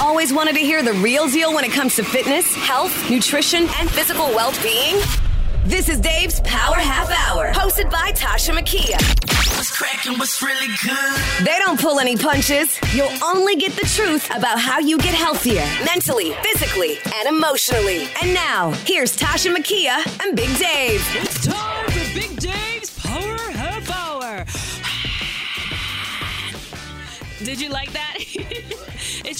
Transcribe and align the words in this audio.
Always 0.00 0.32
wanted 0.32 0.54
to 0.54 0.60
hear 0.60 0.82
the 0.82 0.94
real 0.94 1.28
deal 1.28 1.52
when 1.54 1.62
it 1.62 1.72
comes 1.72 1.94
to 1.96 2.02
fitness, 2.02 2.54
health, 2.54 3.10
nutrition, 3.10 3.68
and 3.78 3.90
physical 3.90 4.26
well-being? 4.28 4.96
This 5.66 5.90
is 5.90 6.00
Dave's 6.00 6.40
Power 6.40 6.76
Half 6.76 7.10
Hour, 7.10 7.52
hosted 7.52 7.90
by 7.90 8.10
Tasha 8.12 8.56
Makia. 8.56 8.96
What's 9.56 9.76
cracking? 9.76 10.18
What's 10.18 10.40
really 10.42 10.68
good? 10.82 11.44
They 11.44 11.58
don't 11.58 11.78
pull 11.78 12.00
any 12.00 12.16
punches. 12.16 12.78
You'll 12.94 13.12
only 13.22 13.56
get 13.56 13.72
the 13.72 13.86
truth 13.94 14.34
about 14.34 14.58
how 14.58 14.78
you 14.78 14.96
get 14.96 15.12
healthier 15.14 15.66
mentally, 15.84 16.32
physically, 16.42 16.96
and 17.16 17.28
emotionally. 17.28 18.08
And 18.22 18.32
now, 18.32 18.70
here's 18.86 19.14
Tasha 19.14 19.54
Makia 19.54 20.02
and 20.24 20.34
Big 20.34 20.48
Dave. 20.56 21.04
It's 21.14 21.46
time 21.46 21.90
for 21.90 22.14
Big 22.18 22.40
Dave's 22.40 22.98
Power 23.00 23.36
Half 23.52 23.90
Hour. 23.90 24.46
Did 27.44 27.60
you 27.60 27.68
like 27.68 27.92
that? 27.92 28.09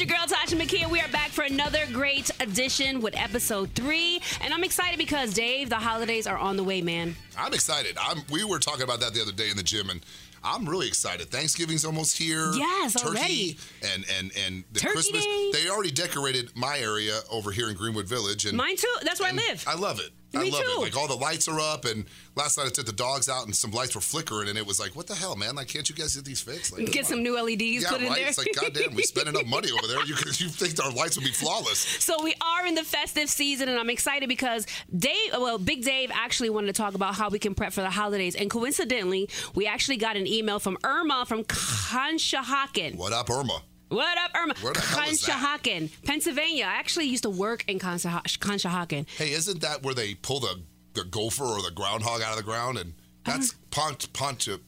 Your 0.00 0.06
girl 0.06 0.26
Tasha 0.26 0.58
McKee. 0.58 0.90
We 0.90 0.98
are 1.00 1.08
back 1.08 1.28
for 1.28 1.44
another 1.44 1.80
great 1.92 2.30
edition 2.40 3.02
with 3.02 3.14
episode 3.18 3.68
three, 3.74 4.22
and 4.40 4.54
I'm 4.54 4.64
excited 4.64 4.96
because 4.96 5.34
Dave, 5.34 5.68
the 5.68 5.76
holidays 5.76 6.26
are 6.26 6.38
on 6.38 6.56
the 6.56 6.64
way, 6.64 6.80
man. 6.80 7.14
I'm 7.36 7.52
excited. 7.52 7.98
I'm, 8.00 8.22
we 8.30 8.42
were 8.42 8.58
talking 8.58 8.82
about 8.82 9.00
that 9.00 9.12
the 9.12 9.20
other 9.20 9.32
day 9.32 9.50
in 9.50 9.58
the 9.58 9.62
gym, 9.62 9.90
and 9.90 10.00
I'm 10.42 10.66
really 10.66 10.88
excited. 10.88 11.28
Thanksgiving's 11.28 11.84
almost 11.84 12.16
here. 12.16 12.50
Yes, 12.54 12.94
Turkey 12.94 13.08
already. 13.08 13.58
And 13.92 14.06
and 14.18 14.32
and 14.46 14.64
the 14.72 14.80
Turkey 14.80 14.94
Christmas. 14.94 15.24
Day. 15.24 15.50
They 15.52 15.68
already 15.68 15.90
decorated 15.90 16.56
my 16.56 16.78
area 16.78 17.20
over 17.30 17.50
here 17.50 17.68
in 17.68 17.76
Greenwood 17.76 18.06
Village, 18.06 18.46
and 18.46 18.56
Mine 18.56 18.76
too. 18.76 18.94
That's 19.02 19.20
where 19.20 19.30
I 19.30 19.34
live. 19.34 19.64
I 19.66 19.74
love 19.74 20.00
it. 20.00 20.12
I 20.34 20.44
love 20.48 20.62
too. 20.62 20.70
it. 20.76 20.80
Like 20.80 20.96
all 20.96 21.08
the 21.08 21.16
lights 21.16 21.48
are 21.48 21.58
up, 21.58 21.84
and 21.84 22.04
last 22.36 22.56
night 22.58 22.66
I 22.66 22.70
took 22.70 22.86
the 22.86 22.92
dogs 22.92 23.28
out, 23.28 23.46
and 23.46 23.54
some 23.56 23.70
lights 23.72 23.94
were 23.94 24.00
flickering, 24.00 24.48
and 24.48 24.56
it 24.56 24.66
was 24.66 24.78
like, 24.78 24.94
what 24.94 25.06
the 25.06 25.14
hell, 25.14 25.34
man? 25.36 25.56
Like, 25.56 25.68
can't 25.68 25.88
you 25.88 25.94
guys 25.94 26.14
get 26.14 26.24
these 26.24 26.40
fixed? 26.40 26.76
Like, 26.76 26.90
Get 26.92 27.06
some 27.06 27.18
on. 27.18 27.22
new 27.24 27.40
LEDs 27.40 27.82
Yeah, 27.82 27.90
put 27.90 28.02
in 28.02 28.12
there. 28.12 28.28
It's 28.28 28.38
like, 28.38 28.48
goddamn, 28.54 28.94
we 28.94 29.02
spent 29.02 29.28
enough 29.28 29.46
money 29.46 29.70
over 29.72 29.86
there. 29.86 29.98
You 30.06 30.14
you 30.38 30.48
think 30.48 30.82
our 30.84 30.92
lights 30.92 31.16
would 31.16 31.24
be 31.24 31.32
flawless? 31.32 31.80
So 32.10 32.22
we 32.24 32.34
are 32.40 32.66
in 32.66 32.74
the 32.74 32.82
festive 32.84 33.28
season, 33.28 33.68
and 33.68 33.78
I'm 33.78 33.90
excited 33.90 34.28
because 34.28 34.66
Dave, 34.96 35.32
well, 35.32 35.58
Big 35.58 35.84
Dave 35.84 36.10
actually 36.12 36.50
wanted 36.50 36.68
to 36.68 36.72
talk 36.72 36.94
about 36.94 37.14
how 37.14 37.28
we 37.28 37.38
can 37.38 37.54
prep 37.54 37.72
for 37.72 37.82
the 37.82 37.90
holidays. 37.90 38.34
And 38.34 38.50
coincidentally, 38.50 39.28
we 39.54 39.66
actually 39.66 39.96
got 39.96 40.16
an 40.16 40.26
email 40.26 40.58
from 40.58 40.76
Irma 40.84 41.24
from 41.26 41.44
Conshohocken. 41.44 42.96
What 42.96 43.12
up, 43.12 43.30
Irma? 43.30 43.62
What 43.90 44.16
up, 44.18 44.30
Irma? 44.36 44.54
Where 44.60 44.72
the 44.72 44.80
hell 44.80 45.08
is 45.08 45.20
that? 45.22 45.32
Conshohocken, 45.32 45.90
Pennsylvania. 46.04 46.64
I 46.64 46.74
actually 46.74 47.06
used 47.06 47.24
to 47.24 47.30
work 47.30 47.64
in 47.66 47.80
Conshohocken. 47.80 48.38
Conshohocken. 48.38 49.08
Hey, 49.18 49.32
isn't 49.32 49.62
that 49.62 49.82
where 49.82 49.94
they 49.94 50.14
pull 50.14 50.38
the, 50.38 50.60
the 50.94 51.02
gopher 51.02 51.42
or 51.42 51.60
the 51.60 51.72
groundhog 51.72 52.22
out 52.22 52.30
of 52.30 52.36
the 52.36 52.44
ground? 52.44 52.78
And 52.78 52.92
uh-huh. 53.26 53.38
that's 53.38 53.54
Pont 53.72 54.12
Poncha. 54.12 54.60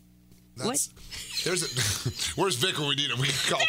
That's 0.57 0.91
there's 1.45 1.63
a 1.65 2.11
where's 2.41 2.57
Vic 2.57 2.79
when 2.79 2.89
we 2.89 2.95
need 2.95 3.11
him? 3.11 3.19
We 3.21 3.29
call 3.49 3.61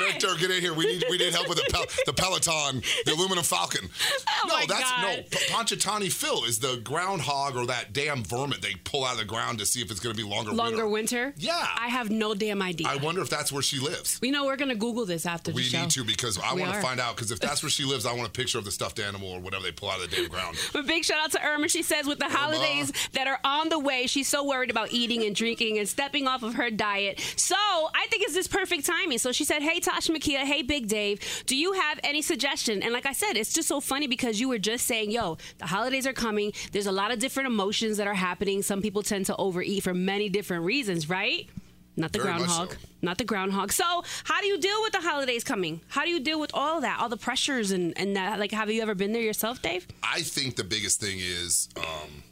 Victor, 0.00 0.34
get 0.38 0.50
in 0.50 0.60
here. 0.60 0.74
We 0.74 0.86
need 0.86 1.04
we 1.08 1.16
need 1.16 1.32
help 1.32 1.48
with 1.48 1.58
the 1.58 1.70
pel- 1.72 1.86
the 2.06 2.12
Peloton, 2.12 2.82
the 3.06 3.12
aluminum 3.12 3.44
falcon. 3.44 3.88
Oh 4.28 4.44
no, 4.48 4.54
my 4.54 4.66
that's 4.68 4.90
God. 4.90 5.02
no 5.02 5.22
P- 5.30 5.46
Ponchitani 5.52 6.12
Phil 6.12 6.44
is 6.44 6.58
the 6.58 6.80
groundhog 6.84 7.56
or 7.56 7.66
that 7.66 7.92
damn 7.92 8.22
vermin 8.24 8.58
they 8.60 8.74
pull 8.84 9.04
out 9.04 9.12
of 9.14 9.18
the 9.20 9.24
ground 9.24 9.60
to 9.60 9.66
see 9.66 9.80
if 9.80 9.90
it's 9.90 10.00
gonna 10.00 10.14
be 10.14 10.22
longer. 10.24 10.52
Longer 10.52 10.86
winter? 10.88 11.32
Yeah. 11.38 11.66
I 11.78 11.88
have 11.88 12.10
no 12.10 12.34
damn 12.34 12.60
idea. 12.60 12.88
I 12.88 12.96
wonder 12.96 13.22
if 13.22 13.30
that's 13.30 13.50
where 13.52 13.62
she 13.62 13.78
lives. 13.78 14.18
you 14.22 14.30
know, 14.32 14.44
we're 14.44 14.56
going 14.56 14.68
to 14.68 14.74
Google 14.74 15.06
this 15.06 15.24
after 15.24 15.52
the 15.52 15.56
We 15.56 15.62
show. 15.62 15.80
need 15.80 15.90
to 15.92 16.04
because 16.04 16.38
I 16.38 16.54
want 16.54 16.72
to 16.74 16.80
find 16.80 17.00
out 17.00 17.14
because 17.16 17.30
if 17.30 17.38
that's 17.40 17.62
where 17.62 17.70
she 17.70 17.84
lives, 17.84 18.04
I 18.04 18.12
want 18.12 18.28
a 18.28 18.30
picture 18.32 18.58
of 18.58 18.64
the 18.64 18.70
stuffed 18.72 18.98
animal 18.98 19.30
or 19.30 19.40
whatever 19.40 19.62
they 19.62 19.72
pull 19.72 19.90
out 19.90 20.02
of 20.02 20.10
the 20.10 20.16
damn 20.16 20.28
ground. 20.28 20.56
But 20.72 20.86
big 20.86 21.04
shout 21.04 21.18
out 21.22 21.30
to 21.32 21.42
Irma. 21.44 21.68
She 21.68 21.82
says 21.82 22.06
with 22.06 22.18
the 22.18 22.28
holidays 22.28 22.92
that 23.12 23.26
are 23.26 23.38
on 23.44 23.68
the 23.68 23.78
way, 23.78 24.06
she's 24.06 24.28
so 24.28 24.44
worried 24.44 24.70
about 24.70 24.92
eating 24.92 25.24
and 25.24 25.34
drinking 25.34 25.78
and 25.78 25.88
stepping 25.88 26.26
off 26.32 26.42
of 26.42 26.54
her 26.54 26.70
diet. 26.70 27.20
So 27.36 27.54
I 27.56 28.06
think 28.08 28.22
it's 28.24 28.34
this 28.34 28.48
perfect 28.48 28.86
timing. 28.86 29.18
So 29.18 29.32
she 29.32 29.44
said, 29.44 29.62
Hey 29.62 29.80
Tasha 29.80 30.10
Makia, 30.16 30.38
hey 30.44 30.62
Big 30.62 30.88
Dave, 30.88 31.20
do 31.46 31.56
you 31.56 31.72
have 31.74 32.00
any 32.02 32.22
suggestion? 32.22 32.82
And 32.82 32.92
like 32.92 33.06
I 33.06 33.12
said, 33.12 33.36
it's 33.36 33.52
just 33.52 33.68
so 33.68 33.80
funny 33.80 34.06
because 34.06 34.40
you 34.40 34.48
were 34.48 34.58
just 34.58 34.86
saying, 34.86 35.10
yo, 35.10 35.36
the 35.58 35.66
holidays 35.66 36.06
are 36.06 36.12
coming. 36.12 36.52
There's 36.72 36.86
a 36.86 36.92
lot 36.92 37.12
of 37.12 37.18
different 37.18 37.48
emotions 37.48 37.98
that 37.98 38.06
are 38.06 38.14
happening. 38.14 38.62
Some 38.62 38.80
people 38.80 39.02
tend 39.02 39.26
to 39.26 39.36
overeat 39.36 39.82
for 39.82 39.92
many 39.94 40.28
different 40.28 40.64
reasons, 40.64 41.08
right? 41.08 41.48
Not 41.94 42.12
the 42.12 42.20
Very 42.20 42.30
groundhog. 42.38 42.72
so. 42.72 42.78
Not 43.02 43.18
the 43.18 43.24
groundhog. 43.24 43.70
So, 43.70 43.84
how 44.24 44.40
do 44.40 44.46
you 44.46 44.58
deal 44.58 44.80
with 44.82 44.92
the 44.92 45.00
holidays 45.02 45.44
coming? 45.44 45.82
How 45.88 46.04
do 46.04 46.10
you 46.10 46.20
deal 46.20 46.40
with 46.40 46.50
all 46.54 46.80
that, 46.80 46.98
all 47.00 47.10
the 47.10 47.18
pressures 47.18 47.70
and 47.70 47.92
and 47.98 48.16
that? 48.16 48.38
Like, 48.38 48.50
have 48.52 48.70
you 48.70 48.80
ever 48.80 48.94
been 48.94 49.12
there 49.12 49.20
yourself, 49.22 49.60
Dave? 49.60 49.86
I 50.02 50.22
think 50.22 50.56
the 50.56 50.64
biggest 50.64 51.00
thing 51.00 51.18
is, 51.20 51.68
um, 51.76 52.22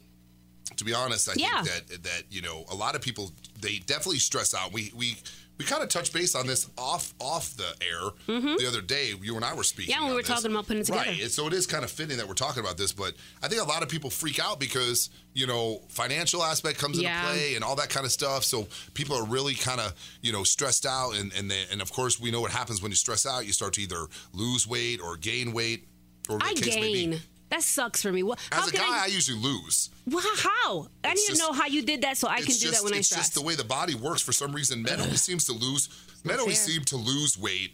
to 0.81 0.85
be 0.85 0.93
honest, 0.95 1.29
I 1.29 1.33
Yeah. 1.37 1.61
think 1.61 1.87
that 1.87 2.03
that 2.03 2.23
you 2.31 2.41
know 2.41 2.65
a 2.69 2.75
lot 2.75 2.95
of 2.95 3.01
people 3.01 3.31
they 3.61 3.77
definitely 3.85 4.17
stress 4.19 4.53
out. 4.55 4.73
We 4.73 4.91
we 4.95 5.15
we 5.59 5.65
kind 5.65 5.83
of 5.83 5.89
touched 5.89 6.11
base 6.11 6.33
on 6.33 6.47
this 6.47 6.67
off 6.75 7.13
off 7.19 7.55
the 7.55 7.71
air 7.87 8.09
the 8.57 8.65
other 8.67 8.81
day. 8.81 9.13
You 9.21 9.35
and 9.35 9.45
I 9.45 9.53
were 9.53 9.63
speaking. 9.63 9.93
Mm-hmm. 9.93 10.03
Yeah, 10.05 10.09
we 10.09 10.15
were 10.15 10.21
this. 10.23 10.27
talking 10.29 10.49
about 10.49 10.65
putting 10.65 10.81
it 10.81 10.85
together. 10.85 11.05
Right. 11.11 11.29
So 11.29 11.45
it 11.45 11.53
is 11.53 11.67
kind 11.67 11.83
of 11.83 11.91
fitting 11.91 12.17
that 12.17 12.27
we're 12.27 12.33
talking 12.33 12.63
about 12.63 12.77
this, 12.79 12.91
but 12.91 13.13
I 13.43 13.47
think 13.47 13.61
a 13.61 13.65
lot 13.65 13.83
of 13.83 13.89
people 13.89 14.09
freak 14.09 14.39
out 14.39 14.59
because 14.59 15.11
you 15.35 15.45
know 15.45 15.83
financial 15.89 16.41
aspect 16.43 16.79
comes 16.79 16.97
Yeah. 16.99 17.19
into 17.21 17.31
play 17.39 17.53
and 17.55 17.63
all 17.63 17.75
that 17.75 17.89
kind 17.89 18.07
of 18.07 18.11
stuff. 18.11 18.43
So 18.43 18.67
people 18.95 19.15
are 19.15 19.25
really 19.25 19.53
kind 19.53 19.79
of 19.79 19.93
you 20.23 20.31
know 20.31 20.43
stressed 20.43 20.87
out, 20.87 21.11
and 21.15 21.31
and 21.33 21.51
they, 21.51 21.63
and 21.71 21.79
of 21.79 21.91
course 21.93 22.19
we 22.19 22.31
know 22.31 22.41
what 22.41 22.49
happens 22.51 22.81
when 22.81 22.91
you 22.91 22.95
stress 22.95 23.27
out. 23.27 23.45
You 23.45 23.53
start 23.53 23.73
to 23.73 23.81
either 23.83 24.07
lose 24.33 24.65
weight 24.65 24.99
or 24.99 25.15
gain 25.15 25.53
weight. 25.53 25.87
I 26.29 26.53
gain. 26.55 27.21
That 27.51 27.61
sucks 27.63 28.01
for 28.01 28.11
me. 28.11 28.21
How 28.21 28.63
As 28.63 28.69
a 28.69 28.71
can 28.71 28.79
guy, 28.81 29.01
I, 29.01 29.03
I, 29.03 29.05
usually 29.07 29.37
lose. 29.37 29.89
Well, 30.07 30.23
how? 30.37 30.87
I 31.03 31.09
need 31.13 31.19
It's 31.19 31.33
to 31.33 31.37
know 31.37 31.51
how 31.51 31.67
you 31.67 31.83
did 31.83 32.01
that 32.01 32.17
so 32.17 32.27
I 32.27 32.37
can 32.37 32.45
it's 32.45 32.59
do 32.59 32.67
just, 32.69 32.79
that 32.79 32.83
when 32.85 32.93
I 32.93 32.97
it's 32.99 33.09
stress. 33.09 33.25
just 33.27 33.33
the 33.35 33.41
way 33.41 33.55
the 33.55 33.63
body 33.65 33.93
works. 33.93 34.21
For 34.21 34.31
some 34.31 34.53
reason, 34.53 34.81
men 34.81 34.99
always 35.01 35.21
seems 35.21 35.45
to 35.45 35.53
lose. 35.53 35.89
Men 36.23 36.39
always 36.39 36.59
seem 36.59 36.83
to 36.85 36.95
lose 36.95 37.37
weight 37.37 37.73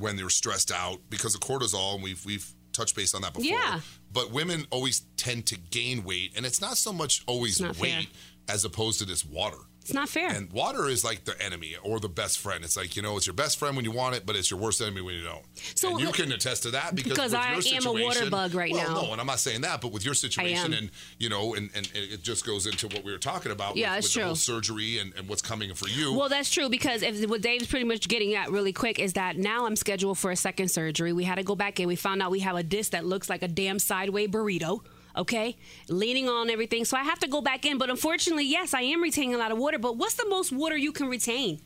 when 0.00 0.16
they're 0.16 0.28
stressed 0.30 0.72
out 0.72 0.98
because 1.10 1.34
of 1.34 1.40
cortisol, 1.40 1.94
and 1.94 2.02
we've 2.02 2.24
we've 2.26 2.52
touched 2.72 2.96
base 2.96 3.14
on 3.14 3.22
that 3.22 3.32
before. 3.34 3.46
Yeah. 3.50 3.80
But 4.12 4.32
women 4.32 4.66
always 4.70 5.00
tend 5.16 5.46
to 5.46 5.56
gain 5.70 6.02
weight, 6.04 6.32
and 6.36 6.44
it's 6.44 6.60
not 6.60 6.76
so 6.76 6.92
much 6.92 7.22
always 7.26 7.60
not 7.60 7.78
weight 7.78 7.92
fair. 7.92 8.54
as 8.54 8.64
opposed 8.64 8.98
to 8.98 9.04
this 9.04 9.24
water. 9.24 9.58
It's 9.84 9.92
not 9.92 10.08
fair. 10.08 10.30
And 10.30 10.50
water 10.50 10.88
is 10.88 11.04
like 11.04 11.24
the 11.24 11.40
enemy 11.42 11.76
or 11.82 12.00
the 12.00 12.08
best 12.08 12.38
friend. 12.38 12.64
It's 12.64 12.74
like 12.74 12.96
you 12.96 13.02
know, 13.02 13.18
it's 13.18 13.26
your 13.26 13.34
best 13.34 13.58
friend 13.58 13.76
when 13.76 13.84
you 13.84 13.90
want 13.90 14.16
it, 14.16 14.24
but 14.24 14.34
it's 14.34 14.50
your 14.50 14.58
worst 14.58 14.80
enemy 14.80 15.02
when 15.02 15.14
you 15.14 15.22
don't. 15.22 15.44
So 15.74 15.90
and 15.90 16.00
you 16.00 16.10
can 16.10 16.32
attest 16.32 16.62
to 16.62 16.70
that 16.70 16.94
because, 16.94 17.12
Because 17.12 17.34
I 17.34 17.52
am 17.52 17.86
a 17.86 17.92
water 17.92 18.30
bug 18.30 18.54
right 18.54 18.72
well, 18.72 18.94
now. 18.94 19.02
No, 19.02 19.12
and 19.12 19.20
I'm 19.20 19.26
not 19.26 19.40
saying 19.40 19.60
that, 19.60 19.82
but 19.82 19.92
with 19.92 20.02
your 20.02 20.14
situation, 20.14 20.72
and 20.72 20.90
you 21.18 21.28
know, 21.28 21.54
and, 21.54 21.68
and 21.74 21.86
it 21.94 22.22
just 22.22 22.46
goes 22.46 22.66
into 22.66 22.88
what 22.88 23.04
we 23.04 23.12
were 23.12 23.18
talking 23.18 23.52
about. 23.52 23.76
Yeah, 23.76 23.96
with, 23.96 24.04
with 24.04 24.14
the 24.14 24.20
whole 24.20 24.28
true. 24.30 24.36
surgery 24.36 24.98
and, 25.00 25.12
and 25.18 25.28
what's 25.28 25.42
coming 25.42 25.74
for 25.74 25.88
you. 25.88 26.14
Well, 26.14 26.30
that's 26.30 26.50
true 26.50 26.70
because 26.70 27.02
if 27.02 27.28
what 27.28 27.42
Dave's 27.42 27.66
pretty 27.66 27.84
much 27.84 28.08
getting 28.08 28.34
at 28.34 28.50
really 28.50 28.72
quick 28.72 28.98
is 28.98 29.12
that 29.12 29.36
now 29.36 29.66
I'm 29.66 29.76
scheduled 29.76 30.16
for 30.16 30.30
a 30.30 30.36
second 30.36 30.68
surgery. 30.68 31.12
We 31.12 31.24
had 31.24 31.34
to 31.34 31.42
go 31.42 31.54
back 31.54 31.78
in. 31.78 31.88
We 31.88 31.96
found 31.96 32.22
out 32.22 32.30
we 32.30 32.40
have 32.40 32.56
a 32.56 32.62
disc 32.62 32.92
that 32.92 33.04
looks 33.04 33.28
like 33.28 33.42
a 33.42 33.48
damn 33.48 33.78
sideways 33.78 34.28
burrito. 34.28 34.80
Okay, 35.16 35.56
leaning 35.88 36.28
on 36.28 36.50
everything, 36.50 36.84
so 36.84 36.96
I 36.96 37.04
have 37.04 37.20
to 37.20 37.28
go 37.28 37.40
back 37.40 37.64
in. 37.64 37.78
But 37.78 37.88
unfortunately, 37.90 38.44
yes, 38.46 38.74
I 38.74 38.80
am 38.82 39.00
retaining 39.02 39.34
a 39.34 39.38
lot 39.38 39.52
of 39.52 39.58
water. 39.58 39.78
But 39.78 39.96
what's 39.96 40.14
the 40.14 40.28
most 40.28 40.50
water 40.52 40.76
you 40.76 40.90
can 40.92 41.08
retain? 41.08 41.60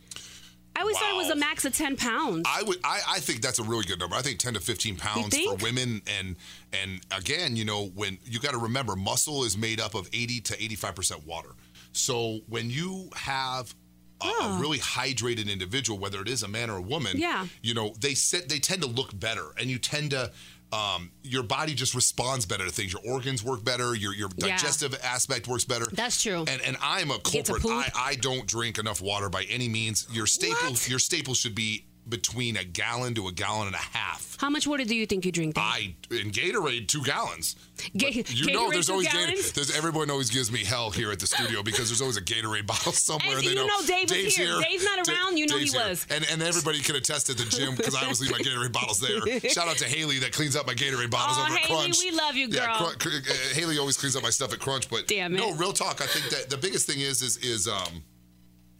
I 0.76 0.82
always 0.82 0.96
thought 0.96 1.12
it 1.12 1.16
was 1.16 1.30
a 1.30 1.34
max 1.34 1.64
of 1.64 1.74
ten 1.74 1.96
pounds. 1.96 2.44
I 2.46 2.62
would 2.62 2.76
I, 2.84 3.00
I 3.08 3.18
think 3.20 3.40
that's 3.40 3.58
a 3.58 3.64
really 3.64 3.84
good 3.84 3.98
number. 3.98 4.14
I 4.14 4.22
think 4.22 4.38
10 4.38 4.54
to 4.54 4.60
15 4.60 4.94
pounds 4.96 5.36
for 5.36 5.56
women 5.56 6.02
and 6.18 6.36
and 6.72 7.00
again, 7.10 7.56
you 7.56 7.64
know, 7.64 7.86
when 7.96 8.18
you 8.24 8.38
got 8.38 8.52
to 8.52 8.58
remember 8.58 8.94
muscle 8.94 9.42
is 9.42 9.56
made 9.58 9.80
up 9.80 9.94
of 9.96 10.08
80 10.12 10.40
to 10.42 10.56
85% 10.56 11.26
water. 11.26 11.48
So 11.92 12.40
when 12.48 12.70
you 12.70 13.08
have 13.16 13.74
a, 14.22 14.26
a 14.26 14.58
really 14.60 14.78
hydrated 14.78 15.50
individual, 15.50 15.98
whether 15.98 16.20
it 16.20 16.28
is 16.28 16.44
a 16.44 16.48
man 16.48 16.70
or 16.70 16.76
a 16.76 16.82
woman, 16.82 17.16
Yeah. 17.16 17.46
you 17.60 17.74
know, 17.74 17.92
they 18.00 18.14
sit, 18.14 18.48
they 18.48 18.58
tend 18.60 18.82
to 18.82 18.88
look 18.88 19.18
better, 19.18 19.46
and 19.58 19.68
you 19.70 19.78
tend 19.78 20.10
to. 20.12 20.30
Um, 20.70 21.10
your 21.22 21.42
body 21.42 21.74
just 21.74 21.94
responds 21.94 22.44
better 22.44 22.64
to 22.66 22.70
things. 22.70 22.92
Your 22.92 23.00
organs 23.10 23.42
work 23.42 23.64
better. 23.64 23.94
Your 23.94 24.14
your 24.14 24.28
Yeah. 24.36 24.48
digestive 24.56 24.98
aspect 25.02 25.48
works 25.48 25.64
better. 25.64 25.86
That's 25.92 26.22
true. 26.22 26.44
And 26.46 26.60
and 26.60 26.76
I'm 26.82 27.10
a 27.10 27.18
culprit. 27.20 27.64
I. 27.66 27.90
I 27.96 28.14
don't 28.16 28.46
drink 28.46 28.78
enough 28.78 29.00
water 29.00 29.28
by 29.30 29.44
any 29.44 29.68
means. 29.68 30.06
Your 30.12 30.26
staple 30.26 30.70
What? 30.72 30.88
your 30.88 30.98
staple 30.98 31.32
should 31.34 31.54
be 31.54 31.84
between 32.08 32.56
a 32.56 32.64
gallon 32.64 33.14
to 33.14 33.28
a 33.28 33.32
gallon 33.32 33.66
and 33.66 33.74
a 33.76 33.78
half. 33.78 34.36
How 34.40 34.48
much 34.50 34.66
water 34.66 34.84
do 34.84 34.94
you 34.94 35.04
think 35.06 35.24
you 35.26 35.32
drink? 35.32 35.54
Dave? 35.54 35.64
I 35.64 35.94
in 36.10 36.30
Gatorade 36.30 36.86
two 36.88 37.02
gallons. 37.02 37.56
Ga- 37.96 38.24
you 38.28 38.52
know, 38.52 38.70
there's 38.70 38.88
always? 38.90 39.08
Gatorade. 39.08 39.52
There's 39.52 39.76
everyone 39.76 40.10
always 40.10 40.30
gives 40.30 40.50
me 40.52 40.64
hell 40.64 40.90
here 40.90 41.10
at 41.12 41.18
the 41.20 41.26
studio 41.26 41.62
because 41.62 41.88
there's 41.88 42.00
always 42.00 42.16
a 42.16 42.22
Gatorade 42.22 42.66
bottle 42.66 42.92
somewhere. 42.92 43.36
And 43.36 43.44
they 43.46 43.50
you 43.50 43.54
know 43.56 43.68
Dave 43.86 44.02
was 44.02 44.10
Dave's 44.12 44.36
here. 44.36 44.58
Dave's 44.60 44.84
not 44.84 45.04
Da- 45.04 45.12
around, 45.12 45.36
you 45.38 45.46
know 45.46 45.56
he 45.58 45.64
Dave's 45.64 45.74
here. 45.74 45.88
was. 45.88 46.06
And 46.10 46.26
and 46.30 46.42
everybody 46.42 46.80
can 46.80 46.96
attest 46.96 47.30
at 47.30 47.36
the 47.36 47.44
gym 47.44 47.74
because 47.76 47.94
I 47.94 48.02
always 48.02 48.20
leave 48.20 48.30
my 48.30 48.38
Gatorade 48.38 48.72
bottles 48.72 49.00
there. 49.00 49.20
Shout 49.50 49.68
out 49.68 49.76
to 49.78 49.84
Haley 49.86 50.18
that 50.20 50.32
cleans 50.32 50.56
up 50.56 50.66
my 50.66 50.74
Gatorade 50.74 51.10
bottles 51.10 51.38
Aw, 51.38 51.44
over 51.46 51.52
at 51.54 51.58
Haley, 51.60 51.80
Crunch. 51.82 51.98
we 52.00 52.10
love 52.12 52.34
you, 52.36 52.46
Yeah, 52.48 52.66
girl. 52.78 52.92
Cr- 52.98 53.08
Cr- 53.08 53.30
uh, 53.30 53.54
Haley 53.54 53.78
always 53.78 53.96
cleans 53.96 54.16
up 54.16 54.22
my 54.22 54.30
stuff 54.30 54.52
at 54.52 54.60
Crunch. 54.60 54.88
But 54.88 55.06
Damn 55.08 55.34
it. 55.34 55.38
no, 55.38 55.52
real 55.54 55.72
talk. 55.72 56.00
I 56.00 56.06
think 56.06 56.30
that 56.30 56.48
the 56.50 56.56
biggest 56.56 56.86
thing 56.86 57.00
is 57.00 57.22
is 57.22 57.36
is 57.38 57.66
um, 57.68 58.02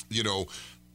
you 0.09 0.23
know. 0.23 0.47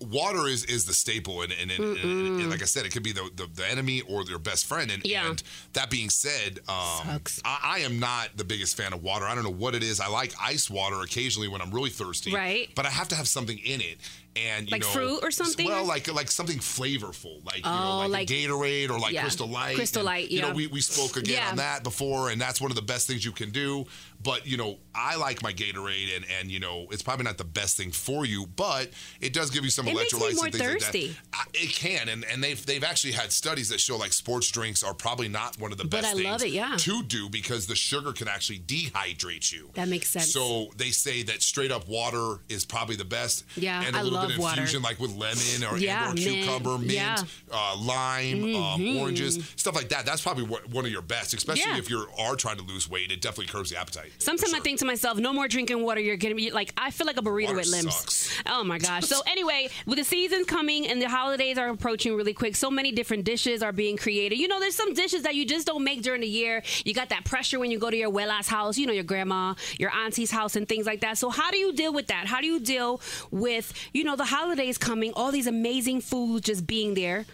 Water 0.04 0.48
is, 0.48 0.66
is 0.66 0.86
the 0.86 0.94
staple, 0.94 1.42
and, 1.42 1.54
and, 1.60 1.72
and, 1.72 1.98
and, 1.98 2.42
and 2.42 2.50
like 2.50 2.62
I 2.62 2.66
said, 2.66 2.86
it 2.86 2.92
could 2.92 3.04
be 3.04 3.12
the, 3.12 3.30
the, 3.36 3.48
the 3.54 3.68
enemy 3.70 4.02
or 4.02 4.24
your 4.24 4.40
best 4.40 4.66
friend. 4.66 4.92
And, 4.92 5.04
Yeah. 5.06 5.30
and 5.30 5.42
that 5.74 5.90
being 5.90 6.10
said, 6.10 6.60
um. 6.68 7.22
I, 7.46 7.60
I 7.64 7.80
am 7.80 8.00
not 8.00 8.30
the 8.36 8.44
biggest 8.44 8.78
fan 8.78 8.94
of 8.94 9.02
water. 9.04 9.26
I 9.26 9.36
don't 9.36 9.44
know 9.44 9.50
what 9.50 9.76
it 9.76 9.84
is. 9.84 10.00
I 10.00 10.08
like 10.08 10.34
ice 10.42 10.70
water 10.70 11.02
occasionally 11.02 11.48
when 11.48 11.62
I'm 11.62 11.72
really 11.72 11.90
thirsty. 11.90 12.34
Right. 12.34 12.70
But 12.76 12.86
I 12.86 12.90
have 12.90 13.08
to 13.10 13.16
have 13.16 13.28
something 13.28 13.58
in 13.60 13.82
it. 13.82 13.98
And 14.36 14.68
you 14.68 14.72
Like 14.72 14.82
know, 14.82 14.88
fruit 14.88 15.20
or 15.22 15.30
something? 15.30 15.68
Well, 15.68 15.86
like 15.86 16.12
like 16.12 16.32
something 16.32 16.58
flavorful, 16.58 17.46
like 17.46 17.58
you 17.58 17.64
know, 17.64 17.84
Oh, 17.84 17.98
like, 18.00 18.10
like- 18.10 18.32
a 18.32 18.34
Gatorade 18.34 18.90
or 18.90 18.98
like 19.00 19.14
yeah. 19.14 19.22
Crystal 19.22 19.48
Light. 19.48 19.76
Crystal 19.76 20.00
And, 20.00 20.06
Light, 20.08 20.32
You 20.32 20.42
know, 20.42 20.54
we, 20.54 20.66
we 20.68 20.82
spoke 20.82 21.18
again 21.18 21.36
Yeah. 21.36 21.50
on 21.52 21.58
that 21.58 21.84
before, 21.84 22.30
and 22.32 22.42
that's 22.42 22.60
one 22.60 22.72
of 22.72 22.76
the 22.76 22.82
best 22.82 23.06
things 23.08 23.24
you 23.24 23.32
can 23.32 23.52
do. 23.52 23.86
But 24.24 24.48
you 24.48 24.58
know, 24.58 24.80
I 24.96 25.18
like 25.18 25.44
my 25.44 25.54
Gatorade, 25.54 26.16
and 26.16 26.26
and 26.40 26.50
you 26.50 26.60
know, 26.60 26.88
it's 26.92 27.04
probably 27.04 27.26
not 27.26 27.38
the 27.38 27.44
best 27.44 27.78
thing 27.78 27.92
for 27.92 28.26
you, 28.26 28.48
but 28.48 28.90
it 29.22 29.34
does 29.34 29.50
give 29.52 29.64
you 29.66 29.70
some 29.70 29.88
It 29.88 29.96
makes 29.96 30.14
electrolytes 30.14 30.30
and 30.46 30.54
things 30.54 30.58
thirsty. 30.64 31.08
like 31.10 31.16
that. 31.32 31.38
I- 31.40 31.44
It 31.66 31.70
can, 31.76 32.10
and 32.10 32.26
and 32.26 32.44
they've 32.44 32.66
they've 32.66 32.84
actually 32.84 33.14
had 33.14 33.32
studies 33.32 33.70
that 33.70 33.80
show 33.82 33.98
like 33.98 34.14
sports 34.14 34.50
drinks 34.50 34.82
are 34.82 34.94
probably 34.94 35.28
not 35.28 35.60
one 35.60 35.72
of 35.72 35.78
the 35.78 35.84
best. 35.86 36.04
But 36.04 36.10
I 36.10 36.14
things 36.14 36.26
love 36.26 36.42
it, 36.44 36.52
yeah. 36.52 36.76
to 36.78 37.04
do 37.04 37.30
because 37.30 37.68
the 37.68 37.76
sugar 37.76 38.14
can 38.14 38.28
actually 38.28 38.60
dehydrate 38.60 39.52
you. 39.52 39.70
That 39.74 39.88
makes 39.90 40.10
sense. 40.10 40.32
So 40.32 40.72
they 40.78 40.90
say 40.92 41.22
that 41.24 41.42
straight 41.44 41.72
up 41.72 41.88
water 41.88 42.40
is 42.50 42.66
probably 42.66 42.96
the 42.96 43.06
best. 43.06 43.44
Yeah, 43.56 43.84
and 43.86 43.96
a 43.96 44.00
I 44.00 44.02
little 44.04 44.23
love 44.24 44.30
bit 44.30 44.38
of 44.38 44.42
water. 44.44 44.62
infusion 44.62 44.82
like 44.82 45.00
with 45.00 45.12
lemon 45.16 45.64
or, 45.72 45.78
Yeah, 45.78 46.10
or 46.12 46.14
mint, 46.14 46.20
cucumber, 46.28 46.78
mint, 46.78 46.92
yeah. 46.92 47.16
Mm-hmm. 47.16 47.54
uh, 47.54 47.76
lime, 47.84 48.56
um, 48.56 48.98
oranges, 48.98 49.40
stuff 49.56 49.76
like 49.76 49.90
that. 49.90 50.06
That's 50.06 50.22
probably 50.22 50.44
what, 50.44 50.68
one 50.70 50.86
of 50.86 50.92
your 50.92 51.02
best, 51.02 51.34
especially 51.34 51.64
Yeah. 51.72 51.78
if 51.78 51.90
you 51.90 52.06
are 52.20 52.36
trying 52.36 52.58
to 52.58 52.64
lose 52.64 52.90
weight. 52.90 53.12
It 53.12 53.22
definitely 53.22 53.48
curbs 53.52 53.70
the 53.70 53.78
appetite. 53.80 54.12
Sometimes 54.20 54.54
I 54.54 54.60
think 54.60 54.80
to 54.80 54.86
myself, 54.86 55.18
no 55.18 55.34
more 55.34 55.48
drinking 55.48 55.84
water. 55.84 56.02
You're 56.02 56.16
getting 56.18 56.38
me 56.38 56.52
like 56.52 56.74
I 56.78 56.92
feel 56.92 57.08
like 57.08 57.18
a 57.18 57.22
burrito 57.22 57.48
Water 57.48 57.58
with 57.58 57.68
limbs. 57.68 57.96
sucks. 57.96 58.42
Oh 58.48 58.64
my 58.64 58.78
gosh. 58.80 59.06
So 59.06 59.22
anyway, 59.28 59.70
with 59.86 59.98
the 59.98 60.04
season's 60.04 60.46
coming 60.48 60.88
and 60.88 61.02
the 61.02 61.10
holidays 61.10 61.58
are 61.58 61.70
approaching 61.70 62.16
really 62.16 62.34
quick, 62.34 62.56
so 62.56 62.70
many 62.72 62.92
different 62.92 63.24
dishes 63.26 63.62
are 63.64 63.72
being 63.72 63.98
created. 63.98 64.38
You 64.40 64.48
know, 64.48 64.60
there's 64.60 64.76
some 64.76 64.94
dishes 64.94 65.24
that 65.24 65.36
you 65.36 65.46
just 65.46 65.68
don't 65.68 65.84
make 65.84 66.02
during 66.02 66.22
the 66.22 66.28
year. 66.28 66.64
You 66.86 66.94
got 66.94 67.10
that 67.10 67.26
pressure 67.26 67.60
when 67.60 67.72
you 67.72 67.80
go 67.80 67.90
to 67.90 67.98
your 67.98 68.12
abuela's 68.12 68.48
house, 68.48 68.78
you 68.78 68.86
know, 68.88 68.94
your 68.94 69.04
grandma, 69.04 69.54
your 69.78 69.92
auntie's 69.92 70.32
house, 70.32 70.56
and 70.56 70.68
things 70.68 70.86
like 70.86 71.02
that. 71.02 71.18
So 71.18 71.30
how 71.30 71.52
do 71.52 71.58
you 71.58 71.74
deal 71.74 71.94
with 71.94 72.08
that? 72.08 72.28
How 72.28 72.42
do 72.42 72.48
you 72.48 72.60
deal 72.60 73.02
with 73.32 73.74
you 73.94 74.04
know 74.04 74.13
the 74.16 74.26
holidays 74.26 74.78
coming, 74.78 75.14
all 75.16 75.32
these 75.32 75.48
amazing 75.48 76.02
foods 76.02 76.46
just 76.46 76.66
being 76.68 76.94
there? 76.94 77.26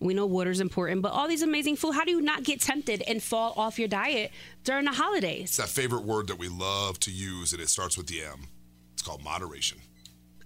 We 0.00 0.14
know 0.14 0.26
water's 0.26 0.60
important, 0.60 1.02
but 1.02 1.10
all 1.12 1.26
these 1.26 1.42
amazing 1.42 1.74
food. 1.76 1.92
How 1.92 2.04
do 2.04 2.12
you 2.12 2.20
not 2.20 2.44
get 2.44 2.60
tempted 2.60 3.02
and 3.08 3.20
fall 3.22 3.52
off 3.56 3.78
your 3.80 3.88
diet 3.88 4.30
during 4.62 4.84
the 4.84 4.92
holidays? 4.92 5.44
It's 5.48 5.56
that 5.56 5.68
favorite 5.68 6.04
word 6.04 6.28
that 6.28 6.38
we 6.38 6.48
love 6.48 7.00
to 7.00 7.10
use, 7.10 7.52
and 7.52 7.60
it 7.60 7.68
starts 7.68 7.96
with 7.98 8.06
the 8.06 8.22
M. 8.22 8.46
It's 8.92 9.02
called 9.02 9.24
moderation. 9.24 9.78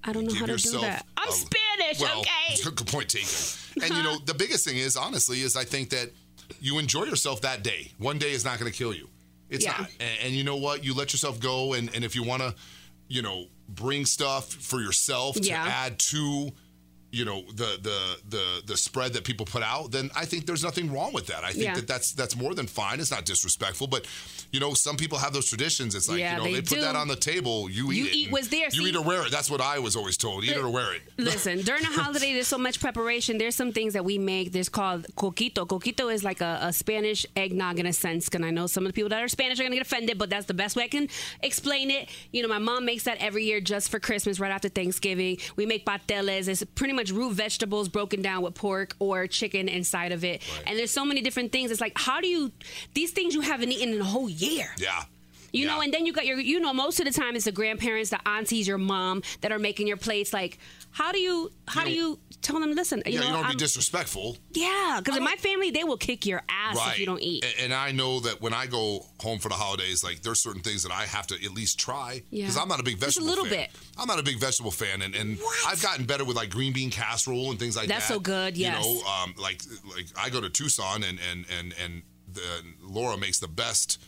I 0.04 0.12
don't 0.12 0.24
know 0.26 0.34
how 0.34 0.46
to 0.46 0.56
do 0.56 0.80
that. 0.80 1.04
I'm 1.18 1.28
a- 1.28 1.32
Spanish, 1.32 2.00
well, 2.00 2.20
okay? 2.20 2.62
Good 2.64 2.86
point 2.86 3.08
taken. 3.10 3.28
And 3.82 3.94
you 3.94 4.02
know, 4.02 4.16
the 4.24 4.34
biggest 4.34 4.64
thing 4.66 4.78
is 4.78 4.96
honestly 4.96 5.42
is 5.42 5.54
I 5.54 5.64
think 5.64 5.90
that 5.90 6.10
you 6.60 6.78
enjoy 6.78 7.04
yourself 7.04 7.42
that 7.42 7.62
day. 7.62 7.92
One 7.98 8.18
day 8.18 8.32
is 8.32 8.44
not 8.44 8.58
going 8.58 8.70
to 8.72 8.76
kill 8.76 8.94
you. 8.94 9.06
It's 9.50 9.64
Yeah. 9.64 9.72
not. 9.78 9.90
And, 10.00 10.18
and 10.24 10.32
you 10.34 10.44
know 10.44 10.56
what? 10.56 10.82
You 10.82 10.94
let 10.94 11.12
yourself 11.12 11.38
go, 11.40 11.74
and 11.74 11.94
and 11.94 12.04
if 12.04 12.16
you 12.16 12.24
want 12.24 12.40
to, 12.42 12.54
you 13.08 13.20
know, 13.20 13.46
bring 13.68 14.04
stuff 14.06 14.52
for 14.52 14.80
yourself 14.80 15.36
to 15.36 15.42
Yeah. 15.42 15.64
add 15.66 15.98
to. 15.98 16.52
You 17.12 17.26
know 17.26 17.42
the 17.42 17.78
the 17.82 18.16
the 18.36 18.62
the 18.66 18.76
spread 18.76 19.12
that 19.12 19.24
people 19.24 19.44
put 19.44 19.62
out, 19.62 19.90
then 19.92 20.10
I 20.16 20.24
think 20.24 20.46
there's 20.46 20.64
nothing 20.64 20.90
wrong 20.90 21.12
with 21.12 21.26
that. 21.26 21.44
I 21.44 21.52
think 21.52 21.64
Yeah. 21.64 21.74
that 21.74 21.86
that's 21.86 22.12
that's 22.12 22.34
more 22.34 22.54
than 22.54 22.66
fine. 22.66 23.00
It's 23.00 23.10
not 23.10 23.26
disrespectful, 23.26 23.86
but 23.86 24.06
you 24.50 24.60
know 24.60 24.72
some 24.72 24.96
people 24.96 25.18
have 25.18 25.34
those 25.34 25.46
traditions. 25.46 25.94
It's 25.94 26.08
like 26.08 26.18
Yeah, 26.20 26.32
you 26.32 26.38
know 26.38 26.44
they 26.44 26.54
they, 26.60 26.62
put 26.62 26.80
that 26.80 26.96
on 26.96 27.08
the 27.08 27.16
table, 27.16 27.68
you 27.70 27.92
eat 27.92 27.96
You 27.98 28.04
it. 28.06 28.14
eat 28.14 28.32
what's 28.32 28.48
there. 28.48 28.64
You 28.64 28.70
See- 28.82 28.88
eat 28.88 28.96
or 28.96 29.02
wear 29.04 29.26
it. 29.26 29.30
That's 29.30 29.50
what 29.50 29.60
I 29.60 29.78
was 29.78 29.94
always 29.94 30.16
told. 30.16 30.44
Eat 30.44 30.52
it 30.52 30.56
or 30.58 30.70
wear 30.70 30.94
it. 30.94 31.02
Listen, 31.18 31.60
during 31.60 31.82
the 31.82 31.90
holiday, 32.00 32.32
there's 32.32 32.48
so 32.48 32.56
much 32.58 32.80
preparation. 32.80 33.36
There's 33.36 33.56
some 33.56 33.72
things 33.72 33.92
that 33.92 34.04
we 34.06 34.16
make. 34.16 34.52
There's 34.52 34.70
called 34.70 35.06
coquito. 35.14 35.66
Coquito 35.66 36.10
is 36.12 36.24
like 36.24 36.40
a, 36.40 36.60
a 36.62 36.72
Spanish 36.72 37.26
eggnog 37.36 37.78
in 37.78 37.84
a 37.84 37.92
sense. 37.92 38.28
And 38.32 38.44
I 38.46 38.50
know 38.50 38.66
some 38.66 38.86
of 38.86 38.92
the 38.92 38.94
people 38.94 39.10
that 39.10 39.22
are 39.22 39.28
Spanish 39.28 39.58
are 39.60 39.64
going 39.64 39.72
to 39.72 39.76
get 39.76 39.86
offended, 39.86 40.16
but 40.16 40.30
that's 40.30 40.46
the 40.46 40.54
best 40.54 40.76
way 40.76 40.84
I 40.84 40.88
can 40.88 41.08
explain 41.42 41.90
it. 41.90 42.08
You 42.30 42.40
know, 42.42 42.48
my 42.48 42.58
mom 42.58 42.86
makes 42.86 43.04
that 43.04 43.18
every 43.20 43.44
year 43.44 43.60
just 43.60 43.90
for 43.90 44.00
Christmas, 44.00 44.40
right 44.40 44.50
after 44.50 44.70
Thanksgiving. 44.70 45.36
We 45.56 45.66
make 45.66 45.84
pateles. 45.84 46.48
It's 46.48 46.64
pretty 46.74 46.94
much 46.94 47.01
root 47.10 47.32
vegetables 47.32 47.88
broken 47.88 48.22
down 48.22 48.42
with 48.42 48.54
pork 48.54 48.94
or 48.98 49.26
chicken 49.26 49.68
inside 49.68 50.12
of 50.12 50.22
it. 50.24 50.42
And 50.66 50.78
there's 50.78 50.90
so 50.90 51.04
many 51.04 51.22
different 51.22 51.50
things. 51.50 51.70
It's 51.70 51.80
like, 51.80 51.98
how 51.98 52.20
do 52.20 52.28
you, 52.28 52.52
these 52.94 53.10
things 53.10 53.34
you 53.34 53.40
haven't 53.40 53.72
eaten 53.72 53.94
in 53.94 54.00
a 54.00 54.04
whole 54.04 54.28
year. 54.28 54.68
Yeah. 54.78 55.02
You 55.52 55.66
Yeah. 55.66 55.74
know, 55.74 55.80
and 55.82 55.92
then 55.92 56.06
you 56.06 56.12
got 56.14 56.24
your, 56.26 56.38
you 56.40 56.60
know, 56.60 56.72
most 56.72 56.98
of 56.98 57.04
the 57.06 57.12
time 57.12 57.36
it's 57.36 57.44
the 57.44 57.52
grandparents, 57.52 58.10
the 58.10 58.26
aunties, 58.26 58.66
your 58.66 58.78
mom 58.78 59.22
that 59.42 59.52
are 59.52 59.58
making 59.58 59.86
your 59.86 59.98
plates. 59.98 60.32
Like, 60.32 60.58
how 60.90 61.12
do 61.12 61.18
you, 61.18 61.52
how 61.68 61.82
You 61.84 61.86
do 61.88 61.92
you 61.92 62.18
tell 62.40 62.58
them, 62.58 62.72
listen, 62.74 63.02
you 63.06 63.12
yeah, 63.12 63.20
know, 63.20 63.26
you 63.26 63.32
don't 63.34 63.44
I'm- 63.44 63.52
be 63.52 63.58
disrespectful. 63.58 64.38
yeah, 64.52 64.96
because 64.98 65.16
in 65.16 65.22
my 65.22 65.36
family 65.36 65.70
they 65.70 65.84
will 65.84 65.96
kick 65.98 66.24
your 66.26 66.42
ass 66.48 66.76
right. 66.76 66.92
if 66.94 66.98
you 66.98 67.06
don't 67.06 67.22
eat. 67.22 67.44
A- 67.44 67.62
And, 67.64 67.72
I 67.74 67.92
know 67.92 68.20
that 68.20 68.40
when 68.40 68.52
I 68.54 68.66
go 68.66 69.06
home 69.20 69.38
for 69.38 69.48
the 69.50 69.54
holidays, 69.54 70.02
like 70.02 70.22
there's 70.22 70.40
certain 70.40 70.62
things 70.62 70.82
that 70.84 70.92
I 70.92 71.04
have 71.06 71.26
to 71.28 71.34
at 71.44 71.52
least 71.52 71.78
try 71.78 72.22
Yeah. 72.30 72.44
because 72.44 72.56
I'm 72.56 72.68
not 72.68 72.80
a 72.80 72.82
big 72.82 72.96
vegetable. 72.98 73.26
Just 73.26 73.38
a 73.38 73.42
little 73.42 73.44
fan. 73.44 73.68
bit. 73.68 73.70
I'm 73.98 74.06
not 74.08 74.18
a 74.18 74.22
big 74.22 74.38
vegetable 74.40 74.70
fan, 74.70 75.02
and, 75.02 75.14
and 75.14 75.38
I've 75.68 75.82
gotten 75.82 76.04
better 76.06 76.24
with 76.24 76.36
like 76.36 76.48
green 76.50 76.72
bean 76.72 76.90
casserole 76.90 77.50
and 77.50 77.58
things 77.58 77.76
like 77.76 77.88
That's 77.88 78.08
that. 78.08 78.14
That's 78.14 78.16
so 78.16 78.20
good, 78.20 78.56
yes. 78.56 78.82
You 78.84 78.94
know, 78.94 79.02
um, 79.06 79.34
like 79.38 79.62
like 79.94 80.06
I 80.16 80.30
go 80.30 80.40
to 80.40 80.48
Tucson 80.50 81.02
and 81.04 81.18
and 81.30 81.44
and 81.58 81.74
and 81.82 82.02
the, 82.32 82.40
Laura 82.82 83.16
makes 83.18 83.38
the 83.38 83.48
best. 83.48 83.98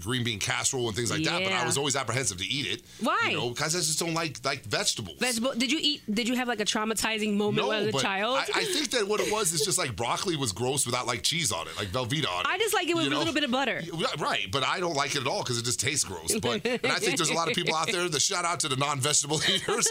Green 0.00 0.24
bean 0.24 0.38
casserole 0.38 0.86
and 0.88 0.96
things 0.96 1.10
like 1.10 1.24
that, 1.24 1.42
but 1.42 1.52
I 1.52 1.64
was 1.64 1.78
always 1.78 1.96
apprehensive 1.96 2.38
to 2.38 2.44
eat 2.44 2.66
it. 2.66 2.82
Why? 3.00 3.28
You 3.30 3.36
know, 3.36 3.48
because 3.50 3.74
I 3.74 3.78
just 3.78 3.98
don't 3.98 4.14
like 4.14 4.44
like 4.44 4.64
vegetables. 4.64 5.16
Vegetable? 5.18 5.52
Did 5.56 5.72
you 5.72 5.78
eat? 5.80 6.02
Did 6.12 6.28
you 6.28 6.36
have 6.36 6.48
like 6.48 6.60
a 6.60 6.64
traumatizing 6.64 7.36
moment 7.36 7.66
No, 7.66 7.72
as 7.72 7.88
a 7.88 7.92
but 7.92 8.02
child? 8.02 8.38
I, 8.38 8.60
I 8.60 8.64
think 8.64 8.90
that 8.90 9.08
what 9.08 9.20
it 9.20 9.32
was 9.32 9.52
is 9.52 9.64
just 9.64 9.78
like 9.78 9.96
broccoli 9.96 10.36
was 10.36 10.52
gross 10.52 10.86
without 10.86 11.06
like 11.06 11.22
cheese 11.22 11.50
on 11.52 11.66
it, 11.66 11.76
like 11.76 11.88
Velveeta 11.88 12.28
on 12.28 12.40
it. 12.42 12.46
I 12.48 12.58
just 12.58 12.74
like 12.74 12.88
it 12.88 12.94
with 12.94 13.06
you 13.06 13.16
a 13.16 13.18
little 13.18 13.34
bit 13.34 13.44
of 13.44 13.50
butter. 13.50 13.82
Right, 14.18 14.46
but 14.52 14.64
I 14.64 14.80
don't 14.80 14.94
like 14.94 15.14
it 15.14 15.22
at 15.22 15.26
all 15.26 15.42
because 15.42 15.58
it 15.58 15.64
just 15.64 15.80
tastes 15.80 16.04
gross. 16.04 16.38
But 16.38 16.64
and 16.66 16.92
I 16.92 16.98
think 16.98 17.16
there's 17.16 17.30
a 17.30 17.34
lot 17.34 17.48
of 17.48 17.54
people 17.54 17.74
out 17.74 17.90
there. 17.90 18.08
The 18.08 18.20
shout 18.20 18.44
out 18.44 18.60
to 18.60 18.68
the 18.68 18.76
non-vegetable 18.76 19.40
eaters. 19.48 19.88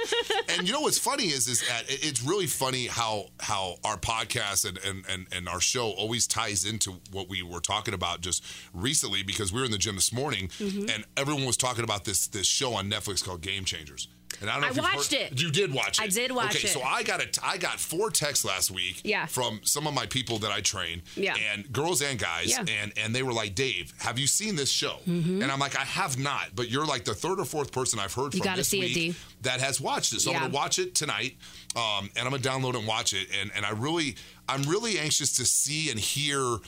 And 0.50 0.68
you 0.68 0.74
know 0.74 0.82
what's 0.82 1.00
funny 1.00 1.26
is 1.28 1.48
is 1.48 1.62
that 1.68 1.84
it's 1.88 2.22
really 2.24 2.48
funny 2.48 2.88
how 2.88 3.28
how 3.40 3.78
our 3.84 3.98
podcast 3.98 4.68
and, 4.68 4.78
and 4.86 5.04
and 5.10 5.28
and 5.32 5.50
our 5.50 5.60
show 5.60 5.90
always 5.92 6.28
ties 6.28 6.66
into 6.66 6.98
what 7.12 7.30
we 7.30 7.42
were 7.42 7.60
talking 7.60 7.94
about 7.94 8.22
just 8.22 8.44
recently 8.74 9.24
because 9.24 9.52
we 9.52 9.60
were 9.60 9.66
in 9.66 9.72
the 9.72 9.79
gym 9.80 9.96
this 9.96 10.14
morning 10.14 10.48
Mm-hmm. 10.60 10.90
and 10.90 11.06
everyone 11.18 11.46
was 11.46 11.58
talking 11.58 11.84
about 11.84 12.06
this 12.06 12.28
this 12.28 12.48
show 12.48 12.74
on 12.74 12.90
Netflix 12.90 13.24
called 13.24 13.42
Game 13.42 13.66
Changers. 13.66 14.08
And 14.42 14.50
I 14.50 14.54
don't 14.54 14.62
know 14.62 14.68
I 14.68 14.70
if 14.70 14.76
you've 14.78 14.86
watched 14.86 15.12
heard- 15.14 15.32
it. 15.34 15.42
You 15.42 15.52
did 15.52 15.74
watch 15.74 16.00
it. 16.00 16.04
I 16.04 16.08
did 16.08 16.32
watch 16.32 16.52
okay, 16.56 16.60
it. 16.60 16.64
Okay, 16.66 16.68
so 16.68 16.82
I 16.82 17.04
got 17.04 17.20
a 17.22 17.28
I 17.44 17.58
got 17.58 17.80
four 17.80 18.10
texts 18.12 18.46
last 18.46 18.70
week 18.72 19.02
Yeah. 19.04 19.26
from 19.26 19.60
some 19.64 19.86
of 19.88 19.94
my 19.94 20.06
people 20.06 20.38
that 20.40 20.52
I 20.52 20.62
train. 20.62 21.02
Yeah. 21.16 21.36
And 21.52 21.70
girls 21.74 22.02
and 22.02 22.18
guys. 22.20 22.50
Yeah. 22.52 22.64
And 22.82 22.94
and 22.98 23.14
they 23.14 23.24
were 23.24 23.34
like, 23.34 23.56
Dave, 23.56 23.92
have 23.98 24.18
you 24.20 24.28
seen 24.28 24.56
this 24.56 24.70
show? 24.72 24.98
Mm-hmm. 25.08 25.42
And 25.42 25.52
I'm 25.52 25.60
like, 25.60 25.76
I 25.78 25.84
have 25.84 26.18
not, 26.20 26.50
but 26.56 26.70
you're 26.70 26.86
like 26.86 27.04
the 27.06 27.16
third 27.16 27.40
or 27.40 27.46
fourth 27.46 27.72
person 27.72 28.00
I've 28.00 28.14
heard 28.14 28.34
You 28.36 28.42
from 28.44 28.56
this 28.56 28.72
it, 28.72 28.80
week 28.80 28.94
D. 28.94 29.16
that 29.42 29.60
has 29.62 29.82
watched 29.82 30.14
it. 30.14 30.22
So 30.22 30.30
Yeah. 30.32 30.38
I'm 30.38 30.44
gonna 30.44 30.54
watch 30.54 30.80
it 30.80 30.96
tonight. 30.96 31.36
Um, 31.76 32.10
and 32.16 32.26
I'm 32.26 32.30
gonna 32.32 32.38
download 32.40 32.78
and 32.78 32.88
watch 32.88 33.14
it. 33.14 33.28
And 33.42 33.52
and 33.56 33.66
I 33.66 33.72
really 33.72 34.16
I'm 34.48 34.62
really 34.64 35.00
anxious 35.00 35.34
to 35.38 35.46
see 35.46 35.90
and 35.90 36.00
hear 36.00 36.60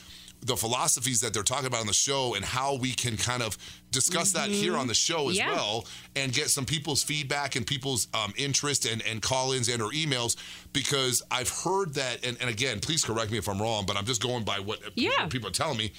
the 0.44 0.56
philosophies 0.58 1.22
that 1.22 1.34
they're 1.34 1.44
talking 1.44 1.68
about 1.68 1.82
on 1.82 1.88
the 1.88 1.94
show 1.94 2.34
and 2.36 2.44
how 2.44 2.76
we 2.76 2.92
can 2.92 3.16
kind 3.16 3.44
of 3.44 3.58
discuss 3.92 4.32
that 4.32 4.50
here 4.50 4.76
on 4.76 4.88
the 4.88 4.94
show 4.94 5.30
as 5.30 5.38
Mm-hmm. 5.38 5.50
Yeah. 5.50 5.56
well 5.56 5.86
and 6.16 6.34
get 6.34 6.50
some 6.50 6.66
people's 6.66 7.04
feedback 7.04 7.56
and 7.56 7.66
people's 7.68 8.08
um, 8.14 8.34
interest 8.38 8.86
and, 8.86 9.02
and 9.04 9.22
call-ins 9.22 9.70
and 9.70 9.82
or 9.82 9.92
emails 9.92 10.36
because 10.74 11.22
I've 11.30 11.50
heard 11.50 11.94
that 11.96 12.26
and, 12.26 12.38
and 12.42 12.50
again 12.50 12.80
please 12.80 13.04
correct 13.06 13.32
me 13.32 13.38
if 13.38 13.48
I'm 13.48 13.62
wrong 13.62 13.86
but 13.86 13.98
I'm 13.98 14.06
just 14.06 14.22
going 14.22 14.44
by 14.44 14.60
what 14.60 14.80
Yeah. 14.96 15.28
people 15.28 15.48
are 15.50 15.52
telling 15.54 15.78
me 15.78 15.92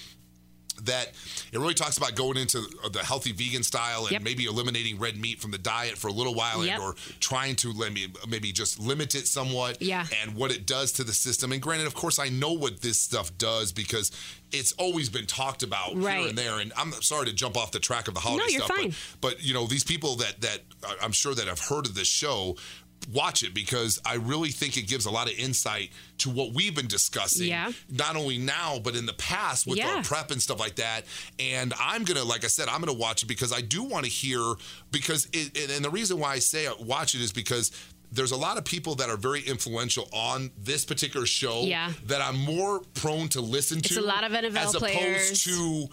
that 0.85 1.09
it 1.53 1.59
really 1.59 1.75
talks 1.75 1.97
about 1.97 2.15
going 2.15 2.37
into 2.37 2.63
the 2.93 3.01
healthy 3.01 3.33
vegan 3.33 3.63
style 3.63 4.03
and 4.03 4.13
Yep. 4.13 4.23
maybe 4.23 4.45
eliminating 4.45 4.99
red 4.99 5.17
meat 5.17 5.41
from 5.41 5.51
the 5.51 5.59
diet 5.59 5.97
for 5.99 6.09
a 6.09 6.13
little 6.13 6.35
while 6.35 6.65
Yep. 6.65 6.75
and 6.75 6.83
or 6.83 6.95
trying 7.21 7.57
to 7.57 7.73
let 7.73 7.93
me 7.93 8.09
maybe 8.29 8.53
just 8.53 8.79
limit 8.79 9.15
it 9.15 9.27
somewhat 9.29 9.81
Yeah. 9.83 10.07
and 10.23 10.35
what 10.35 10.51
it 10.51 10.67
does 10.67 10.93
to 10.93 11.05
the 11.05 11.13
system 11.13 11.53
and 11.53 11.61
granted 11.63 11.87
of 11.87 11.95
course 11.95 12.19
I 12.19 12.29
know 12.29 12.53
what 12.53 12.81
this 12.81 13.01
stuff 13.01 13.37
does 13.39 13.73
because 13.73 14.11
it's 14.51 14.73
always 14.73 15.09
been 15.09 15.27
talked 15.27 15.63
about 15.63 15.93
here 15.93 16.09
and 16.29 16.37
there 16.37 16.59
and 16.59 16.73
I'm 16.77 16.93
sorry 17.01 17.27
to 17.27 17.33
jump 17.33 17.57
off 17.57 17.71
the 17.73 17.79
track 17.81 18.07
of 18.09 18.15
the 18.15 18.21
holiday 18.21 18.45
you're 18.53 18.63
stuff. 18.65 18.77
But, 19.21 19.33
but 19.33 19.43
you 19.43 19.55
know 19.55 19.67
these 19.67 19.85
people 19.85 20.17
that 20.17 20.41
that 20.43 20.61
I'm 21.01 21.13
sure 21.13 21.35
that 21.35 21.47
have 21.47 21.61
heard 21.61 21.87
of 21.87 21.95
this 21.95 22.09
show 22.09 22.57
watch 23.11 23.43
it 23.43 23.55
because 23.55 24.01
I 24.05 24.15
really 24.15 24.51
think 24.51 24.77
it 24.77 24.83
gives 24.83 25.07
a 25.07 25.11
lot 25.11 25.27
of 25.31 25.39
insight 25.39 25.91
to 26.19 26.31
what 26.31 26.53
we've 26.53 26.75
been 26.75 26.87
discussing 26.87 27.49
Yeah. 27.49 27.73
not 27.91 28.17
only 28.17 28.39
now 28.39 28.79
but 28.83 28.95
in 28.95 29.07
the 29.07 29.13
past 29.15 29.67
with 29.67 29.79
Yeah. 29.79 29.97
our 29.97 30.03
prep 30.05 30.31
and 30.31 30.41
stuff 30.41 30.61
like 30.61 30.77
that 30.77 31.05
and 31.41 31.75
i'm 31.81 32.05
gonna 32.05 32.23
like 32.23 32.45
i 32.45 32.47
said 32.47 32.69
i'm 32.69 32.81
gonna 32.81 32.93
watch 32.93 33.23
it 33.23 33.27
because 33.27 33.53
i 33.53 33.61
do 33.61 33.83
want 33.83 34.05
to 34.05 34.11
hear 34.11 34.41
because 34.93 35.27
it 35.33 35.71
and- 35.71 35.85
the 35.85 35.91
reason 35.91 36.19
why 36.19 36.33
i 36.35 36.39
say 36.39 36.69
watch 36.81 37.15
it 37.17 37.21
is 37.21 37.33
because 37.33 37.73
there's 38.13 38.31
a 38.33 38.37
lot 38.37 38.59
of 38.59 38.65
people 38.65 38.95
that 38.97 39.09
are 39.09 39.17
very 39.17 39.41
influential 39.41 40.07
on 40.13 40.51
this 40.59 40.85
particular 40.85 41.27
show 41.27 41.63
Yeah. 41.63 41.93
that 42.05 42.21
i'm 42.23 42.39
more 42.39 42.81
prone 42.95 43.29
to 43.31 43.41
listen 43.41 43.81
to 43.81 43.89
It's 43.89 43.97
a 43.97 44.01
lot 44.01 44.23
of 44.23 44.33
NFL 44.33 44.57
as 44.57 44.77
players. 44.77 45.27
opposed 45.29 45.45
to 45.45 45.89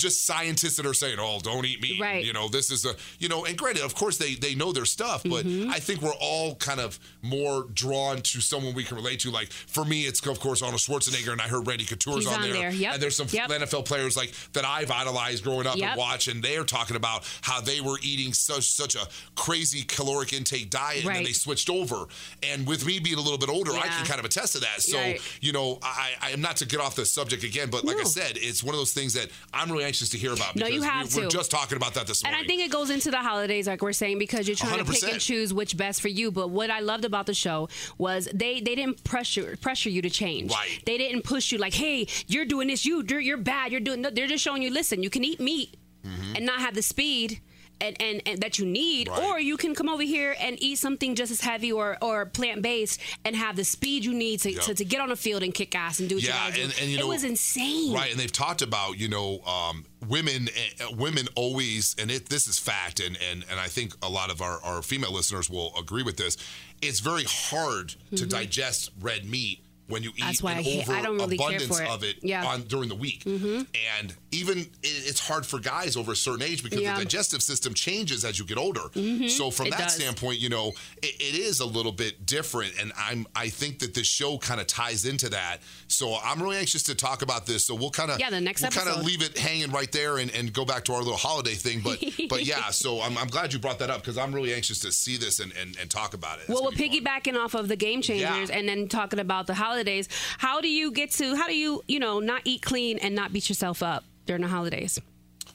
just 0.00 0.24
scientists 0.26 0.76
that 0.76 0.86
are 0.86 0.94
saying, 0.94 1.18
"Oh, 1.20 1.38
don't 1.42 1.64
eat 1.64 1.80
meat." 1.80 2.00
Right. 2.00 2.24
You 2.24 2.32
know, 2.32 2.48
this 2.48 2.70
is 2.70 2.84
a 2.84 2.94
you 3.18 3.28
know, 3.28 3.44
and 3.44 3.56
granted, 3.56 3.84
of 3.84 3.94
course 3.94 4.16
they 4.18 4.34
they 4.34 4.54
know 4.54 4.72
their 4.72 4.84
stuff, 4.84 5.22
but 5.24 5.44
Mm-hmm. 5.46 5.70
I 5.70 5.78
think 5.78 6.02
we're 6.02 6.14
all 6.20 6.54
kind 6.56 6.80
of 6.80 6.98
more 7.22 7.64
drawn 7.74 8.20
to 8.22 8.40
someone 8.40 8.74
we 8.74 8.84
can 8.84 8.96
relate 8.96 9.20
to. 9.20 9.30
Like 9.30 9.50
for 9.52 9.84
me, 9.84 10.06
it's 10.06 10.24
of 10.26 10.40
course 10.40 10.62
Arnold 10.62 10.80
Schwarzenegger, 10.80 11.32
and 11.32 11.40
I 11.40 11.48
heard 11.48 11.66
Randy 11.66 11.84
Couture's 11.84 12.26
on, 12.26 12.34
on 12.34 12.42
there, 12.42 12.52
there. 12.52 12.70
Yep. 12.70 12.94
and 12.94 13.02
there's 13.02 13.16
some 13.16 13.26
Yep. 13.30 13.50
NFL 13.50 13.84
players 13.84 14.16
like 14.16 14.32
that 14.54 14.64
I've 14.64 14.90
idolized 14.90 15.44
growing 15.44 15.66
up 15.66 15.76
Yep. 15.76 15.90
and 15.90 15.98
watch, 15.98 16.28
and 16.28 16.42
they're 16.42 16.64
talking 16.64 16.96
about 16.96 17.24
how 17.42 17.60
they 17.60 17.80
were 17.80 17.98
eating 18.02 18.32
such 18.32 18.64
such 18.70 18.94
a 18.96 19.06
crazy 19.34 19.82
caloric 19.82 20.32
intake 20.32 20.70
diet, 20.70 21.04
and 21.04 21.14
then 21.14 21.24
they 21.24 21.32
switched 21.32 21.68
over. 21.70 22.06
And 22.42 22.66
with 22.66 22.84
me 22.86 22.98
being 22.98 23.16
a 23.18 23.20
little 23.20 23.38
bit 23.38 23.48
older, 23.48 23.72
I 23.72 23.86
can 23.88 24.06
kind 24.06 24.18
of 24.18 24.24
attest 24.24 24.52
to 24.54 24.60
that. 24.60 24.82
So 24.82 24.98
Right. 24.98 25.20
you 25.40 25.52
know, 25.52 25.78
I, 25.82 26.10
I 26.20 26.30
am 26.30 26.40
not 26.40 26.56
to 26.58 26.66
get 26.66 26.80
off 26.80 26.94
the 26.96 27.04
subject 27.06 27.42
again, 27.44 27.70
but 27.70 27.84
like 27.84 27.98
I 27.98 28.04
said, 28.04 28.38
it's 28.40 28.62
one 28.62 28.74
of 28.74 28.80
those 28.80 28.92
things 28.92 29.14
that 29.14 29.28
I'm 29.52 29.70
really 29.70 29.84
anxious 29.90 30.08
to 30.10 30.18
hear 30.18 30.32
about. 30.32 30.54
No, 30.54 30.66
you 30.66 30.82
have 30.82 31.14
we, 31.14 31.22
We're 31.22 31.28
just 31.28 31.50
talking 31.50 31.76
about 31.76 31.94
that 31.94 32.06
this 32.06 32.22
morning. 32.22 32.38
And. 32.38 32.44
I 32.44 32.46
think 32.46 32.62
it 32.62 32.70
goes 32.70 32.90
into 32.90 33.10
the 33.10 33.18
holidays, 33.18 33.66
like 33.66 33.82
we're 33.82 33.92
saying, 33.92 34.18
because 34.18 34.46
you're 34.46 34.56
trying 34.56 34.78
to 34.84 34.90
pick 34.90 35.02
and 35.02 35.20
choose 35.20 35.52
which 35.52 35.76
best 35.76 36.00
for 36.00 36.08
you. 36.08 36.30
But 36.30 36.50
what 36.50 36.70
I 36.70 36.80
loved 36.80 37.04
about 37.04 37.26
the 37.26 37.34
show 37.34 37.68
was 37.98 38.28
they 38.32 38.60
they 38.60 38.76
didn't 38.76 39.02
pressure 39.02 39.56
pressure 39.60 39.90
you 39.90 40.02
to 40.02 40.10
change. 40.10 40.52
Right. 40.52 40.80
They 40.86 40.96
didn't 40.96 41.22
push 41.22 41.50
you 41.50 41.58
like, 41.58 41.74
hey, 41.74 42.06
you're 42.28 42.44
doing 42.44 42.68
this, 42.68 42.86
you 42.86 43.04
you're, 43.08 43.20
you're 43.20 43.36
bad, 43.36 43.72
you're 43.72 43.80
doing. 43.80 44.02
No, 44.02 44.10
they're 44.10 44.28
just 44.28 44.44
showing 44.44 44.62
you, 44.62 44.70
listen, 44.70 45.02
you 45.02 45.10
can 45.10 45.24
eat 45.24 45.40
meat 45.40 45.76
mm-hmm. 46.06 46.36
and 46.36 46.46
not 46.46 46.60
have 46.60 46.74
the 46.74 46.82
speed. 46.82 47.40
And, 47.82 47.96
and, 48.00 48.20
and 48.26 48.40
that 48.42 48.58
you 48.58 48.66
need, 48.66 49.08
Mm-hmm. 49.08 49.20
Right. 49.20 49.30
or 49.30 49.40
you 49.40 49.56
can 49.56 49.74
come 49.74 49.88
over 49.88 50.02
here 50.02 50.36
and 50.38 50.62
eat 50.62 50.76
something 50.76 51.14
just 51.14 51.32
as 51.32 51.40
heavy 51.40 51.72
or, 51.72 51.96
or 52.02 52.26
plant 52.26 52.60
based 52.60 53.00
and 53.24 53.34
have 53.34 53.56
the 53.56 53.64
speed 53.64 54.04
you 54.04 54.12
need 54.12 54.40
to, 54.40 54.52
Yep. 54.52 54.62
to, 54.64 54.74
to 54.74 54.84
get 54.84 55.00
on 55.00 55.08
the 55.08 55.16
field 55.16 55.42
and 55.42 55.54
kick 55.54 55.74
ass 55.74 55.98
and 56.00 56.08
do 56.08 56.16
what 56.16 56.24
Yeah, 56.24 56.46
you 56.46 56.50
gotta 56.52 56.62
and- 56.64 56.72
do. 56.74 56.82
and, 56.82 56.90
you 56.90 56.98
know, 56.98 57.06
it 57.06 57.08
was 57.08 57.24
insane. 57.24 57.94
Right, 57.94 58.10
and 58.10 58.20
they've 58.20 58.30
talked 58.30 58.60
about 58.62 58.98
you 58.98 59.08
know 59.08 59.40
um, 59.44 59.86
women. 60.08 60.48
Uh, 60.80 60.92
women 60.96 61.26
always, 61.36 61.96
and 61.98 62.10
it, 62.10 62.28
this 62.28 62.46
is 62.48 62.58
fact, 62.58 63.00
and 63.00 63.16
and 63.30 63.44
and 63.50 63.58
I 63.58 63.68
think 63.68 63.94
a 64.02 64.08
lot 64.10 64.30
of 64.30 64.42
our, 64.42 64.60
our 64.62 64.82
female 64.82 65.12
listeners 65.12 65.48
will 65.48 65.72
agree 65.78 66.02
with 66.02 66.16
this. 66.18 66.36
It's 66.82 67.00
very 67.00 67.24
hard 67.26 67.94
to 68.16 68.26
digest 68.26 68.90
red 69.00 69.24
meat 69.24 69.64
when 69.90 70.02
you 70.02 70.10
eat 70.10 70.20
Mm-hmm. 70.20 70.26
That's 70.26 70.42
why 70.42 70.52
an 70.52 70.58
I 70.58 70.62
hate- 70.62 70.88
I 70.88 71.02
don't 71.02 71.16
really 71.18 71.38
care 71.38 71.60
for 71.60 71.82
it. 71.82 71.88
of 71.90 72.04
it 72.04 72.16
Yeah. 72.22 72.42
Mm-hmm. 72.42 72.48
on 72.52 72.62
during 72.62 72.88
the 72.88 72.94
week. 72.94 73.24
And 73.26 74.14
even 74.32 74.58
it, 74.58 74.68
it's 74.82 75.20
hard 75.20 75.44
for 75.44 75.58
guys 75.58 75.96
over 75.96 76.12
a 76.12 76.16
certain 76.16 76.42
age 76.42 76.62
because 76.62 76.80
Yeah. 76.80 76.96
the 76.96 77.04
digestive 77.04 77.42
system 77.42 77.74
changes 77.74 78.24
as 78.24 78.38
you 78.38 78.44
get 78.44 78.58
older. 78.58 78.82
So 79.28 79.50
from 79.50 79.66
It 79.66 79.70
that 79.72 79.78
does. 79.80 79.94
standpoint, 79.94 80.38
you 80.38 80.48
know, 80.48 80.72
it, 81.02 81.14
it 81.20 81.34
is 81.38 81.60
a 81.60 81.66
little 81.66 81.92
bit 81.92 82.26
different, 82.26 82.72
and 82.80 82.92
I'm 82.98 83.26
I 83.34 83.48
think 83.48 83.78
that 83.80 83.94
this 83.94 84.06
show 84.06 84.38
kind 84.38 84.60
of 84.60 84.66
ties 84.66 85.04
into 85.04 85.28
that. 85.30 85.58
So 85.88 86.16
I'm 86.22 86.42
really 86.42 86.56
anxious 86.58 86.82
to 86.84 86.94
talk 86.94 87.22
about 87.22 87.46
this. 87.46 87.64
So 87.64 87.74
we'll 87.74 87.90
kind 87.90 88.10
of 88.10 88.20
Yeah, 88.20 88.30
the 88.30 88.40
next 88.40 88.62
we'll 88.62 88.70
kind 88.70 88.88
of 88.88 89.04
leave 89.04 89.22
it 89.22 89.36
hanging 89.38 89.70
right 89.72 89.90
there 89.90 90.18
and, 90.18 90.30
and 90.34 90.52
go 90.52 90.64
back 90.64 90.84
to 90.84 90.92
our 90.92 91.00
little 91.02 91.16
holiday 91.16 91.54
thing. 91.54 91.80
But 91.82 92.02
but 92.28 92.44
yeah, 92.46 92.70
so 92.70 93.00
I'm, 93.00 93.16
I'm 93.18 93.28
glad 93.28 93.52
you 93.52 93.58
brought 93.58 93.78
that 93.80 93.90
up 93.90 94.00
because 94.00 94.18
I'm 94.18 94.34
really 94.34 94.54
anxious 94.54 94.78
to 94.80 94.92
see 94.92 95.16
this 95.16 95.40
and, 95.40 95.52
and, 95.60 95.76
and 95.80 95.90
talk 95.90 96.14
about 96.14 96.38
it. 96.38 96.42
It's 96.42 96.48
Well, 96.48 96.62
we're 96.64 96.70
gonna 96.70 96.76
fun. 96.88 96.88
piggybacking 97.04 97.36
off 97.36 97.54
of 97.54 97.68
the 97.68 97.76
game 97.76 98.02
changers 98.02 98.48
Yeah. 98.50 98.56
and 98.56 98.68
then 98.68 98.88
talking 98.88 99.18
about 99.18 99.46
the 99.46 99.54
holidays. 99.80 100.08
How 100.38 100.60
do 100.60 100.68
you 100.68 100.92
get 100.92 101.10
to, 101.12 101.34
how 101.36 101.46
do 101.48 101.56
you, 101.56 101.82
you 101.88 101.98
know, 101.98 102.20
not 102.20 102.42
eat 102.44 102.62
clean 102.62 102.98
and 102.98 103.14
not 103.14 103.32
beat 103.32 103.48
yourself 103.48 103.82
up 103.82 104.04
during 104.26 104.42
the 104.42 104.48
holidays? 104.48 104.98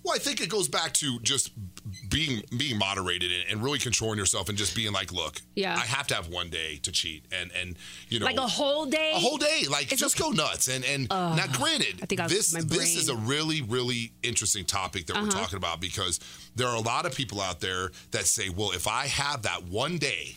Well, 0.03 0.13
I 0.13 0.19
think 0.19 0.39
it 0.39 0.49
goes 0.49 0.67
back 0.67 0.93
to 0.93 1.19
just 1.21 1.51
being 2.11 2.43
being 2.59 2.77
moderated 2.77 3.31
and, 3.49 3.63
really 3.63 3.79
controlling 3.79 4.19
yourself 4.19 4.49
and 4.49 4.57
just 4.57 4.75
being 4.75 4.91
like, 4.93 5.11
look, 5.11 5.41
Yeah. 5.55 5.73
I 5.75 5.79
have 5.85 6.05
to 6.07 6.13
have 6.15 6.27
one 6.27 6.49
day 6.51 6.77
to 6.83 6.91
cheat 6.91 7.25
and 7.31 7.51
and 7.59 7.75
you 8.09 8.19
know 8.19 8.25
Like 8.27 8.37
a 8.37 8.41
whole 8.41 8.85
day? 8.85 9.13
a 9.15 9.19
whole 9.19 9.37
day 9.37 9.63
like 9.69 9.91
It's 9.91 9.99
just 9.99 10.19
okay. 10.21 10.29
go 10.29 10.35
nuts 10.35 10.67
and 10.67 10.85
and 10.85 11.07
now 11.09 11.45
granted 11.53 11.99
I 12.03 12.05
think 12.05 12.21
I- 12.21 12.27
this 12.27 12.51
this 12.51 12.95
is 12.95 13.09
a. 13.09 13.13
Uh-huh. 13.13 13.21
really 13.25 13.61
really 13.63 14.11
interesting 14.21 14.63
topic 14.65 15.07
that 15.07 15.15
we're 15.19 15.29
talking 15.29 15.57
about 15.57 15.79
because 15.81 16.19
there 16.55 16.67
are 16.67 16.75
a 16.75 16.81
lot 16.81 17.07
of 17.07 17.15
people 17.15 17.41
out 17.41 17.59
there 17.59 17.91
that 18.11 18.25
say 18.27 18.49
well 18.49 18.71
if 18.71 18.87
i 18.87 19.07
have 19.07 19.41
that 19.43 19.63
one 19.63 19.97
day 19.97 20.35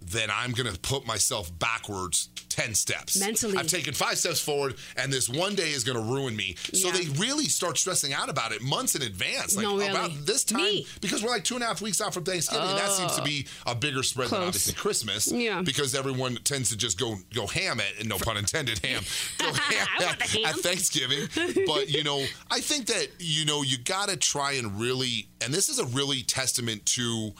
then 0.00 0.28
i'm 0.32 0.52
going 0.52 0.72
to 0.72 0.78
put 0.80 1.06
myself 1.06 1.50
backwards 1.58 2.28
10 2.48 2.74
steps 2.74 3.18
Mentally. 3.20 3.56
i've 3.56 3.66
taken 3.66 3.94
five 3.94 4.16
steps 4.18 4.40
forward 4.40 4.74
and 4.96 5.12
this 5.12 5.28
one 5.28 5.54
day 5.54 5.70
is 5.70 5.84
going 5.84 5.96
to 5.98 6.02
ruin 6.12 6.34
me 6.34 6.56
so 6.72 6.90
they 6.90 7.06
really 7.20 7.44
start 7.44 7.78
stressing 7.78 8.12
out 8.12 8.28
about 8.28 8.52
it 8.52 8.62
months 8.62 8.94
in 8.94 9.02
advance 9.02 9.54
like 9.56 9.64
No, 9.64 9.76
really. 9.76 9.88
about 9.90 10.10
this 10.24 10.44
time 10.44 10.62
Me. 10.62 10.86
because 11.00 11.22
we're 11.22 11.30
like 11.30 11.44
two 11.44 11.54
and 11.54 11.62
a 11.62 11.66
half 11.66 11.80
weeks 11.82 12.00
out 12.00 12.14
from 12.14 12.24
thanksgiving 12.24 12.66
and 12.68 12.78
that 12.78 12.90
seems 12.90 13.14
to 13.16 13.22
be 13.22 13.46
a 13.66 13.74
bigger 13.74 14.02
spread 14.02 14.28
than 14.28 14.38
Close. 14.38 14.46
obviously 14.48 14.74
christmas 14.74 15.30
Yeah. 15.30 15.62
because 15.62 15.94
everyone 15.94 16.36
tends 16.44 16.70
to 16.70 16.76
just 16.76 16.98
go 16.98 17.16
go 17.34 17.46
ham 17.46 17.80
at 17.80 18.06
no 18.06 18.18
pun 18.18 18.36
intended 18.36 18.78
ham 18.84 19.02
go 19.38 19.52
ham, 19.52 19.86
I 20.00 20.04
want 20.04 20.18
the 20.18 20.24
at, 20.24 20.30
ham. 20.30 20.44
at 20.46 20.56
Thanksgiving. 20.56 21.28
But 21.66 21.90
you 21.90 22.02
know, 22.04 22.24
I 22.50 22.60
think 22.60 22.86
that 22.86 23.08
you 23.18 23.44
know 23.44 23.62
you 23.62 23.78
got 23.78 24.08
to 24.08 24.16
try 24.16 24.52
and 24.52 24.78
really, 24.80 25.28
and 25.40 25.52
this 25.52 25.68
is 25.68 25.78
a 25.78 25.84
really 25.86 26.22
testament 26.22 26.84
to 26.86 27.32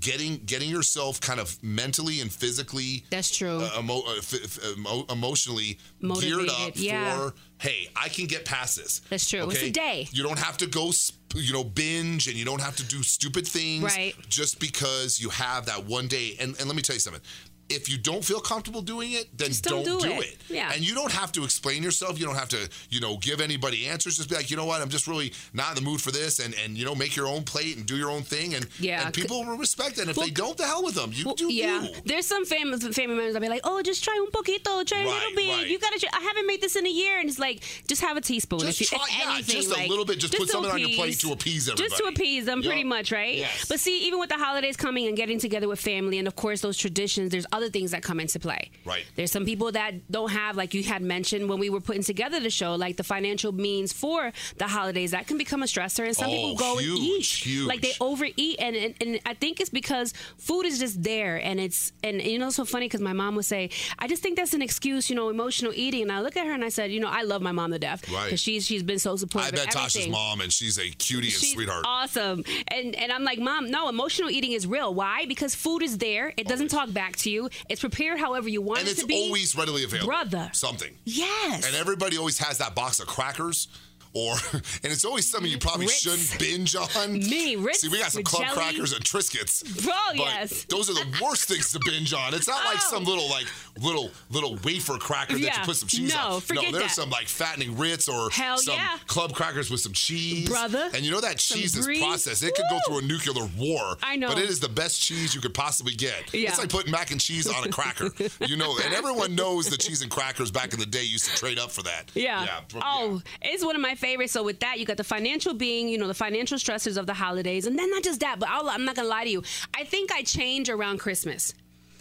getting 0.00 0.36
getting 0.46 0.70
yourself 0.70 1.20
kind 1.20 1.38
of 1.38 1.62
mentally 1.62 2.20
and 2.20 2.32
physically 2.32 3.04
That's 3.10 3.34
true. 3.36 3.58
uh, 3.60 3.78
emo- 3.80 4.00
uh, 4.06 4.14
f- 4.18 4.34
f- 4.42 4.58
emo- 4.78 5.04
emotionally 5.10 5.78
geared 6.20 6.48
up 6.48 6.72
yeah. 6.74 7.16
for 7.18 7.34
hey 7.58 7.88
i 7.94 8.08
can 8.08 8.26
get 8.26 8.44
past 8.46 8.76
this 8.76 9.00
That's 9.10 9.28
true. 9.28 9.48
It's 9.50 9.62
a 9.62 9.70
day. 9.70 10.08
you 10.10 10.22
don't 10.22 10.38
have 10.38 10.56
to 10.58 10.66
go 10.66 10.90
sp- 10.96 11.20
you 11.36 11.52
know 11.52 11.64
binge 11.64 12.28
and 12.28 12.36
you 12.36 12.44
don't 12.46 12.62
have 12.62 12.76
to 12.76 12.84
do 12.84 13.02
stupid 13.02 13.46
things 13.46 13.82
Right. 13.84 14.14
just 14.28 14.58
because 14.58 15.20
you 15.20 15.28
have 15.30 15.66
that 15.66 15.84
one 15.84 16.08
day 16.08 16.36
and, 16.40 16.56
and 16.58 16.66
let 16.66 16.76
me 16.76 16.82
tell 16.82 16.96
you 16.96 17.00
something 17.00 17.22
if 17.68 17.88
you 17.88 17.96
don't 17.98 18.24
feel 18.24 18.40
comfortable 18.40 18.82
doing 18.82 19.12
it, 19.12 19.26
then 19.36 19.48
Just 19.48 19.64
don't 19.64 19.84
do 19.84 19.98
do 20.00 20.06
it. 20.12 20.24
it. 20.24 20.36
Yeah. 20.48 20.70
And 20.72 20.82
you 20.86 20.94
don't 20.94 21.10
have 21.12 21.32
to 21.32 21.44
explain 21.44 21.82
yourself. 21.82 22.18
You 22.20 22.26
don't 22.26 22.34
have 22.34 22.48
to, 22.50 22.68
you 22.90 23.00
know, 23.00 23.16
give 23.18 23.40
anybody 23.40 23.86
answers. 23.86 24.16
Just 24.16 24.28
be 24.28 24.34
like, 24.36 24.50
you 24.50 24.56
know 24.56 24.66
what, 24.66 24.82
I'm 24.82 24.88
just 24.90 25.06
really 25.06 25.32
not 25.52 25.70
in 25.70 25.82
the 25.82 25.90
mood 25.90 26.00
for 26.00 26.10
this, 26.10 26.38
and 26.40 26.54
and 26.62 26.76
you 26.76 26.84
know, 26.84 26.94
make 26.94 27.16
your 27.16 27.26
own 27.26 27.42
plate 27.42 27.76
and 27.76 27.86
do 27.86 27.96
your 27.96 28.10
own 28.10 28.22
thing, 28.22 28.54
and 28.54 28.66
Yeah. 28.78 29.04
and 29.06 29.14
people 29.14 29.44
will 29.44 29.56
respect 29.56 29.96
that. 29.96 30.02
And 30.02 30.10
if 30.10 30.16
Well, 30.16 30.26
they 30.26 30.32
don't, 30.32 30.56
the 30.56 30.66
hell 30.66 30.84
with 30.84 30.94
them. 30.94 31.10
You 31.14 31.24
Well, 31.26 31.34
do 31.34 31.52
yeah, 31.52 31.82
you. 31.84 31.90
there's 32.04 32.26
some 32.26 32.44
famous 32.44 32.82
family 32.86 33.16
members 33.16 33.32
that 33.34 33.40
be 33.40 33.48
like, 33.48 33.62
"Oh, 33.64 33.82
just 33.82 34.04
try 34.04 34.14
un 34.20 34.30
poquito, 34.30 34.84
try 34.86 35.00
a 35.02 35.06
little 35.06 35.34
bit. 35.34 35.48
right. 35.48 35.66
You 35.66 35.78
gotta. 35.78 35.98
Try. 35.98 36.10
I 36.12 36.20
haven't 36.22 36.46
made 36.46 36.60
this 36.60 36.76
in 36.76 36.86
a 36.86 36.90
year, 36.90 37.18
and 37.18 37.28
it's 37.28 37.38
like, 37.38 37.62
just 37.88 38.00
have 38.02 38.16
a 38.16 38.20
teaspoon. 38.20 38.60
Just 38.60 38.80
if 38.80 38.92
you, 38.92 38.98
try- 38.98 39.06
if 39.08 39.18
yeah, 39.18 39.32
anything, 39.34 39.56
just 39.62 39.70
a 39.76 39.86
little 39.88 40.04
bit. 40.04 40.18
Just 40.18 40.34
put 40.34 40.46
to 40.46 40.52
something 40.52 40.70
on 40.70 40.78
your 40.78 40.90
plate 40.90 41.18
to 41.20 41.32
appease 41.32 41.66
them. 41.66 41.76
Just 41.76 41.96
to 41.96 42.04
appease 42.04 42.44
them, 42.44 42.62
pretty 42.62 42.84
much, 42.84 43.10
right? 43.10 43.36
Yes. 43.38 43.64
But 43.68 43.80
see, 43.80 44.06
even 44.06 44.18
with 44.20 44.28
the 44.28 44.36
holidays 44.38 44.76
coming 44.76 45.06
and 45.06 45.16
getting 45.16 45.38
together 45.38 45.68
with 45.68 45.80
family, 45.80 46.18
and 46.18 46.28
of 46.28 46.36
course 46.36 46.60
those 46.60 46.76
traditions, 46.76 47.30
there's 47.30 47.46
other 47.54 47.70
things 47.70 47.92
that 47.92 48.02
come 48.02 48.18
into 48.20 48.38
play. 48.38 48.70
Right. 48.84 49.04
There's 49.16 49.32
some 49.32 49.44
people 49.44 49.70
that 49.72 50.10
don't 50.10 50.30
have, 50.30 50.56
like 50.56 50.74
you 50.74 50.82
had 50.82 51.02
mentioned 51.02 51.48
when 51.48 51.58
we 51.58 51.70
were 51.70 51.80
putting 51.80 52.02
together 52.02 52.38
the 52.40 52.50
show, 52.50 52.74
like 52.74 52.96
the 52.96 53.04
financial 53.04 53.52
means 53.52 53.92
for 53.92 54.32
the 54.58 54.66
holidays. 54.66 55.12
That 55.12 55.26
can 55.26 55.38
become 55.38 55.62
a 55.62 55.66
stressor, 55.66 56.04
and 56.04 56.16
some 56.16 56.28
Oh, 56.30 56.34
people 56.34 56.56
go 56.56 56.78
and 56.78 56.86
eat, 56.86 56.98
huge, 57.00 57.32
huge. 57.42 57.66
like 57.66 57.80
they 57.80 57.92
overeat, 58.00 58.56
and, 58.58 58.74
and 58.76 58.94
and 59.00 59.20
I 59.24 59.34
think 59.34 59.60
it's 59.60 59.70
because 59.70 60.12
food 60.38 60.64
is 60.66 60.78
just 60.78 61.02
there, 61.02 61.36
and 61.36 61.60
it's 61.60 61.92
and 62.02 62.20
you 62.20 62.38
know 62.38 62.48
it's 62.48 62.56
so 62.56 62.64
funny 62.64 62.86
because 62.86 63.00
my 63.00 63.12
mom 63.12 63.36
would 63.36 63.44
say, 63.44 63.70
I 63.98 64.08
just 64.08 64.22
think 64.22 64.36
that's 64.36 64.54
an 64.54 64.62
excuse, 64.62 65.08
you 65.08 65.16
know, 65.16 65.28
emotional 65.28 65.72
eating, 65.74 66.02
and 66.02 66.12
I 66.12 66.20
look 66.20 66.36
at 66.36 66.46
her 66.46 66.52
and 66.52 66.64
I 66.64 66.68
said, 66.70 66.90
you 66.90 67.00
know, 67.00 67.08
I 67.10 67.22
love 67.22 67.40
my 67.42 67.52
mom 67.52 67.70
to 67.72 67.78
death, 67.78 68.08
Right. 68.10 68.24
Because 68.24 68.40
she's 68.40 68.66
she's 68.66 68.82
been 68.82 68.98
so 68.98 69.16
supportive. 69.16 69.52
I 69.54 69.64
bet 69.64 69.74
Tasha's 69.74 70.08
mom, 70.08 70.40
and 70.40 70.52
she's 70.52 70.78
a 70.78 70.88
cutie 70.90 71.28
and 71.28 71.32
She's 71.36 71.52
sweetheart. 71.52 71.84
awesome, 71.86 72.42
and 72.68 72.94
and 72.96 73.12
I'm 73.12 73.22
like, 73.24 73.38
mom, 73.38 73.70
no, 73.70 73.88
emotional 73.88 74.30
eating 74.30 74.52
is 74.52 74.66
real. 74.66 74.92
Why? 74.94 75.26
Because 75.26 75.54
food 75.54 75.82
is 75.82 75.98
there. 75.98 76.32
It 76.36 76.48
doesn't 76.48 76.68
talk 76.68 76.92
back 76.92 77.16
to 77.18 77.30
you. 77.30 77.43
It's 77.68 77.80
prepared 77.80 78.18
however 78.18 78.48
you 78.48 78.60
want 78.62 78.80
and 78.80 78.88
it 78.88 78.92
it's 78.92 79.00
to 79.00 79.06
be. 79.06 79.14
always 79.26 79.56
readily 79.56 79.84
available. 79.84 80.08
Brother. 80.08 80.50
Something. 80.52 80.96
yes. 81.04 81.66
And 81.66 81.74
everybody 81.76 82.16
always 82.18 82.38
has 82.38 82.58
that 82.58 82.74
box 82.74 83.00
of 83.00 83.06
crackers 83.06 83.68
or 84.14 84.34
and 84.52 84.62
it's 84.92 85.04
always 85.04 85.28
something 85.28 85.50
you 85.50 85.58
probably 85.58 85.86
Ritz. 85.86 86.00
shouldn't 86.00 86.38
binge 86.38 86.74
on. 86.76 87.12
Me, 87.18 87.56
Ritz 87.56 87.80
See, 87.80 87.88
we 87.88 87.98
got 87.98 88.12
some 88.12 88.22
club 88.22 88.44
jelly. 88.44 88.54
crackers 88.56 88.92
and 88.92 89.04
Triscuits. 89.04 89.62
Oh, 89.96 90.12
but 90.16 90.24
yes. 90.26 90.64
Those 90.64 90.88
are 90.90 90.94
the 90.94 91.06
worst 91.22 91.48
things 91.48 91.72
to 91.72 91.80
binge 91.84 92.12
on. 92.14 92.34
It's 92.34 92.46
not 92.48 92.64
like 92.64 92.76
Oh. 92.76 92.90
some 92.90 93.04
little 93.04 93.28
like 93.28 93.46
little 93.80 94.10
little 94.30 94.56
wafer 94.64 94.94
cracker 94.98 95.34
that 95.34 95.40
you 95.40 95.50
put 95.64 95.76
some 95.76 95.88
cheese 95.88 96.12
No, 96.14 96.34
on. 96.36 96.40
forget 96.40 96.64
no, 96.64 96.70
there's 96.72 96.84
that. 96.84 96.90
some 97.02 97.10
like 97.10 97.26
fattening 97.28 97.76
Ritz 97.76 98.08
or 98.08 98.30
Hell 98.30 98.58
some 98.58 98.74
yeah. 98.74 98.98
club 99.06 99.34
crackers 99.34 99.70
with 99.70 99.80
some 99.80 99.92
cheese. 99.92 100.48
Brother. 100.48 100.90
And 100.94 101.04
you 101.04 101.10
know 101.10 101.20
that 101.20 101.40
Some 101.40 101.58
cheese 101.58 101.76
is 101.76 101.84
brie. 101.86 102.00
processed. 102.00 102.42
It 102.42 102.54
could 102.54 102.64
go 102.70 102.78
through 102.86 102.98
a 102.98 103.02
nuclear 103.02 103.48
war. 103.58 103.96
I 104.02 104.16
know. 104.16 104.28
But 104.28 104.38
it 104.38 104.48
is 104.48 104.60
the 104.60 104.68
best 104.68 105.00
cheese 105.00 105.34
you 105.34 105.40
could 105.40 105.54
possibly 105.54 105.94
get. 105.94 106.32
Yeah. 106.32 106.48
It's 106.50 106.58
like 106.58 106.68
putting 106.68 106.90
mac 106.92 107.10
and 107.10 107.20
cheese 107.20 107.46
on 107.46 107.64
a 107.64 107.68
cracker. 107.70 108.10
you 108.46 108.56
know, 108.56 108.76
and 108.84 108.94
everyone 108.94 109.34
knows 109.34 109.68
that 109.70 109.80
cheese 109.80 110.02
and 110.02 110.10
crackers 110.10 110.50
back 110.50 110.72
in 110.72 110.78
the 110.80 110.86
day 110.86 111.02
used 111.04 111.28
to 111.30 111.36
trade 111.36 111.58
up 111.58 111.70
for 111.70 111.82
that. 111.82 112.10
Yeah. 112.14 112.44
Yeah. 112.44 112.60
Oh, 112.82 113.20
it's 113.42 113.64
one 113.64 113.74
of 113.76 113.82
my 113.82 113.94
favorites. 114.04 114.32
So 114.32 114.42
with 114.42 114.60
that, 114.60 114.78
you 114.78 114.84
got 114.84 114.98
the 114.98 115.04
financial 115.04 115.54
being, 115.54 115.88
you 115.88 115.96
know, 115.96 116.06
the 116.06 116.20
financial 116.26 116.58
stressors 116.58 116.98
of 116.98 117.06
the 117.06 117.14
holidays, 117.14 117.66
and 117.66 117.78
then 117.78 117.90
not 117.90 118.02
just 118.02 118.20
that, 118.20 118.38
but 118.38 118.48
I'll, 118.50 118.68
I'm 118.68 118.84
not 118.84 118.96
gonna 118.96 119.08
lie 119.08 119.24
to 119.24 119.30
you. 119.30 119.42
I 119.74 119.84
think 119.84 120.12
I 120.12 120.22
change 120.22 120.68
around 120.68 120.98
Christmas. 120.98 121.54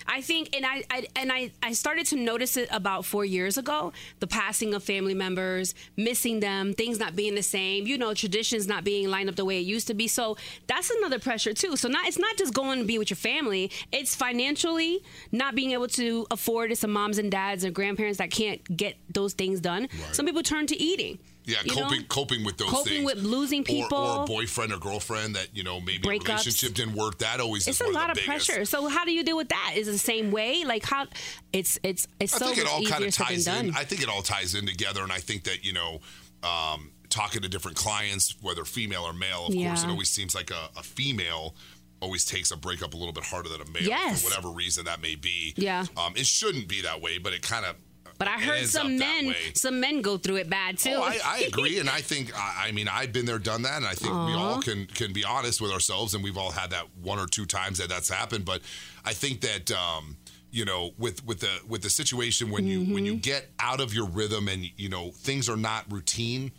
I 0.06 0.20
think, 0.20 0.54
and 0.54 0.66
I, 0.66 0.84
I 0.90 1.08
and 1.16 1.32
I, 1.32 1.52
I 1.62 1.72
started 1.72 2.06
to 2.08 2.18
notice 2.18 2.58
it 2.58 2.68
about 2.72 3.06
four 3.06 3.24
years 3.24 3.58
ago. 3.58 3.94
The 4.20 4.28
passing 4.28 4.74
of 4.74 4.84
family 4.84 5.14
members, 5.14 5.76
missing 5.96 6.42
them, 6.42 6.74
things 6.74 7.00
not 7.00 7.16
being 7.16 7.36
the 7.36 7.44
same. 7.58 7.88
You 7.88 7.98
know, 7.98 8.14
traditions 8.14 8.68
not 8.68 8.84
being 8.84 9.10
lined 9.10 9.30
up 9.30 9.38
the 9.38 9.46
way 9.46 9.60
it 9.60 9.66
used 9.66 9.88
to 9.88 9.94
be. 9.94 10.10
So 10.10 10.36
that's 10.68 10.90
another 10.90 11.20
pressure 11.20 11.54
too. 11.54 11.78
So 11.78 11.88
not 11.88 12.06
it's 12.06 12.20
not 12.20 12.36
just 12.36 12.54
going 12.54 12.80
to 12.80 12.86
be 12.86 12.98
with 12.98 13.12
your 13.12 13.18
family. 13.32 13.72
It's 13.94 14.14
financially 14.14 15.02
not 15.32 15.56
being 15.56 15.72
able 15.72 15.88
to 16.00 16.28
afford 16.32 16.74
it. 16.74 16.78
Some 16.80 16.92
moms 16.92 17.18
and 17.18 17.32
dads 17.32 17.64
and 17.64 17.74
grandparents 17.74 18.18
that 18.18 18.30
can't 18.30 18.62
get 18.76 18.98
those 19.10 19.34
things 19.34 19.62
done. 19.62 19.88
Some 20.12 20.26
people 20.26 20.44
turn 20.44 20.68
to 20.68 20.76
eating. 20.76 21.18
Yeah, 21.46 21.58
you 21.66 21.76
know? 21.76 21.82
coping 21.84 22.04
coping 22.06 22.44
with 22.46 22.58
those 22.58 22.68
things. 22.70 22.78
Coping 22.80 22.94
things. 22.94 23.06
with 23.06 23.24
losing 23.24 23.64
people. 23.64 23.98
Or, 23.98 24.24
a 24.24 24.26
boyfriend 24.26 24.72
or 24.72 24.78
girlfriend 24.80 25.36
that, 25.36 25.48
you 25.54 25.64
know, 25.64 25.80
maybe 25.82 26.08
a 26.08 26.12
Breakups. 26.12 26.28
relationship 26.28 26.74
didn't 26.74 26.94
work. 26.96 27.18
That 27.20 27.40
always 27.40 27.68
It's 27.68 27.82
is 27.82 27.88
a 27.88 27.92
lot 27.92 28.10
of 28.12 28.18
of 28.18 28.24
pressure. 28.24 28.66
So 28.66 28.88
how 28.88 29.04
do 29.06 29.12
you 29.12 29.24
deal 29.24 29.36
with 29.38 29.50
that? 29.50 29.74
Is 29.76 29.88
it 29.88 29.92
the 29.92 29.98
same 29.98 30.32
way? 30.32 30.64
Like 30.66 30.86
how? 30.86 31.08
It's 31.52 31.80
it's 31.84 32.08
it's 32.20 32.34
I 32.36 32.38
so 32.40 32.46
think 32.46 32.58
it 32.60 32.68
all 32.68 32.84
kind 32.86 33.04
of 33.04 33.14
ties 33.14 33.48
in. 33.48 33.68
done. 33.68 33.76
I 33.76 33.84
think 33.84 34.02
it 34.02 34.10
all 34.10 34.22
ties 34.22 34.56
in 34.56 34.66
together, 34.66 35.04
and 35.04 35.12
I 35.12 35.20
think 35.20 35.44
that 35.44 35.64
you 35.66 35.74
know, 35.74 36.00
um, 36.44 36.92
talking 37.10 37.42
to 37.42 37.50
different 37.50 37.78
clients, 37.78 38.36
whether 38.42 38.64
female 38.66 39.04
or 39.04 39.14
male, 39.14 39.48
of 39.48 39.54
course, 39.54 39.84
it 39.84 39.90
always 39.90 40.10
seems 40.10 40.34
like 40.34 40.50
a, 40.52 40.70
a 40.78 40.84
female 40.84 41.56
always 42.02 42.26
takes 42.26 42.52
a 42.52 42.58
breakup 42.58 42.94
a 42.94 42.98
little 42.98 43.14
bit 43.14 43.24
harder 43.24 43.48
than 43.50 43.62
a 43.62 43.66
male 43.72 43.84
Yes. 43.84 44.22
for 44.24 44.30
whatever 44.30 44.50
reason 44.50 44.84
that 44.86 45.02
may 45.02 45.16
be. 45.16 45.54
Yeah. 45.56 45.86
um, 45.96 46.14
it 46.18 46.26
shouldn't 46.26 46.68
be 46.68 46.82
that 46.82 47.00
way, 47.02 47.18
but 47.18 47.34
it 47.34 47.42
kind 47.42 47.66
of. 47.66 47.76
But 48.18 48.28
I 48.28 48.40
heard 48.40 48.66
some 48.68 48.98
men 48.98 49.34
some 49.54 49.80
men 49.80 50.02
go 50.02 50.18
through 50.18 50.38
it 50.38 50.50
bad 50.50 50.78
too. 50.78 50.96
Oh, 50.96 51.04
I, 51.04 51.20
I 51.26 51.38
agree, 51.48 51.80
and 51.80 51.90
I 51.90 52.02
think 52.02 52.32
I, 52.38 52.68
I 52.68 52.72
mean 52.72 52.88
I've 52.88 53.12
been 53.14 53.26
there, 53.26 53.40
done 53.40 53.62
that, 53.64 53.78
and 53.78 53.86
I 53.86 53.94
think 53.94 54.12
we 54.14 54.34
all 54.34 54.62
can 54.62 54.86
can 54.88 55.14
be 55.14 55.24
honest 55.24 55.62
with 55.62 55.72
ourselves, 55.72 56.14
and 56.14 56.24
we've 56.24 56.38
all 56.38 56.52
had 56.52 56.70
that 56.72 56.86
one 57.02 57.20
or 57.20 57.28
two 57.28 57.46
times 57.46 57.78
that 57.80 57.90
that's 57.90 58.10
happened. 58.10 58.46
But 58.46 58.62
I 59.06 59.14
think 59.14 59.42
that 59.42 59.72
um, 59.72 60.18
you 60.52 60.66
know 60.66 60.92
with 60.98 61.26
with 61.26 61.40
the 61.40 61.60
with 61.68 61.82
the 61.82 61.90
situation 61.90 62.50
when 62.52 62.66
you 62.66 62.80
when 62.80 62.88
Mm-hmm. 63.04 63.06
you 63.06 63.16
get 63.16 63.50
out 63.60 63.82
of 63.82 63.94
your 63.94 64.06
rhythm 64.08 64.48
and 64.48 64.70
you 64.78 64.90
know 64.90 65.12
things 65.12 65.50
are 65.50 65.58
not 65.58 65.92
routine. 65.92 66.52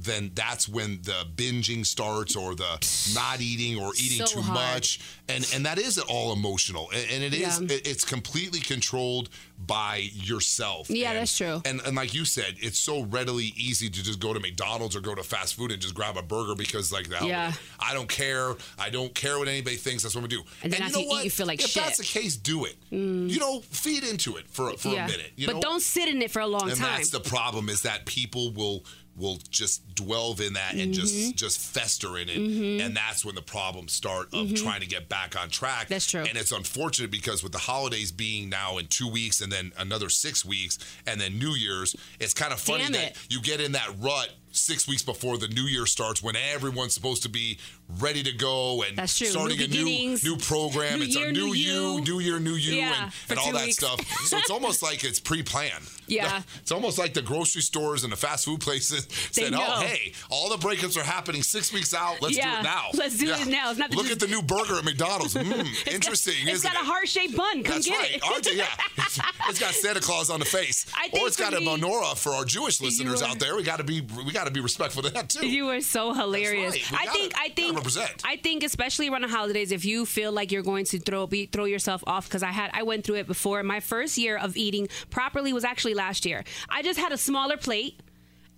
Then 0.00 0.30
that's 0.34 0.68
when 0.68 1.00
the 1.02 1.26
binging 1.34 1.84
starts, 1.84 2.36
or 2.36 2.54
the 2.54 2.78
not 3.14 3.40
eating, 3.40 3.80
or 3.82 3.92
eating 3.96 4.24
So 4.24 4.36
too 4.36 4.42
hard. 4.42 4.54
much, 4.74 5.00
and 5.28 5.44
and 5.52 5.66
that 5.66 5.78
is 5.78 5.98
all 5.98 6.32
emotional, 6.32 6.88
and, 6.94 7.04
and 7.10 7.22
it 7.24 7.34
is 7.34 7.60
Yeah. 7.60 7.66
it- 7.76 7.86
it's 7.86 8.04
completely 8.04 8.60
controlled 8.60 9.28
by 9.58 10.08
yourself. 10.14 10.88
Yeah, 10.88 11.10
And- 11.10 11.18
that's 11.18 11.36
true. 11.36 11.60
and 11.64 11.80
and 11.84 11.96
like 11.96 12.14
you 12.14 12.24
said, 12.24 12.56
it's 12.60 12.78
so 12.78 13.02
readily 13.02 13.52
easy 13.56 13.90
to 13.90 14.02
just 14.04 14.20
go 14.20 14.32
to 14.32 14.38
McDonald's 14.38 14.94
or 14.94 15.00
go 15.00 15.16
to 15.16 15.24
fast 15.24 15.54
food 15.56 15.72
and 15.72 15.82
just 15.82 15.94
grab 15.94 16.16
a 16.16 16.22
burger 16.22 16.54
because 16.54 16.92
like 16.92 17.08
that. 17.08 17.24
Yeah. 17.26 17.52
I 17.80 17.92
don't 17.92 18.08
care. 18.08 18.54
I 18.78 18.90
don't 18.90 19.12
care 19.14 19.36
what 19.38 19.48
anybody 19.48 19.76
thinks. 19.76 20.04
That's 20.04 20.14
what 20.14 20.22
we 20.22 20.28
do. 20.28 20.42
And 20.62 20.72
then 20.72 20.80
you 20.80 20.86
after 20.86 20.98
know 20.98 21.02
you 21.02 21.06
eat, 21.06 21.10
what? 21.10 21.24
you 21.24 21.30
feel 21.30 21.46
like 21.46 21.60
if 21.60 21.70
shit. 21.70 21.82
Mm. 21.82 21.86
that's 21.86 21.98
the 21.98 22.04
case, 22.04 22.36
do 22.36 22.64
it. 22.66 22.76
You 22.90 23.38
know, 23.40 23.60
feed 23.70 24.04
into 24.04 24.36
it 24.36 24.46
for 24.48 24.76
for 24.76 24.90
yeah. 24.90 25.06
a 25.06 25.08
minute. 25.10 25.32
You 25.36 25.46
but 25.48 25.56
know? 25.56 25.60
don't 25.62 25.82
sit 25.82 26.08
in 26.08 26.22
it 26.22 26.30
for 26.30 26.40
a 26.40 26.46
long 26.46 26.60
time. 26.60 26.70
and 26.70 26.78
time. 26.78 26.96
that's 26.98 27.10
the 27.10 27.20
problem 27.20 27.68
is 27.68 27.82
that 27.82 28.06
people 28.06 28.52
will 28.52 28.84
will 29.18 29.38
just 29.50 29.94
dwell 29.94 30.34
in 30.40 30.52
that 30.54 30.72
and 30.74 30.92
Mm-hmm. 30.92 30.92
just 30.92 31.36
just 31.36 31.58
fester 31.60 32.16
in 32.18 32.28
it 32.28 32.36
and 32.84 32.96
that's 32.96 33.24
when 33.24 33.34
the 33.34 33.42
problems 33.42 33.92
start 33.92 34.28
of 34.32 34.54
trying 34.54 34.80
to 34.80 34.86
get 34.86 35.08
back 35.08 35.34
on 35.40 35.48
track 35.50 35.84
Mm-hmm. 35.84 35.94
That's 35.94 36.06
true. 36.10 36.20
and 36.28 36.36
it's 36.36 36.52
unfortunate 36.52 37.10
because 37.10 37.42
with 37.42 37.52
the 37.52 37.58
holidays 37.58 38.12
being 38.12 38.48
now 38.48 38.78
in 38.78 38.86
two 38.86 39.08
weeks 39.10 39.40
and 39.40 39.50
then 39.52 39.72
another 39.78 40.08
six 40.08 40.44
weeks 40.44 40.78
and 41.06 41.20
then 41.20 41.38
new 41.38 41.50
year's 41.52 41.94
it's 42.20 42.34
kind 42.34 42.52
of 42.52 42.60
funny 42.60 42.84
Damn 42.84 42.92
that 42.92 43.10
it. 43.10 43.16
you 43.28 43.40
get 43.42 43.60
in 43.60 43.72
that 43.72 43.88
rut 44.00 44.30
six 44.58 44.86
weeks 44.88 45.02
before 45.02 45.38
the 45.38 45.48
new 45.48 45.62
year 45.62 45.86
starts 45.86 46.22
when 46.22 46.36
everyone's 46.36 46.94
supposed 46.94 47.22
to 47.22 47.28
be 47.28 47.58
ready 48.00 48.22
to 48.22 48.32
go 48.32 48.82
and 48.82 48.96
That's 48.98 49.16
true. 49.16 49.26
starting 49.28 49.58
New 49.58 49.64
a 49.64 49.68
new 49.68 50.18
new 50.22 50.36
program 50.36 50.98
New 50.98 51.04
it's 51.06 51.16
year, 51.16 51.28
a 51.28 51.32
new, 51.32 51.46
new 51.48 51.54
you 51.54 51.92
you. 51.96 52.00
new 52.04 52.18
year 52.20 52.38
new 52.38 52.52
you 52.54 52.74
Yeah, 52.74 53.04
and, 53.04 53.12
and 53.30 53.38
all 53.38 53.52
that 53.52 53.64
weeks. 53.66 53.76
stuff 53.78 54.00
so 54.26 54.36
it's 54.38 54.50
almost 54.50 54.82
like 54.82 55.04
it's 55.04 55.20
pre-planned 55.20 55.84
Yeah. 56.06 56.42
it's 56.60 56.70
almost 56.72 56.98
like 56.98 57.14
the 57.14 57.22
grocery 57.22 57.62
stores 57.62 58.04
and 58.04 58.12
the 58.12 58.16
fast 58.16 58.44
food 58.44 58.60
places 58.60 59.06
They 59.34 59.42
said, 59.44 59.52
know. 59.52 59.64
"Oh, 59.66 59.80
hey, 59.80 60.12
all 60.30 60.48
the 60.50 60.56
breakups 60.56 60.96
are 60.98 61.02
happening 61.04 61.42
six 61.42 61.72
weeks 61.72 61.94
out. 61.94 62.20
Let's 62.20 62.36
do 62.36 62.42
it 62.42 62.62
now. 62.62 62.88
let's 62.94 63.16
do 63.18 63.30
it 63.32 63.46
now. 63.48 63.70
It's 63.70 63.78
not 63.78 63.90
Look 63.92 64.06
just- 64.06 64.22
at 64.22 64.28
the 64.28 64.34
new 64.34 64.42
burger 64.42 64.76
at 64.78 64.84
McDonald's. 64.84 65.34
Mm, 65.48 65.86
interesting, 65.94 66.34
It's 66.42 66.58
isn't 66.58 66.72
got 66.72 66.82
a 66.82 66.84
heart 66.84 67.08
shaped 67.08 67.36
bun. 67.36 67.62
Come 67.62 67.74
That's 67.76 67.86
get 67.86 67.98
right. 67.98 68.16
it. 68.16 68.22
Aren't? 68.24 68.54
Yeah. 68.54 68.66
it's 69.48 69.58
got 69.60 69.72
Santa 69.72 70.00
Claus 70.00 70.30
on 70.30 70.40
the 70.40 70.44
face. 70.44 70.84
Or 71.12 71.26
it's 71.26 71.36
got 71.36 71.52
for 71.52 71.58
a 71.58 71.60
menorah 71.62 72.18
for 72.18 72.32
our 72.34 72.44
Jewish 72.44 72.80
listeners 72.80 73.22
are- 73.22 73.28
out 73.30 73.38
there. 73.38 73.56
We 73.56 73.62
got 73.62 73.78
to 73.78 73.84
be 73.84 74.00
we 74.26 74.32
got 74.32 74.44
to 74.48 74.52
be 74.54 74.60
respectful 74.60 75.02
to 75.02 75.10
that 75.10 75.28
too. 75.28 75.46
You 75.46 75.68
are 75.70 75.80
so 75.80 76.12
hilarious. 76.14 76.74
right. 76.92 77.00
I 77.02 77.04
gotta- 77.06 77.18
think 77.18 77.32
I 77.38 77.48
think. 77.50 77.78
I 78.24 78.36
think 78.36 78.62
especially 78.64 79.08
around 79.08 79.22
the 79.22 79.28
holidays, 79.28 79.72
if 79.72 79.84
you 79.84 80.04
feel 80.06 80.32
like 80.32 80.50
you're 80.52 80.62
going 80.62 80.84
to 80.86 80.98
throw 80.98 81.26
be, 81.26 81.46
throw 81.46 81.64
yourself 81.64 82.02
off, 82.06 82.28
because 82.28 82.42
I 82.42 82.50
had 82.50 82.70
I 82.74 82.82
went 82.82 83.04
through 83.04 83.16
it 83.16 83.26
before. 83.26 83.62
My 83.62 83.80
first 83.80 84.18
year 84.18 84.36
of 84.36 84.56
eating 84.56 84.88
properly 85.10 85.52
was 85.52 85.64
actually 85.64 85.94
last 85.94 86.24
year. 86.26 86.44
I 86.68 86.82
just 86.82 86.98
had 86.98 87.12
a 87.12 87.18
smaller 87.18 87.56
plate. 87.56 88.00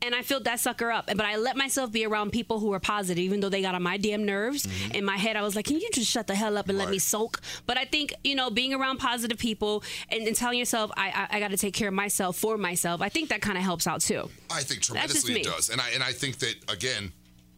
And 0.03 0.15
I 0.15 0.23
filled 0.23 0.45
that 0.45 0.61
sucker 0.61 0.91
up. 0.91 1.07
But 1.09 1.23
I 1.23 1.37
let 1.37 1.57
myself 1.57 1.93
be 1.93 2.07
around 2.07 2.31
people 2.33 2.59
who 2.59 2.69
were 2.69 2.81
positive, 2.81 3.23
even 3.23 3.41
though 3.41 3.49
they 3.49 3.63
got 3.63 3.75
on 3.75 3.83
my 3.83 3.97
damn 3.97 4.25
nerves. 4.25 4.67
In 4.95 5.05
my 5.05 5.17
head, 5.17 5.37
I 5.37 5.43
was 5.43 5.55
like, 5.57 5.67
can 5.67 5.79
you 5.79 5.89
just 5.93 6.11
shut 6.11 6.27
the 6.27 6.35
hell 6.35 6.57
up 6.57 6.69
and 6.69 6.79
let 6.79 6.89
me 6.89 6.97
Mm-hmm. 6.97 7.01
Soak? 7.01 7.41
But 7.67 7.79
I 7.79 7.85
think, 7.85 8.15
you 8.25 8.35
know, 8.35 8.51
being 8.51 8.75
around 8.75 8.99
positive 8.99 9.39
people 9.39 9.83
and, 10.09 10.27
and 10.27 10.37
telling 10.37 10.59
yourself, 10.59 10.91
I, 10.97 11.29
I, 11.31 11.37
I 11.37 11.41
got 11.41 11.51
to 11.51 11.57
take 11.57 11.75
care 11.75 11.89
of 11.89 11.95
myself 11.95 12.37
for 12.37 12.57
myself, 12.57 13.01
I 13.01 13.09
think 13.09 13.29
that 13.31 13.41
kind 13.41 13.57
of 13.57 13.65
helps 13.65 13.87
out 13.87 14.01
too. 14.01 14.29
I 14.51 14.63
think 14.63 14.83
tremendously 14.83 15.41
it 15.41 15.45
does, 15.45 15.71
and 15.71 15.81
I 15.81 15.91
and 15.91 16.03
I 16.03 16.13
think 16.13 16.39
that 16.39 16.55
again. 16.71 17.13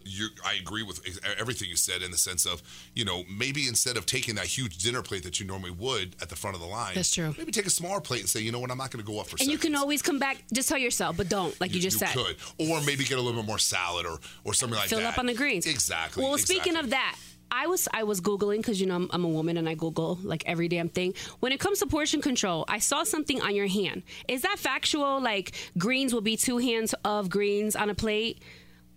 You, 0.04 0.28
I 0.44 0.54
agree 0.54 0.82
with 0.82 1.00
everything 1.38 1.68
you 1.68 1.76
said 1.76 2.02
in 2.02 2.10
the 2.10 2.16
sense 2.16 2.46
of, 2.46 2.62
you 2.94 3.04
know, 3.04 3.24
maybe 3.30 3.68
instead 3.68 3.96
of 3.96 4.06
taking 4.06 4.34
that 4.36 4.46
huge 4.46 4.78
dinner 4.78 5.02
plate 5.02 5.22
that 5.24 5.40
you 5.40 5.46
normally 5.46 5.70
would 5.70 6.16
at 6.20 6.28
the 6.28 6.36
front 6.36 6.56
of 6.56 6.62
the 6.62 6.68
line, 6.68 6.92
That's 6.94 7.14
true. 7.14 7.34
Maybe 7.38 7.52
take 7.52 7.66
a 7.66 7.70
smaller 7.70 8.00
plate 8.00 8.20
and 8.20 8.28
say, 8.28 8.40
you 8.40 8.52
know 8.52 8.58
what, 8.58 8.70
I'm 8.70 8.78
not 8.78 8.90
going 8.90 9.04
to 9.04 9.10
go 9.10 9.20
up 9.20 9.28
for. 9.28 9.36
And 9.40 9.50
you 9.50 9.58
can 9.58 9.74
always 9.74 10.02
come 10.02 10.18
back, 10.18 10.42
just 10.52 10.68
tell 10.68 10.78
yourself, 10.78 11.16
but 11.16 11.28
don't, 11.28 11.58
like 11.60 11.74
you, 11.74 11.80
just 11.80 11.98
said. 11.98 12.10
could, 12.10 12.36
or 12.58 12.80
maybe 12.82 13.04
get 13.04 13.18
a 13.18 13.20
little 13.20 13.40
bit 13.40 13.46
more 13.46 13.58
salad 13.58 14.06
or 14.06 14.18
or 14.44 14.54
something 14.54 14.78
like 14.78 14.88
fill 14.88 15.00
that. 15.00 15.14
up 15.14 15.18
on 15.18 15.26
the 15.26 15.34
greens. 15.34 15.66
Exactly. 15.66 16.22
Well, 16.22 16.38
speaking 16.38 16.76
of 16.76 16.90
that, 16.90 17.16
I 17.50 17.66
was 17.66 17.86
I 17.92 18.04
was 18.04 18.20
googling 18.20 18.58
because 18.58 18.80
you 18.80 18.86
know 18.86 18.96
I'm, 18.96 19.10
I'm 19.12 19.24
a 19.24 19.28
woman 19.28 19.58
and 19.58 19.68
I 19.68 19.74
Google 19.74 20.18
like 20.22 20.42
every 20.46 20.68
damn 20.68 20.88
thing. 20.88 21.14
When 21.40 21.52
it 21.52 21.60
comes 21.60 21.80
to 21.80 21.86
portion 21.86 22.22
control, 22.22 22.64
I 22.66 22.78
saw 22.78 23.04
something 23.04 23.42
on 23.42 23.54
your 23.54 23.66
hand. 23.66 24.02
Is 24.26 24.42
that 24.42 24.58
factual? 24.58 25.20
Like 25.20 25.52
greens 25.76 26.14
will 26.14 26.22
be 26.22 26.36
two 26.36 26.58
hands 26.58 26.94
of 27.04 27.28
greens 27.28 27.76
on 27.76 27.90
a 27.90 27.94
plate. 27.94 28.42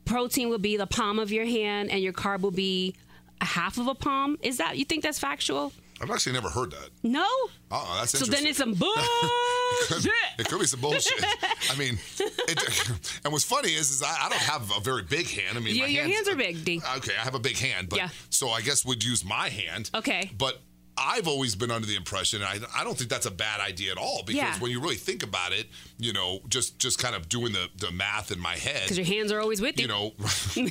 Protein 0.05 0.49
will 0.49 0.57
be 0.59 0.77
the 0.77 0.87
palm 0.87 1.19
of 1.19 1.31
your 1.31 1.45
hand, 1.45 1.89
and 1.91 2.01
your 2.01 2.13
carb 2.13 2.41
will 2.41 2.51
be 2.51 2.95
a 3.41 3.45
half 3.45 3.77
of 3.77 3.87
a 3.87 3.95
palm. 3.95 4.37
Is 4.41 4.57
that 4.57 4.77
you 4.77 4.85
think 4.85 5.03
that's 5.03 5.19
factual? 5.19 5.73
I've 6.01 6.11
actually 6.11 6.33
never 6.33 6.49
heard 6.49 6.71
that. 6.71 6.89
No. 7.03 7.25
Oh, 7.71 7.97
that's 7.99 8.13
interesting. 8.13 8.25
So 8.25 8.31
then 8.31 8.45
it's 8.45 8.57
some 8.57 8.71
It 8.71 8.77
could- 8.79 9.89
bullshit. 9.89 10.11
it 10.39 10.47
could 10.49 10.59
be 10.59 10.65
some 10.67 10.81
bullshit. 10.81 11.23
I 11.71 11.75
mean, 11.77 11.97
it, 12.19 12.89
and 13.23 13.31
what's 13.31 13.45
funny 13.45 13.69
is, 13.73 13.91
is 13.91 14.03
I, 14.03 14.13
I 14.25 14.29
don't 14.29 14.37
have 14.41 14.71
a 14.75 14.81
very 14.81 15.03
big 15.03 15.27
hand. 15.29 15.57
I 15.57 15.61
mean, 15.61 15.73
Your- 15.75 15.85
my 15.87 15.91
your 15.93 16.03
hands 16.05 16.27
are 16.27 16.35
big, 16.35 16.65
D. 16.65 16.81
Okay, 16.97 17.13
I 17.19 17.23
have 17.23 17.35
a 17.35 17.39
big 17.39 17.57
hand, 17.57 17.87
but 17.89 17.97
Yeah. 17.97 18.09
so 18.29 18.49
I 18.49 18.59
guess 18.61 18.85
we'd 18.85 19.03
use 19.03 19.23
my 19.25 19.49
hand. 19.49 19.89
Okay. 19.95 20.31
but. 20.37 20.61
I've 20.97 21.27
always 21.27 21.55
been 21.55 21.71
under 21.71 21.85
the 21.87 21.95
impression, 21.95 22.41
and 22.41 22.65
I, 22.65 22.81
I 22.81 22.83
don't 22.83 22.97
think 22.97 23.09
that's 23.09 23.25
a 23.25 23.31
bad 23.31 23.59
idea 23.59 23.91
at 23.91 23.97
all. 23.97 24.23
Because 24.25 24.37
Yeah. 24.41 24.59
when 24.59 24.71
you 24.71 24.79
really 24.79 24.95
think 24.95 25.23
about 25.23 25.51
it, 25.53 25.67
you 25.97 26.13
know, 26.13 26.39
just 26.47 26.79
just 26.79 26.99
kind 26.99 27.15
of 27.15 27.27
doing 27.27 27.51
the, 27.53 27.67
the 27.77 27.91
math 27.91 28.31
in 28.31 28.39
my 28.39 28.55
head, 28.55 28.83
Because 28.83 28.97
your 28.97 29.05
hands 29.07 29.31
are 29.31 29.39
always 29.41 29.59
with 29.61 29.77
you. 29.77 29.83
you 29.83 29.87
know, 29.89 30.13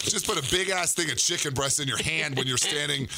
just 0.00 0.26
put 0.26 0.38
a 0.38 0.50
big 0.50 0.70
ass 0.70 0.94
thing 0.94 1.10
of 1.10 1.16
chicken 1.18 1.54
breast 1.54 1.80
in 1.80 1.86
your 1.88 2.02
hand 2.02 2.36
when 2.36 2.46
you're 2.46 2.56
standing 2.56 3.08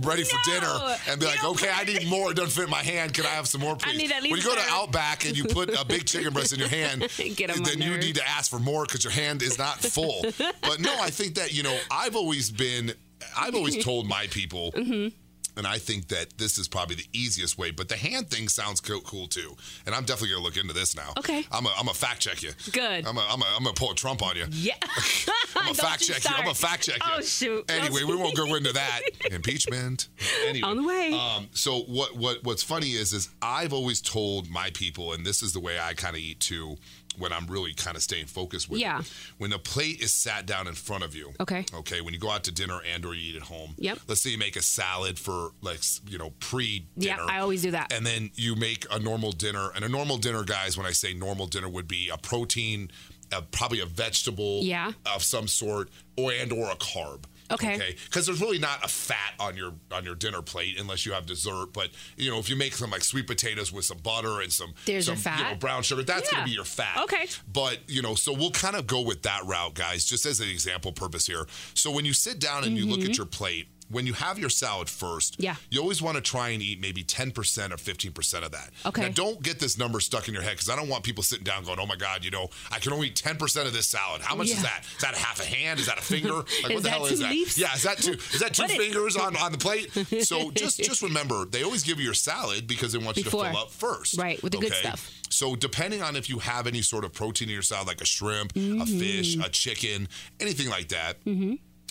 ready 0.00 0.24
for 0.24 0.36
No, 0.48 0.54
dinner 0.60 0.96
and 1.08 1.20
be 1.20 1.26
like, 1.26 1.42
okay, 1.44 1.70
I 1.72 1.84
need 1.84 2.06
more. 2.08 2.30
It 2.30 2.34
doesn't 2.36 2.50
fit 2.52 2.64
in 2.64 2.70
my 2.70 2.82
hand. 2.82 3.14
Can 3.14 3.24
I 3.26 3.30
have 3.30 3.46
some 3.48 3.60
more, 3.60 3.76
please? 3.76 3.96
need 3.96 4.12
at 4.12 4.22
when 4.22 4.30
you 4.36 4.42
go 4.42 4.54
to. 4.54 4.60
Outback 4.70 5.26
and 5.26 5.36
you 5.36 5.44
put 5.44 5.68
a 5.70 5.84
big 5.84 6.06
chicken 6.06 6.32
breast 6.32 6.52
in 6.52 6.58
your 6.58 6.68
hand, 6.68 7.02
then 7.16 7.80
you 7.80 7.96
need 7.96 8.14
to 8.16 8.28
ask 8.28 8.50
for 8.50 8.58
more 8.58 8.84
because 8.86 9.02
your 9.02 9.12
hand 9.12 9.42
is 9.42 9.58
not 9.58 9.78
full. 9.80 10.22
but 10.62 10.78
no, 10.80 10.94
I 11.00 11.10
think 11.10 11.34
that, 11.34 11.52
you 11.52 11.62
know, 11.62 11.76
I've 11.90 12.14
always 12.14 12.50
been, 12.50 12.92
I've 13.36 13.54
always 13.54 13.82
told 13.84 14.06
my 14.06 14.26
people, 14.28 14.72
Mm-hmm. 14.72 15.08
And 15.56 15.66
I 15.66 15.78
think 15.78 16.08
that 16.08 16.38
this 16.38 16.58
is 16.58 16.68
probably 16.68 16.96
the 16.96 17.06
easiest 17.12 17.58
way. 17.58 17.70
But 17.70 17.88
the 17.88 17.96
hand 17.96 18.28
thing 18.30 18.48
sounds 18.48 18.80
co- 18.80 19.00
cool 19.00 19.26
too, 19.26 19.56
and 19.86 19.94
I'm 19.94 20.04
definitely 20.04 20.30
gonna 20.34 20.44
look 20.44 20.56
into 20.56 20.72
this 20.74 20.96
now. 20.96 21.12
Okay. 21.18 21.44
I'm 21.50 21.66
a, 21.66 21.72
I'm 21.78 21.88
a 21.88 21.94
fact 21.94 22.20
check 22.20 22.42
you. 22.42 22.50
Good. 22.72 23.06
I'm 23.06 23.16
a, 23.16 23.26
I'm 23.30 23.42
a, 23.42 23.46
I'm 23.56 23.64
gonna 23.64 23.74
pull 23.74 23.92
a 23.92 23.94
Trump 23.94 24.22
on 24.22 24.36
you. 24.36 24.46
Yeah. 24.60 24.74
I'm 25.56 25.72
a 25.72 25.74
fact 25.74 26.02
you 26.02 26.14
check 26.14 26.24
you. 26.24 26.30
I'm 26.36 26.48
a 26.48 26.54
start. 26.54 26.70
fact 26.72 26.82
check 26.84 26.96
you. 26.96 27.12
Oh, 27.16 27.20
shoot. 27.22 27.70
Anyway, 27.70 28.04
we 28.04 28.14
won't 28.14 28.36
go 28.36 28.54
into 28.54 28.72
that 28.72 29.00
impeachment. 29.30 30.08
Anyway, 30.46 30.68
On 30.68 30.76
the 30.76 30.82
way. 30.84 31.12
Um, 31.12 31.48
so 31.52 31.80
what 31.80 32.16
what 32.16 32.44
what's 32.44 32.62
funny 32.62 32.90
is 32.90 33.12
is 33.12 33.30
I've 33.42 33.72
always 33.72 34.00
told 34.00 34.50
my 34.50 34.70
people, 34.74 35.12
and 35.12 35.24
this 35.26 35.42
is 35.42 35.52
the 35.52 35.60
way 35.60 35.78
I 35.80 35.94
kind 35.94 36.14
of 36.14 36.20
eat 36.22 36.40
too. 36.40 36.76
When 37.18 37.32
I'm 37.32 37.46
really 37.48 37.74
kind 37.74 37.96
of 37.96 38.02
staying 38.02 38.26
focused 38.26 38.70
with 38.70 38.78
it. 38.78 38.82
Yeah. 38.82 39.02
When 39.38 39.50
the 39.50 39.58
plate 39.58 40.00
is 40.00 40.14
sat 40.14 40.46
down 40.46 40.66
in 40.68 40.74
front 40.74 41.02
of 41.04 41.14
you. 41.14 41.32
Okay. 41.40 41.64
Okay. 41.74 42.00
When 42.00 42.14
you 42.14 42.20
go 42.20 42.30
out 42.30 42.44
to 42.44 42.52
dinner 42.52 42.80
and 42.94 43.04
or 43.04 43.14
you 43.14 43.30
eat 43.32 43.36
at 43.36 43.42
home. 43.42 43.74
Yep. 43.78 43.98
Let's 44.08 44.20
say 44.22 44.30
you 44.30 44.38
make 44.38 44.56
a 44.56 44.62
salad 44.62 45.18
for 45.18 45.50
like 45.60 45.80
you 46.08 46.18
know 46.18 46.30
pre 46.40 46.86
dinner. 46.96 47.16
Yeah. 47.18 47.26
I 47.28 47.40
always 47.40 47.62
do 47.62 47.72
that. 47.72 47.92
And 47.92 48.06
then 48.06 48.30
you 48.36 48.54
make 48.56 48.86
a 48.90 48.98
normal 48.98 49.32
dinner, 49.32 49.70
and 49.74 49.84
a 49.84 49.88
normal 49.88 50.16
dinner, 50.18 50.44
guys. 50.44 50.76
When 50.78 50.86
I 50.86 50.92
say 50.92 51.12
normal 51.12 51.46
dinner, 51.46 51.68
would 51.68 51.88
be 51.88 52.08
a 52.10 52.16
protein, 52.16 52.90
uh, 53.32 53.42
probably 53.50 53.80
a 53.80 53.86
vegetable, 53.86 54.60
Yeah. 54.62 54.92
of 55.14 55.22
some 55.22 55.48
sort, 55.48 55.90
or 56.16 56.32
and 56.32 56.52
or 56.52 56.70
a 56.70 56.76
carb. 56.76 57.24
Okay. 57.50 57.74
Okay. 57.74 57.96
Because 58.04 58.26
there's 58.26 58.40
really 58.40 58.58
not 58.58 58.84
a 58.84 58.88
fat 58.88 59.34
on 59.38 59.56
your 59.56 59.72
on 59.92 60.04
your 60.04 60.14
dinner 60.14 60.42
plate 60.42 60.78
unless 60.78 61.04
you 61.06 61.12
have 61.12 61.26
dessert. 61.26 61.72
But 61.72 61.90
you 62.16 62.30
know, 62.30 62.38
if 62.38 62.48
you 62.48 62.56
make 62.56 62.74
some 62.74 62.90
like 62.90 63.04
sweet 63.04 63.26
potatoes 63.26 63.72
with 63.72 63.84
some 63.84 63.98
butter 63.98 64.40
and 64.40 64.52
some 64.52 64.74
There's 64.86 65.06
some 65.06 65.16
your 65.16 65.34
you 65.34 65.42
know, 65.42 65.48
fat. 65.50 65.60
brown 65.60 65.82
sugar, 65.82 66.02
that's 66.02 66.30
Yeah. 66.30 66.38
gonna 66.38 66.46
be 66.46 66.52
your 66.52 66.64
fat. 66.64 66.98
Okay. 67.02 67.26
But 67.52 67.78
you 67.88 68.02
know, 68.02 68.14
so 68.14 68.32
we'll 68.32 68.50
kind 68.50 68.76
of 68.76 68.86
go 68.86 69.00
with 69.00 69.22
that 69.22 69.44
route, 69.44 69.74
guys, 69.74 70.04
just 70.04 70.26
as 70.26 70.40
an 70.40 70.48
example 70.48 70.92
purpose 70.92 71.26
here. 71.26 71.46
So 71.74 71.90
when 71.90 72.04
you 72.04 72.12
sit 72.12 72.38
down 72.38 72.64
and 72.64 72.76
you 72.76 72.86
look 72.86 73.00
at 73.00 73.06
mm-hmm. 73.06 73.12
your 73.14 73.26
plate. 73.26 73.68
When 73.90 74.06
you 74.06 74.12
have 74.14 74.38
your 74.38 74.50
salad 74.50 74.88
first, 74.88 75.34
Mm-hmm. 75.34 75.42
Yeah. 75.42 75.56
you 75.70 75.80
always 75.80 76.00
want 76.00 76.16
to 76.16 76.20
try 76.22 76.50
and 76.50 76.62
eat 76.62 76.80
maybe 76.80 77.02
10% 77.04 77.30
or 77.72 77.76
15% 77.76 78.44
of 78.44 78.52
that. 78.52 78.70
Okay. 78.86 79.02
Now, 79.02 79.08
don't 79.08 79.42
get 79.42 79.58
this 79.60 79.76
number 79.78 80.00
stuck 80.00 80.28
in 80.28 80.34
your 80.34 80.42
head 80.42 80.52
because 80.52 80.68
I 80.70 80.76
don't 80.76 80.88
want 80.88 81.04
people 81.04 81.22
sitting 81.22 81.44
down 81.44 81.64
going, 81.64 81.78
oh 81.80 81.86
my 81.86 81.96
God, 81.96 82.24
you 82.24 82.30
know, 82.30 82.48
I 82.70 82.78
can 82.78 82.92
only 82.92 83.08
eat 83.08 83.16
10% 83.16 83.66
of 83.66 83.72
this 83.72 83.86
salad. 83.86 84.22
How 84.22 84.34
much 84.34 84.48
is 84.48 84.62
that? 84.62 84.84
Is 84.96 85.02
that 85.02 85.14
half 85.14 85.40
a 85.40 85.44
hand? 85.44 85.80
Is 85.80 85.86
that 85.86 85.98
a 85.98 86.02
finger? 86.02 86.42
Like, 86.62 86.74
what 86.74 86.82
the 86.82 86.90
hell 86.90 87.06
is 87.06 87.20
that? 87.20 87.34
Yeah, 87.56 87.74
is 87.74 87.82
that 87.84 87.98
two? 87.98 88.12
Is 88.12 88.40
that 88.40 88.54
two 88.54 88.62
What 88.62 88.70
fingers 88.72 89.16
on, 89.16 89.36
on 89.36 89.52
the 89.52 89.58
plate? 89.58 89.90
So 90.24 90.50
just 90.52 90.78
just 90.78 91.02
remember, 91.02 91.44
they 91.44 91.62
always 91.62 91.82
give 91.82 91.98
you 91.98 92.04
your 92.04 92.14
salad 92.14 92.66
because 92.66 92.92
they 92.92 92.98
want 92.98 93.16
you 93.16 93.24
Before. 93.24 93.44
to 93.44 93.50
fill 93.50 93.58
up 93.58 93.70
first, 93.70 94.18
Right, 94.18 94.42
with 94.42 94.52
the 94.52 94.58
good 94.58 94.72
stuff. 94.74 95.10
So 95.30 95.56
depending 95.56 96.02
on 96.02 96.16
if 96.16 96.28
you 96.28 96.38
have 96.40 96.66
any 96.66 96.82
sort 96.82 97.04
of 97.04 97.12
protein 97.12 97.48
in 97.48 97.54
your 97.54 97.62
salad, 97.62 97.86
like 97.86 98.00
a 98.00 98.06
shrimp, 98.06 98.52
a 98.56 98.86
fish, 98.86 99.36
Mm-hmm. 99.36 99.40
a 99.42 99.48
chicken, 99.48 100.08
anything 100.38 100.68
like 100.68 100.88
that. 100.88 101.16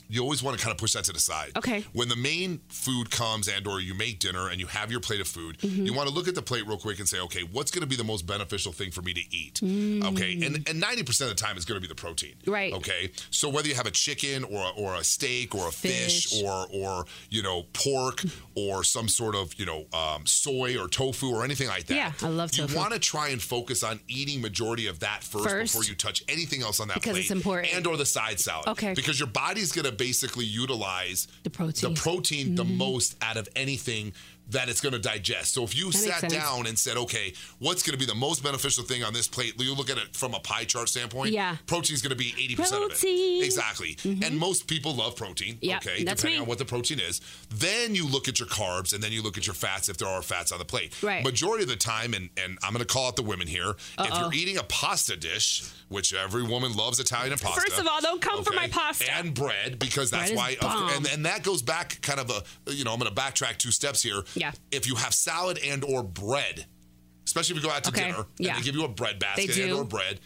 You 0.10 0.22
always 0.24 0.42
want 0.44 0.58
to 0.58 0.64
kind 0.64 0.72
of 0.74 0.78
push 0.80 0.94
that 0.94 1.04
to 1.06 1.14
the 1.14 1.20
side. 1.20 1.52
Okay. 1.56 1.86
When 1.94 2.10
the 2.10 2.16
main 2.16 2.62
food 2.70 3.12
comes 3.12 3.48
and 3.48 3.68
or 3.68 3.80
you 3.80 3.94
make 3.94 4.20
dinner 4.20 4.50
and 4.50 4.60
you 4.60 4.66
have 4.68 4.90
your 4.92 5.00
plate 5.00 5.22
of 5.22 5.28
food, 5.28 5.58
Mm-hmm. 5.60 5.86
you 5.86 5.94
want 5.94 6.10
to 6.10 6.14
look 6.16 6.28
at 6.28 6.36
the 6.36 6.42
plate 6.42 6.66
real 6.68 6.78
quick 6.78 7.00
and 7.00 7.08
say, 7.08 7.20
okay, 7.22 7.42
what's 7.52 7.70
going 7.72 7.82
to 7.82 7.88
be 7.88 7.96
the 7.96 8.04
most 8.04 8.26
beneficial 8.26 8.72
thing 8.72 8.92
for 8.92 9.02
me 9.02 9.14
to 9.14 9.22
eat? 9.36 9.60
Okay. 9.64 10.34
And 10.44 10.68
and 10.70 10.82
90% 10.82 11.22
of 11.22 11.30
the 11.30 11.36
time 11.36 11.56
it's 11.58 11.66
going 11.66 11.80
to 11.80 11.82
be 11.82 11.88
the 11.88 11.96
protein. 12.00 12.36
Mm. 12.46 12.52
Right. 12.54 12.74
Okay. 12.74 13.12
So 13.30 13.50
whether 13.50 13.68
you 13.68 13.76
have 13.76 13.86
a 13.86 13.92
chicken 13.92 14.44
or 14.44 14.62
a, 14.66 14.70
or 14.70 14.96
a 14.96 15.04
steak 15.04 15.54
or 15.56 15.68
a 15.68 15.72
fish, 15.72 16.30
Fish. 16.32 16.44
or 16.44 16.66
or 16.74 17.06
you 17.30 17.42
know 17.44 17.64
pork 17.74 18.24
or 18.56 18.84
some 18.84 19.08
sort 19.08 19.36
of 19.36 19.54
you 19.60 19.66
know 19.66 19.86
um, 19.94 20.26
soy 20.26 20.78
or 20.82 20.88
tofu 20.88 21.28
or 21.30 21.44
anything 21.44 21.68
like 21.68 21.86
that. 21.88 21.96
Yeah, 21.96 22.12
I 22.24 22.30
love 22.30 22.52
tofu. 22.52 22.72
You 22.74 22.78
want 22.80 22.94
to 22.94 23.00
try 23.00 23.30
and 23.30 23.42
focus 23.42 23.84
on 23.84 24.00
eating 24.08 24.42
majority 24.42 24.88
of 24.88 25.00
that 25.00 25.24
first, 25.24 25.46
First. 25.50 25.74
before 25.74 25.84
you 25.90 25.96
touch 25.96 26.24
anything 26.28 26.62
else 26.62 26.80
on 26.80 26.88
that 26.88 26.96
Because 26.96 27.12
plate. 27.12 27.22
it's 27.22 27.32
important. 27.32 27.76
And 27.76 27.86
or 27.88 27.98
the 27.98 28.06
side 28.06 28.40
salad. 28.40 28.68
Okay. 28.70 28.94
Because 28.94 29.20
your 29.20 29.28
body's 29.30 29.72
going 29.72 29.86
to 29.86 29.92
basically 30.00 30.46
utilize 30.46 31.28
The 31.44 31.50
protein. 31.52 31.94
the 31.94 32.00
protein 32.00 32.56
the 32.56 32.64
mm-hmm. 32.64 32.78
most 32.78 33.16
out 33.22 33.38
of 33.38 33.48
anything 33.56 34.14
that 34.50 34.70
it's 34.70 34.82
going 34.82 34.94
to 34.94 35.00
digest. 35.00 35.54
So 35.54 35.64
if 35.64 35.78
you 35.78 35.92
That 35.92 36.22
sat 36.22 36.30
down 36.30 36.68
and 36.68 36.78
said, 36.78 36.98
okay, 36.98 37.34
what's 37.60 37.84
going 37.84 37.94
to 37.94 38.00
be 38.00 38.06
the 38.06 38.18
most 38.18 38.44
beneficial 38.44 38.84
thing 38.84 39.04
on 39.04 39.14
this 39.14 39.28
plate? 39.28 39.54
You 39.60 39.76
look 39.76 39.90
at 39.90 39.98
it 39.98 40.16
from 40.16 40.34
a 40.34 40.40
pie 40.40 40.64
chart 40.64 40.90
standpoint. 40.90 41.34
Yeah. 41.34 41.58
Protein 41.68 41.94
is 41.94 42.02
going 42.02 42.12
to 42.12 42.16
be 42.16 42.32
80% 42.32 42.60
of 42.60 42.60
it. 42.60 42.90
Protein. 42.90 43.44
Exactly. 43.44 43.96
Mm-hmm. 43.96 44.24
And 44.24 44.38
most 44.38 44.68
people 44.68 44.94
love 44.96 45.16
protein. 45.16 45.58
Yep, 45.62 45.86
okay. 45.86 46.04
that's 46.04 46.22
depending 46.22 46.40
me. 46.40 46.44
on 46.44 46.48
what 46.48 46.58
the 46.58 46.66
protein 46.66 47.00
is. 47.00 47.22
Then 47.50 47.96
you 47.96 48.08
look 48.08 48.28
at 48.28 48.40
your 48.40 48.48
carbs 48.48 48.94
and 48.94 49.04
then 49.04 49.12
you 49.12 49.22
look 49.22 49.38
at 49.38 49.46
your 49.46 49.54
fats 49.54 49.90
if 49.90 49.98
there 49.98 50.08
are 50.08 50.22
fats 50.22 50.52
on 50.52 50.60
the 50.60 50.66
plate. 50.66 51.02
Right. 51.04 51.24
Majority 51.24 51.64
of 51.64 51.70
the 51.70 51.76
time, 51.76 52.14
and, 52.14 52.30
and 52.38 52.58
I'm 52.64 52.74
going 52.74 52.86
to 52.86 52.92
call 52.92 53.08
out 53.08 53.16
the 53.16 53.24
women 53.24 53.48
here, 53.48 53.74
if 54.00 54.20
you're 54.20 54.34
eating 54.34 54.58
a 54.58 54.64
pasta 54.64 55.16
dish, 55.16 55.64
which 55.90 56.14
every 56.14 56.44
woman 56.44 56.76
loves 56.76 57.00
Italian 57.00 57.38
pasta. 57.38 57.62
First 57.62 57.80
of 57.80 57.88
all, 57.88 58.00
don't 58.00 58.22
come 58.22 58.44
for 58.44 58.54
my 58.54 58.68
pasta. 58.68 59.12
And 59.16 59.34
bread, 59.34 59.80
because 59.80 60.12
that's 60.12 60.32
Bread 60.32 60.38
why, 60.38 60.56
bomb. 60.62 60.90
and, 60.94 61.08
and 61.08 61.26
that 61.26 61.44
goes 61.44 61.62
back 61.62 62.00
kind 62.02 62.20
of 62.20 62.30
a, 62.30 62.72
you 62.72 62.84
know, 62.84 62.94
I'm 62.94 63.00
going 63.00 63.14
to 63.14 63.20
backtrack 63.20 63.58
two 63.58 63.72
steps 63.72 64.02
here. 64.02 64.22
Yeah. 64.40 64.52
If 64.72 64.88
you 64.88 64.96
have 64.96 65.14
salad 65.14 65.60
and 65.64 65.84
or 65.84 66.04
bread, 66.04 66.66
especially 67.26 67.58
if 67.58 67.64
you 67.64 67.70
go 67.70 67.76
out 67.76 67.84
to 67.86 67.90
Okay, 67.92 68.06
dinner 68.12 68.18
and 68.20 68.26
yeah. 68.38 68.56
they 68.56 68.62
give 68.62 68.76
you 68.76 68.86
a 68.86 68.90
bread 68.90 69.20
basket 69.20 69.58
and 69.58 69.72
or 69.74 69.84
bread, 69.84 70.20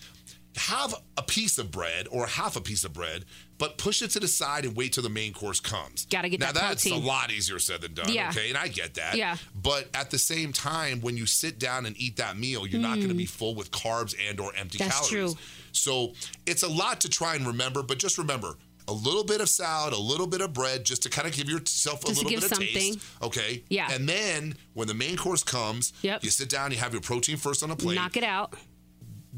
have 0.55 0.93
a 1.17 1.23
piece 1.23 1.57
of 1.57 1.71
bread 1.71 2.07
or 2.11 2.27
half 2.27 2.55
a 2.55 2.61
piece 2.61 2.83
of 2.83 2.93
bread, 2.93 3.25
but 3.57 3.77
push 3.79 4.03
it 4.03 4.11
to 4.11 4.19
the 4.19 4.27
side 4.27 4.65
and 4.65 4.75
wait 4.77 4.93
till 4.93 5.01
the 5.01 5.09
main 5.09 5.33
course 5.33 5.59
comes. 5.59 6.05
Gotta 6.05 6.29
get 6.29 6.39
now 6.39 6.51
that 6.51 6.53
that's 6.53 6.83
protein. 6.83 7.01
a 7.03 7.05
lot 7.07 7.31
easier 7.31 7.57
said 7.57 7.81
than 7.81 7.95
done. 7.95 8.13
Yeah. 8.13 8.29
Okay, 8.29 8.49
and 8.49 8.57
I 8.57 8.67
get 8.67 8.93
that. 8.93 9.15
Yeah. 9.17 9.37
But 9.55 9.89
at 9.95 10.11
the 10.11 10.19
same 10.19 10.53
time, 10.53 11.01
when 11.01 11.17
you 11.17 11.25
sit 11.25 11.57
down 11.57 11.87
and 11.87 11.99
eat 11.99 12.17
that 12.17 12.37
meal, 12.37 12.67
you're 12.67 12.79
not 12.81 12.97
going 12.97 13.07
to 13.09 13.15
be 13.15 13.25
full 13.25 13.55
with 13.55 13.71
carbs 13.71 14.13
and 14.29 14.39
or 14.39 14.53
empty 14.55 14.77
Mm. 14.77 14.81
That's 14.85 15.09
calories. 15.09 15.33
true. 15.33 15.43
So 15.71 16.13
it's 16.45 16.61
a 16.61 16.69
lot 16.69 17.01
to 17.01 17.09
try 17.09 17.33
and 17.35 17.47
remember, 17.47 17.81
but 17.81 17.97
just 17.97 18.19
remember. 18.19 18.55
A 18.87 18.93
little 18.93 19.23
bit 19.23 19.39
of 19.41 19.47
salad, 19.49 19.93
a 19.93 19.97
little 19.97 20.27
bit 20.27 20.41
of 20.41 20.51
bread, 20.53 20.83
just 20.83 21.03
to 21.03 21.09
kind 21.09 21.27
of 21.27 21.33
give 21.33 21.47
yourself 21.49 22.03
a 22.03 22.07
Just 22.07 22.17
little 22.23 22.31
bit 22.31 22.43
of 22.43 22.49
something. 22.49 22.67
taste. 22.67 22.99
Okay. 23.21 23.63
Yeah. 23.69 23.89
And 23.91 24.07
then 24.09 24.55
when 24.73 24.87
the 24.87 24.93
main 24.93 25.15
course 25.15 25.43
comes, 25.43 25.93
Yep. 26.01 26.23
you 26.23 26.29
sit 26.29 26.49
down, 26.49 26.71
you 26.71 26.77
have 26.77 26.91
your 26.91 27.01
protein 27.01 27.37
first 27.37 27.63
on 27.63 27.71
a 27.71 27.75
plate 27.75 27.95
Knock 27.95 28.17
it 28.17 28.23
out. 28.25 28.55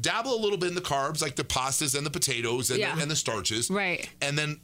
dabble 0.00 0.34
a 0.34 0.40
little 0.40 0.58
bit 0.58 0.68
in 0.70 0.74
the 0.74 0.80
carbs, 0.80 1.22
like 1.22 1.36
the 1.36 1.44
pastas 1.44 1.96
and 1.96 2.04
the 2.04 2.10
potatoes 2.10 2.70
and, 2.70 2.80
Yeah. 2.80 2.94
the, 2.96 3.02
and 3.02 3.10
the 3.10 3.16
starches. 3.16 3.70
Right. 3.70 4.08
And 4.20 4.36
then 4.36 4.60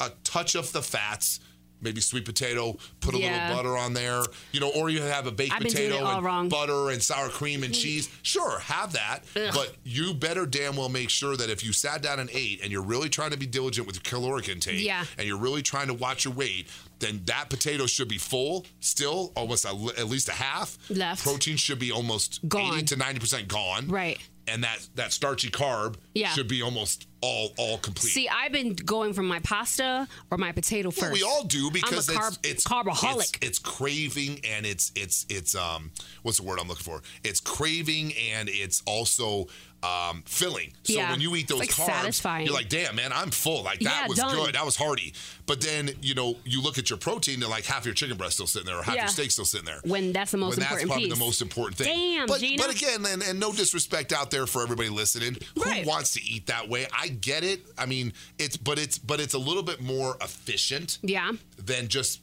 a 0.00 0.10
touch 0.24 0.54
of 0.54 0.72
the 0.72 0.82
fats, 0.82 1.40
maybe 1.80 2.00
sweet 2.00 2.24
potato, 2.24 2.76
put 3.00 3.14
a 3.14 3.18
Yeah. 3.18 3.48
little 3.48 3.56
butter 3.56 3.76
on 3.76 3.94
there, 3.94 4.22
you 4.52 4.60
know, 4.60 4.70
or 4.70 4.90
you 4.90 5.02
have 5.02 5.26
a 5.26 5.32
baked 5.32 5.54
I've 5.54 5.62
potato 5.62 6.04
and 6.06 6.24
wrong. 6.24 6.48
butter 6.48 6.90
and 6.90 7.02
sour 7.02 7.28
cream 7.28 7.62
and 7.62 7.74
cheese. 7.82 8.08
Sure, 8.22 8.58
have 8.60 8.92
that. 8.92 9.24
Ugh. 9.36 9.50
But 9.54 9.76
you 9.84 10.14
better 10.14 10.46
damn 10.46 10.76
well 10.76 10.88
make 10.88 11.10
sure 11.10 11.36
that 11.36 11.50
if 11.50 11.64
you 11.64 11.72
sat 11.72 12.02
down 12.02 12.18
and 12.20 12.30
ate 12.32 12.60
and 12.62 12.70
you're 12.70 12.82
really 12.82 13.08
trying 13.08 13.30
to 13.30 13.36
be 13.36 13.46
diligent 13.46 13.86
with 13.86 13.96
your 13.96 14.02
caloric 14.02 14.48
intake 14.48 14.82
Yeah. 14.84 15.04
and 15.16 15.26
you're 15.26 15.36
really 15.38 15.62
trying 15.62 15.88
to 15.88 15.94
watch 15.94 16.24
your 16.24 16.34
weight, 16.34 16.68
then 17.00 17.22
that 17.26 17.48
potato 17.50 17.86
should 17.86 18.08
be 18.08 18.18
full, 18.18 18.66
still 18.80 19.32
almost 19.36 19.64
a, 19.64 19.70
at 19.98 20.08
least 20.08 20.28
a 20.28 20.32
half. 20.32 20.78
Left. 20.90 21.22
Protein 21.22 21.56
should 21.56 21.78
be 21.78 21.90
almost 21.92 22.40
Gone. 22.48 22.74
80 22.74 22.84
to 22.86 22.96
90% 22.96 23.48
gone 23.48 23.88
Right. 23.88 24.18
and 24.46 24.62
that 24.64 24.78
that 24.94 25.12
starchy 25.12 25.50
carb 25.50 25.96
Yeah. 26.14 26.32
should 26.34 26.48
be 26.48 26.62
almost 26.62 27.06
all 27.20 27.52
all 27.56 27.78
complete. 27.78 28.10
See, 28.10 28.28
I've 28.28 28.52
been 28.52 28.74
going 28.74 29.12
from 29.12 29.26
my 29.26 29.40
pasta 29.40 30.06
or 30.30 30.38
my 30.38 30.52
potato 30.52 30.88
well, 30.88 31.10
first. 31.10 31.12
we 31.12 31.22
all 31.22 31.44
do 31.44 31.70
because 31.70 32.08
I'm 32.08 32.16
a 32.16 32.18
it's, 32.18 32.26
carb- 32.28 32.50
it's 32.50 32.64
carboholic. 32.64 33.38
It's, 33.42 33.48
it's 33.48 33.58
craving 33.58 34.40
and 34.44 34.66
it's 34.66 34.92
it's 34.94 35.26
it's 35.28 35.54
um 35.54 35.90
what's 36.22 36.38
the 36.38 36.44
word 36.44 36.58
I'm 36.60 36.68
looking 36.68 36.84
for? 36.84 37.02
It's 37.24 37.40
craving 37.40 38.12
and 38.32 38.48
it's 38.48 38.82
also 38.86 39.46
um 39.82 40.22
filling. 40.26 40.72
So 40.82 40.94
Yeah. 40.94 41.10
when 41.12 41.20
you 41.20 41.36
eat 41.36 41.46
those 41.46 41.60
like, 41.60 41.70
carbs, 41.70 41.86
satisfying. 41.86 42.46
you're 42.46 42.54
like, 42.54 42.68
damn 42.68 42.96
man, 42.96 43.12
I'm 43.12 43.30
full. 43.30 43.62
Like 43.62 43.78
that 43.80 44.02
Yeah, 44.02 44.08
was 44.08 44.18
done. 44.18 44.34
good. 44.34 44.54
That 44.56 44.64
was 44.64 44.74
hearty. 44.76 45.14
But 45.46 45.60
then 45.60 45.90
you 46.02 46.14
know 46.14 46.36
you 46.44 46.60
look 46.62 46.78
at 46.78 46.90
your 46.90 46.98
protein 46.98 47.40
and 47.42 47.50
like 47.50 47.64
half 47.64 47.84
your 47.84 47.94
chicken 47.94 48.16
breast 48.16 48.34
still 48.34 48.46
sitting 48.48 48.66
there 48.66 48.76
or 48.78 48.82
half 48.82 48.96
Yeah. 48.96 49.02
your 49.02 49.08
steak 49.08 49.30
still 49.30 49.44
sitting 49.44 49.66
there. 49.66 49.80
when 49.84 50.12
that's 50.12 50.32
the 50.32 50.36
most 50.36 50.58
important 50.58 50.80
thing. 50.80 50.88
when 50.88 50.88
that's 50.88 50.88
probably 50.88 51.04
piece. 51.10 51.18
the 51.18 51.24
most 51.24 51.42
important 51.42 51.76
thing. 51.78 51.86
Damn, 51.86 52.26
but, 52.26 52.40
Gina. 52.40 52.60
but 52.62 52.74
again, 52.74 53.06
and, 53.06 53.22
and 53.22 53.38
no 53.38 53.52
disrespect 53.52 54.12
out 54.12 54.30
there 54.32 54.46
for 54.48 54.62
everybody 54.62 54.88
listening. 54.88 55.36
Right. 55.56 55.82
Who 55.84 55.88
wants 55.88 56.12
to 56.14 56.22
eat 56.24 56.46
that 56.46 56.68
way? 56.68 56.88
I 56.92 57.08
get 57.08 57.44
it. 57.44 57.64
I 57.78 57.86
mean, 57.86 58.12
it's 58.38 58.56
but 58.56 58.78
it's 58.80 58.98
but 58.98 59.20
it's 59.20 59.34
a 59.34 59.38
little 59.38 59.62
bit 59.62 59.80
more 59.80 60.16
efficient 60.20 60.98
Yeah. 61.02 61.32
than 61.56 61.86
just 61.88 62.20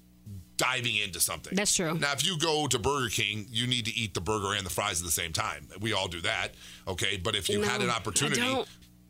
diving 0.58 0.96
into 0.96 1.20
something. 1.20 1.56
That's 1.56 1.74
true. 1.76 1.96
Now, 1.98 2.14
if 2.14 2.26
you 2.26 2.38
go 2.38 2.68
to 2.68 2.80
Burger 2.80 3.10
King, 3.10 3.46
you 3.50 3.68
need 3.68 3.86
to 3.86 3.94
eat 3.96 4.14
the 4.14 4.22
burger 4.22 4.54
and 4.54 4.66
the 4.66 4.70
fries 4.70 5.00
at 5.00 5.06
the 5.06 5.12
same 5.12 5.34
time. 5.34 5.68
We 5.82 5.94
all 5.94 6.08
do 6.08 6.22
that, 6.22 6.50
okay? 6.88 7.18
But 7.18 7.36
if 7.36 7.50
you 7.50 7.62
had 7.62 7.82
an 7.82 7.90
opportunity, 7.90 8.42
I 8.42 8.46
don't. 8.46 8.68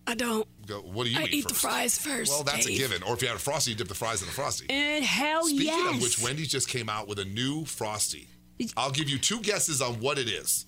I 0.08 0.14
don't. 0.14 0.48
go, 0.68 0.82
what 0.82 1.06
do 1.06 1.10
you 1.12 1.20
I 1.20 1.24
eat, 1.24 1.34
eat 1.34 1.42
first? 1.44 1.56
the 1.56 1.60
fries 1.68 1.98
first. 1.98 2.32
Well, 2.32 2.44
that's 2.44 2.66
Dave. 2.68 2.76
a 2.76 2.78
given. 2.78 3.04
Or 3.04 3.14
if 3.14 3.22
you 3.24 3.28
had 3.28 3.38
a 3.38 3.40
frosty, 3.40 3.72
you 3.72 3.78
dip 3.78 3.88
the 3.88 3.96
fries 3.96 4.22
in 4.22 4.28
the 4.28 4.34
frosty. 4.34 4.68
And 4.70 5.04
hell 5.04 5.46
Speaking 5.46 5.66
yes. 5.66 5.96
of 5.96 6.02
which, 6.02 6.22
Wendy's 6.22 6.50
just 6.50 6.70
came 6.70 6.90
out 6.90 7.08
with 7.08 7.18
a 7.20 7.26
new 7.26 7.66
frosty. 7.66 8.28
I'll 8.78 8.92
give 8.92 9.10
you 9.10 9.18
two 9.18 9.40
guesses 9.42 9.82
on 9.82 9.96
what 10.00 10.18
it 10.20 10.28
is. 10.30 10.66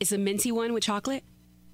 it's 0.00 0.12
a 0.12 0.18
minty 0.18 0.50
one 0.52 0.72
with 0.72 0.82
chocolate 0.82 1.22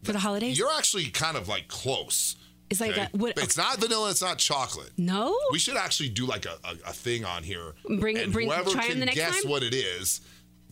for 0.05 0.13
the 0.13 0.19
holidays. 0.19 0.59
You're 0.59 0.73
actually 0.77 1.07
kind 1.07 1.37
of 1.37 1.49
like 1.49 1.69
close. 1.69 2.37
It's 2.71 2.81
like 2.81 2.93
okay? 2.93 3.09
a 3.13 3.17
what? 3.17 3.35
It's 3.37 3.57
not 3.57 3.79
vanilla. 3.79 4.11
It's 4.11 4.23
not 4.23 4.39
chocolate. 4.39 4.93
no. 4.97 5.37
We 5.53 5.59
should 5.59 5.77
actually 5.77 6.09
do 6.11 6.25
like 6.27 6.47
a, 6.47 6.57
a, 6.65 6.91
a 6.91 6.93
thing 6.93 7.25
on 7.25 7.43
here. 7.43 7.75
Bring- 7.85 8.31
bring- 8.31 8.49
whoever 8.49 8.71
try 8.71 8.87
can 8.87 9.01
the 9.01 9.07
next 9.07 9.17
guess 9.19 9.43
time? 9.43 9.51
what 9.51 9.63
it 9.63 9.75
is 9.75 10.21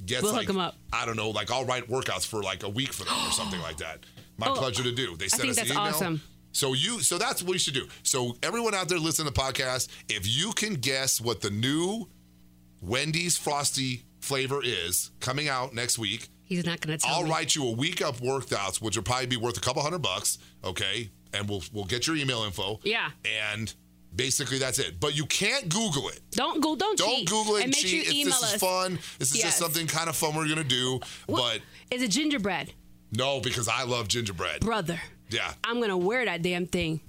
gets 0.07 0.23
We'll 0.23 0.33
like 0.33 0.47
hook 0.47 0.55
'em 0.57 0.61
up. 0.61 0.77
I 0.93 1.05
don't 1.05 1.17
know, 1.17 1.31
like 1.31 1.51
I'll 1.51 1.65
write 1.65 1.89
workouts 1.89 2.25
for 2.27 2.43
like 2.43 2.63
a 2.63 2.69
week 2.69 2.93
for 2.93 3.05
them 3.05 3.15
or 3.27 3.33
something 3.33 3.61
like 3.61 3.79
that. 3.79 3.99
My 4.37 4.47
Oh, 4.51 4.55
pleasure 4.55 4.85
to 4.85 4.93
do. 4.93 5.17
They 5.17 5.29
sent 5.29 5.43
think 5.43 5.51
us 5.51 5.57
that's 5.57 5.71
an 5.71 5.77
email. 5.77 5.89
awesome. 5.89 6.23
So 6.53 6.73
you 6.73 7.01
so 7.01 7.19
that's 7.19 7.43
what 7.43 7.53
you 7.55 7.59
should 7.59 7.75
do. 7.75 7.87
So 8.05 8.37
everyone 8.43 8.75
out 8.75 8.89
there 8.89 8.99
listening 8.99 9.29
to 9.29 9.35
the 9.35 9.41
podcast, 9.41 9.89
if 10.09 10.27
you 10.27 10.53
can 10.53 10.75
guess 10.75 11.21
what 11.21 11.41
the 11.41 11.51
new 11.51 12.09
Wendy's 12.81 13.37
Frosty 13.37 14.05
flavor 14.21 14.61
is 14.63 15.11
coming 15.21 15.49
out 15.49 15.75
next 15.75 15.99
week. 15.99 16.29
He's 16.45 16.65
not 16.65 16.81
going 16.81 16.97
to 16.99 17.05
tell 17.05 17.17
I'll 17.17 17.25
me. 17.25 17.31
write 17.31 17.55
you 17.55 17.67
a 17.67 17.73
week 17.73 18.01
of 18.01 18.21
workouts, 18.21 18.81
which 18.81 18.97
will 18.97 19.03
probably 19.05 19.27
be 19.27 19.37
worth 19.37 19.59
a 19.59 19.61
couple 19.61 19.83
hundred 19.83 20.01
bucks. 20.01 20.39
Okay, 20.65 21.11
and 21.33 21.49
we'll 21.49 21.63
we'll 21.73 21.85
get 21.85 22.07
your 22.07 22.17
email 22.17 22.43
info. 22.45 22.81
Yeah. 22.83 23.11
and 23.25 23.73
basically 24.15 24.59
that's 24.59 24.79
it. 24.79 24.99
But 25.01 25.17
you 25.17 25.27
can't 25.27 25.69
Google 25.69 26.09
it. 26.09 26.21
Don't 26.33 26.63
go. 26.63 26.75
Don't, 26.75 26.99
Don't 26.99 27.17
cheat. 27.19 27.29
Google 27.29 27.57
it 27.57 27.65
and 27.65 27.75
cheat. 27.75 27.87
sure 27.89 27.97
you 27.99 28.01
It's- 28.03 28.15
email 28.15 28.41
this 28.41 28.55
is 28.55 28.61
fun. 28.61 28.99
This 29.19 29.31
is 29.31 29.37
Yes. 29.37 29.45
just 29.45 29.59
something 29.59 29.87
kind 29.87 30.09
of 30.09 30.17
fun 30.17 30.35
we're 30.35 30.49
gonna 30.49 30.65
do. 30.65 31.01
What- 31.27 31.61
Is 31.91 32.03
it 32.03 32.09
gingerbread, 32.11 32.73
no, 33.13 33.41
because 33.41 33.69
I 33.69 33.83
love 33.85 34.09
gingerbread. 34.09 34.61
brother? 34.61 35.01
Yeah. 35.31 35.53
I'm 35.65 35.79
gonna 35.81 35.97
wear 35.97 36.25
that 36.25 36.43
damn 36.43 36.67
thing. 36.67 37.01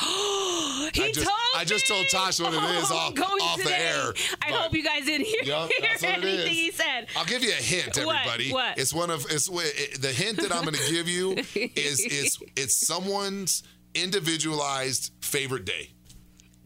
he 0.94 1.04
I 1.04 1.12
just- 1.12 1.26
told 1.26 1.36
I 1.56 1.64
just 1.64 1.86
told. 1.86 2.06
Tasha 2.06 2.44
what 2.44 2.54
it 2.54 2.82
is 2.82 2.90
off- 2.90 3.18
off 3.18 3.62
the 3.62 3.78
air, 3.78 4.14
I 4.42 4.52
hope 4.52 4.72
you 4.72 4.82
guys 4.82 5.04
didn't 5.04 5.26
hear, 5.26 5.42
Yup, 5.44 5.70
hear 5.78 5.88
what 5.90 6.04
anything 6.04 6.46
he 6.54 6.70
said. 6.70 7.06
I'll 7.16 7.24
give 7.24 7.42
you 7.44 7.50
a 7.50 7.54
hint, 7.54 7.96
What? 7.98 8.16
everybody. 8.16 8.52
What? 8.52 8.78
It's 8.78 8.94
one 8.94 9.10
of 9.10 9.26
it's 9.30 9.48
it, 9.48 10.00
the 10.00 10.08
hint 10.12 10.38
that 10.38 10.52
I'm 10.54 10.62
going 10.62 10.74
to 10.74 10.90
give 10.92 11.08
you 11.08 11.32
is 11.54 12.00
is 12.00 12.38
it's 12.56 12.86
someone's 12.86 13.62
individualized 13.94 15.12
favorite 15.20 15.64
day. 15.64 15.90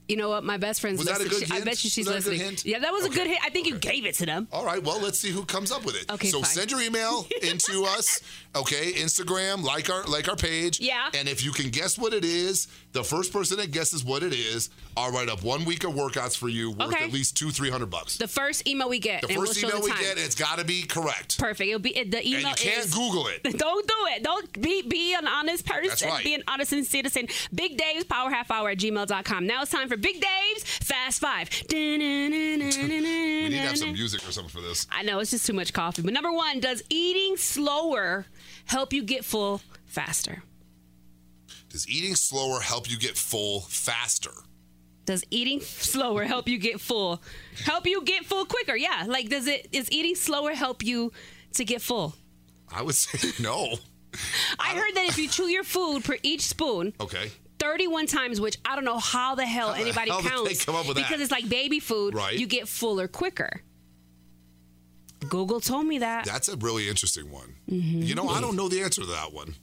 You 0.08 0.16
know 0.16 0.28
what? 0.28 0.44
My 0.44 0.58
best 0.58 0.80
friend's 0.82 0.98
Was 0.98 1.08
listening. 1.08 1.46
She- 1.48 1.54
I 1.54 1.60
bet 1.64 1.82
you 1.82 1.88
she's 1.90 2.06
Was 2.06 2.14
that 2.16 2.20
a 2.20 2.24
good 2.24 2.30
listening. 2.32 2.40
hint? 2.50 2.64
Yeah, 2.66 2.78
that 2.80 2.92
was 2.92 3.06
a 3.06 3.08
good 3.08 3.26
hint. 3.26 3.38
I 3.44 3.48
think 3.50 3.66
you 3.66 3.78
gave 3.78 4.04
it 4.04 4.14
to 4.16 4.26
them. 4.26 4.48
All 4.52 4.64
right, 4.64 4.82
well, 4.82 5.00
let's 5.00 5.18
see 5.18 5.30
who 5.30 5.44
comes 5.46 5.72
up 5.72 5.84
with 5.84 5.96
it. 6.00 6.10
Okay, 6.12 6.28
so 6.28 6.42
fine. 6.42 6.50
send 6.50 6.70
your 6.70 6.82
email 6.82 7.26
into 7.42 7.84
us, 7.84 8.20
okay? 8.54 8.92
Instagram, 8.92 9.62
like 9.62 9.88
our 9.90 10.04
like 10.04 10.28
our 10.28 10.36
page. 10.36 10.78
Yeah. 10.80 11.08
And 11.14 11.28
if 11.28 11.44
you 11.44 11.52
can 11.52 11.70
guess 11.70 11.96
what 11.98 12.12
it 12.12 12.24
is, 12.24 12.68
the 12.92 13.02
first 13.02 13.32
person 13.32 13.56
that 13.58 13.70
guesses 13.70 14.04
what 14.04 14.22
it 14.22 14.32
is, 14.34 14.68
I'll 14.96 15.10
write 15.10 15.28
up 15.30 15.42
one 15.42 15.64
week 15.64 15.84
of 15.84 15.92
workouts 15.94 16.36
for 16.36 16.48
you 16.50 16.72
worth 16.72 16.92
Okay. 16.94 17.04
at 17.06 17.12
least 17.12 17.36
two, 17.36 17.50
three 17.50 17.70
hundred 17.70 17.86
bucks. 17.90 18.18
The 18.18 18.28
first 18.28 18.68
email 18.68 18.88
we 18.90 18.98
get, 18.98 19.22
The 19.22 19.28
first 19.28 19.62
we'll 19.62 19.70
email 19.70 19.80
the 19.80 19.86
we 19.90 19.98
get, 20.00 20.18
it's 20.18 20.34
got 20.34 20.58
to 20.58 20.64
be 20.66 20.82
correct. 20.82 21.38
Perfect. 21.38 21.66
It'll 21.68 21.80
be 21.80 21.92
the 22.04 22.20
email 22.26 22.48
and 22.48 22.60
you 22.62 22.70
can't 22.70 22.84
is. 22.84 22.94
Google 22.94 23.26
it. 23.28 23.42
Don't 23.58 23.86
do 23.88 23.94
it. 24.14 24.22
Don't 24.22 24.60
be 24.60 24.82
be 24.82 25.14
an 25.14 25.26
honest 25.26 25.64
person. 25.64 25.88
That's 25.88 26.04
right. 26.04 26.22
Be 26.22 26.34
an 26.34 26.42
honest 26.46 26.70
citizen. 26.90 27.28
Big 27.54 27.78
Dave's 27.78 28.04
Power 28.04 28.28
Half 28.30 28.50
Hour 28.50 28.68
at 28.70 28.78
gmail.com. 28.78 29.46
Now 29.46 29.62
it's 29.62 29.70
time 29.70 29.88
for 29.88 29.93
Big 29.96 30.20
Dave's 30.20 30.64
Fast 30.64 31.20
Five. 31.20 31.48
We 31.70 31.96
need 31.98 33.50
to 33.50 33.56
have 33.58 33.78
some 33.78 33.92
music 33.92 34.26
or 34.26 34.32
something 34.32 34.50
for 34.50 34.60
this. 34.60 34.86
I 34.90 35.02
know 35.02 35.18
it's 35.20 35.30
just 35.30 35.46
too 35.46 35.52
much 35.52 35.72
coffee. 35.72 36.02
But 36.02 36.12
number 36.12 36.32
one, 36.32 36.60
does 36.60 36.82
eating 36.90 37.36
slower 37.36 38.26
help 38.66 38.92
you 38.92 39.02
get 39.02 39.24
full 39.24 39.60
faster? 39.86 40.42
Does 41.70 41.88
eating 41.88 42.14
slower 42.14 42.60
help 42.60 42.90
you 42.90 42.98
get 42.98 43.16
full 43.16 43.60
faster? 43.62 44.30
Does 45.06 45.24
eating 45.30 45.60
slower 45.60 46.24
help 46.24 46.48
you 46.48 46.56
get 46.58 46.80
full? 46.80 47.20
Help 47.64 47.86
you 47.86 48.02
get 48.04 48.24
full 48.24 48.44
quicker? 48.46 48.74
Yeah. 48.76 49.04
Like, 49.06 49.28
does 49.28 49.46
it? 49.46 49.68
Is 49.72 49.90
eating 49.92 50.14
slower 50.14 50.52
help 50.54 50.82
you 50.84 51.12
to 51.54 51.64
get 51.64 51.82
full? 51.82 52.14
I 52.72 52.82
would 52.82 52.94
say 52.94 53.30
no. 53.42 53.74
I 54.58 54.74
heard 54.74 54.94
that 54.94 55.06
if 55.08 55.18
you 55.18 55.28
chew 55.28 55.48
your 55.48 55.64
food 55.64 56.04
per 56.04 56.16
each 56.22 56.42
spoon, 56.42 56.92
Okay. 57.00 57.30
31 57.68 58.06
times, 58.06 58.40
which 58.40 58.58
I 58.64 58.74
don't 58.74 58.84
know 58.84 58.98
how 58.98 59.34
the 59.34 59.46
hell 59.46 59.68
How 59.68 59.74
the 59.74 59.80
anybody 59.80 60.10
hell 60.10 60.20
did 60.22 60.30
they 60.30 60.30
counts. 60.50 60.64
come 60.64 60.74
up 60.76 60.86
with 60.86 60.96
that? 60.96 61.06
because 61.08 61.20
it's 61.22 61.30
like 61.32 61.48
baby 61.48 61.80
food, 61.80 62.14
Right. 62.14 62.38
you 62.38 62.46
get 62.46 62.68
fuller 62.68 63.08
quicker. 63.08 63.62
Google 65.28 65.60
told 65.60 65.86
me 65.86 65.98
that. 66.00 66.26
That's 66.26 66.48
a 66.48 66.56
really 66.56 66.88
interesting 66.88 67.30
one. 67.30 67.54
Mm-hmm. 67.70 68.02
You 68.02 68.14
know, 68.14 68.28
I 68.28 68.40
don't 68.42 68.56
know 68.56 68.68
the 68.68 68.82
answer 68.82 69.00
to 69.00 69.06
that 69.08 69.32
one. 69.32 69.54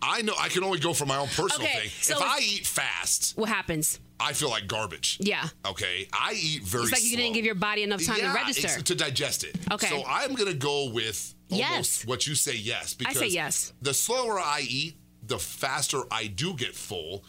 I 0.00 0.22
know 0.22 0.32
I 0.38 0.48
can 0.48 0.64
only 0.64 0.78
go 0.78 0.92
for 0.94 1.04
my 1.06 1.16
own 1.18 1.28
personal 1.28 1.66
Okay, 1.68 1.80
thing. 1.80 1.90
so 2.00 2.16
if 2.16 2.22
I 2.22 2.38
eat 2.40 2.66
fast, 2.66 3.36
what 3.36 3.48
happens? 3.48 3.98
I 4.18 4.32
feel 4.34 4.50
like 4.50 4.66
garbage. 4.66 5.18
Yeah. 5.20 5.48
Okay. 5.66 6.06
I 6.12 6.32
eat 6.40 6.62
very 6.62 6.84
It's 6.84 6.92
like 6.92 7.04
you 7.04 7.16
didn't 7.16 7.32
give 7.34 7.44
your 7.44 7.54
body 7.54 7.82
enough 7.82 8.04
time 8.04 8.20
to 8.20 8.28
register. 8.32 8.80
to 8.82 8.94
digest 8.94 9.44
it. 9.44 9.56
Okay. 9.72 9.88
So 9.88 10.02
I'm 10.06 10.34
gonna 10.34 10.52
go 10.54 10.90
with 10.90 11.34
almost 11.50 11.70
Yes. 11.70 12.04
what 12.06 12.26
you 12.26 12.34
say 12.34 12.56
yes. 12.56 12.94
I 12.94 12.96
Because 12.98 13.18
say 13.18 13.28
yes. 13.28 13.72
The 13.82 13.94
slower 13.94 14.38
I 14.38 14.60
eat, 14.68 14.96
the 15.26 15.38
faster 15.38 16.02
I 16.10 16.26
do 16.26 16.54
get 16.54 16.74
full 16.74 17.24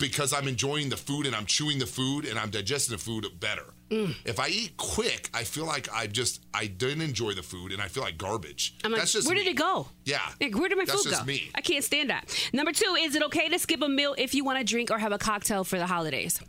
because 0.00 0.32
I'm 0.32 0.48
enjoying 0.48 0.88
the 0.88 0.96
food 0.96 1.26
and 1.26 1.36
I'm 1.36 1.46
chewing 1.46 1.78
the 1.78 1.86
food 1.86 2.24
and 2.24 2.36
I'm 2.38 2.50
digesting 2.50 2.96
the 2.96 3.00
food 3.00 3.24
better. 3.38 3.66
Mm. 3.90 4.14
If 4.24 4.40
I 4.40 4.48
eat 4.48 4.76
quick, 4.76 5.30
I 5.32 5.44
feel 5.44 5.66
like 5.66 5.88
I 5.92 6.08
just 6.08 6.44
I 6.52 6.66
didn't 6.66 7.02
enjoy 7.02 7.34
the 7.34 7.42
food 7.42 7.70
and 7.72 7.80
I 7.80 7.86
feel 7.86 8.02
like 8.02 8.18
garbage. 8.18 8.74
I'm 8.84 8.90
like, 8.90 9.00
That's 9.02 9.12
just 9.12 9.28
where 9.28 9.36
me. 9.36 9.44
did 9.44 9.50
it 9.50 9.56
go? 9.56 9.86
Yeah. 10.04 10.18
Like, 10.40 10.56
where 10.58 10.68
did 10.68 10.78
my 10.78 10.84
That's 10.84 11.04
food 11.04 11.10
just 11.10 11.22
go? 11.22 11.26
me. 11.26 11.50
I 11.54 11.60
can't 11.60 11.84
stand 11.84 12.10
that. 12.10 12.34
Number 12.52 12.72
two, 12.72 12.96
is 12.98 13.14
it 13.14 13.22
okay 13.24 13.48
to 13.48 13.58
skip 13.60 13.82
a 13.82 13.88
meal 13.88 14.14
if 14.18 14.34
you 14.34 14.42
want 14.44 14.58
to 14.58 14.64
drink 14.64 14.90
or 14.90 14.98
have 14.98 15.12
a 15.12 15.18
cocktail 15.18 15.62
for 15.62 15.78
the 15.78 15.86
holidays? 15.86 16.40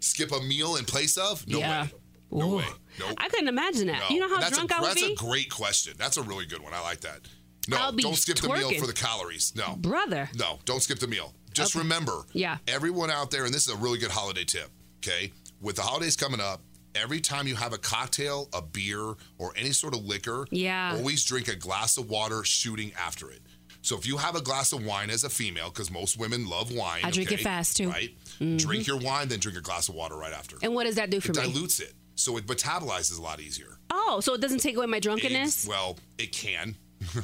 Skip 0.00 0.30
a 0.32 0.40
meal 0.40 0.76
in 0.76 0.84
place 0.84 1.16
of? 1.16 1.46
No 1.48 1.58
Yeah. 1.58 1.82
way. 1.84 1.90
No 2.32 2.50
Ooh. 2.52 2.56
way. 2.58 2.64
Nope. 2.98 3.14
I 3.18 3.28
couldn't 3.28 3.48
imagine 3.48 3.86
that. 3.88 4.00
No. 4.08 4.14
You 4.14 4.20
know 4.20 4.28
how 4.28 4.40
that's 4.40 4.56
drunk 4.56 4.70
a, 4.70 4.76
I 4.76 4.80
would 4.80 4.88
That's 4.90 5.02
be? 5.02 5.12
a 5.12 5.16
great 5.16 5.50
question. 5.50 5.94
That's 5.98 6.16
a 6.16 6.22
really 6.22 6.46
good 6.46 6.62
one. 6.62 6.72
I 6.74 6.80
like 6.82 7.00
that. 7.00 7.20
No, 7.68 7.92
don't 7.96 8.16
skip 8.16 8.38
the 8.38 8.48
meal 8.48 8.72
for 8.80 8.86
the 8.88 8.92
calories. 8.92 9.52
No. 9.54 9.76
Brother. 9.76 10.28
No, 10.34 10.58
don't 10.64 10.82
skip 10.82 10.98
the 10.98 11.06
meal. 11.06 11.32
Just 11.52 11.74
Okay. 11.76 11.80
remember, 11.82 12.24
Yeah. 12.32 12.58
everyone 12.66 13.10
out 13.10 13.30
there, 13.30 13.44
and 13.44 13.52
this 13.54 13.62
is 13.66 13.72
a 13.72 13.76
really 13.76 13.98
good 13.98 14.10
holiday 14.10 14.44
tip, 14.44 14.70
okay? 14.98 15.32
With 15.60 15.76
the 15.76 15.82
holidays 15.82 16.16
coming 16.16 16.40
up, 16.40 16.62
every 16.94 17.20
time 17.20 17.46
you 17.46 17.54
have 17.56 17.72
a 17.72 17.78
cocktail, 17.78 18.48
a 18.52 18.60
beer, 18.62 19.14
or 19.38 19.52
any 19.56 19.72
sort 19.72 19.94
of 19.94 20.04
liquor, 20.04 20.46
Yeah. 20.50 20.94
always 20.96 21.24
drink 21.24 21.48
a 21.48 21.56
glass 21.56 21.96
of 21.96 22.08
water 22.10 22.44
shooting 22.44 22.92
after 22.94 23.30
it. 23.30 23.42
So 23.84 23.96
if 23.98 24.06
you 24.06 24.16
have 24.18 24.36
a 24.36 24.40
glass 24.40 24.72
of 24.72 24.84
wine 24.84 25.10
as 25.10 25.24
a 25.24 25.30
female, 25.30 25.68
because 25.70 25.90
most 25.90 26.16
women 26.16 26.46
love 26.48 26.70
wine, 26.70 27.00
I 27.04 27.10
drink 27.10 27.32
it 27.32 27.40
fast, 27.40 27.76
too. 27.76 27.88
Right? 27.88 28.16
Mm-hmm. 28.40 28.56
Drink 28.58 28.86
your 28.86 28.98
wine, 28.98 29.28
then 29.28 29.40
drink 29.40 29.58
a 29.58 29.60
glass 29.60 29.88
of 29.88 29.94
water 29.96 30.16
right 30.16 30.32
after. 30.32 30.56
And 30.62 30.74
what 30.74 30.84
does 30.84 30.94
that 30.96 31.10
do 31.10 31.20
for 31.20 31.32
it 31.32 31.36
me? 31.36 31.42
dilutes 31.42 31.80
it, 31.80 31.94
so 32.14 32.36
it 32.36 32.46
metabolizes 32.46 33.18
a 33.18 33.22
lot 33.22 33.40
easier. 33.40 33.78
Oh, 33.90 34.20
so 34.20 34.34
it 34.34 34.40
doesn't 34.40 34.58
take 34.60 34.76
away 34.76 34.86
my 34.86 35.00
drunkenness? 35.00 35.64
It- 35.64 35.68
well, 35.68 35.98
it 36.18 36.30
can. 36.32 36.76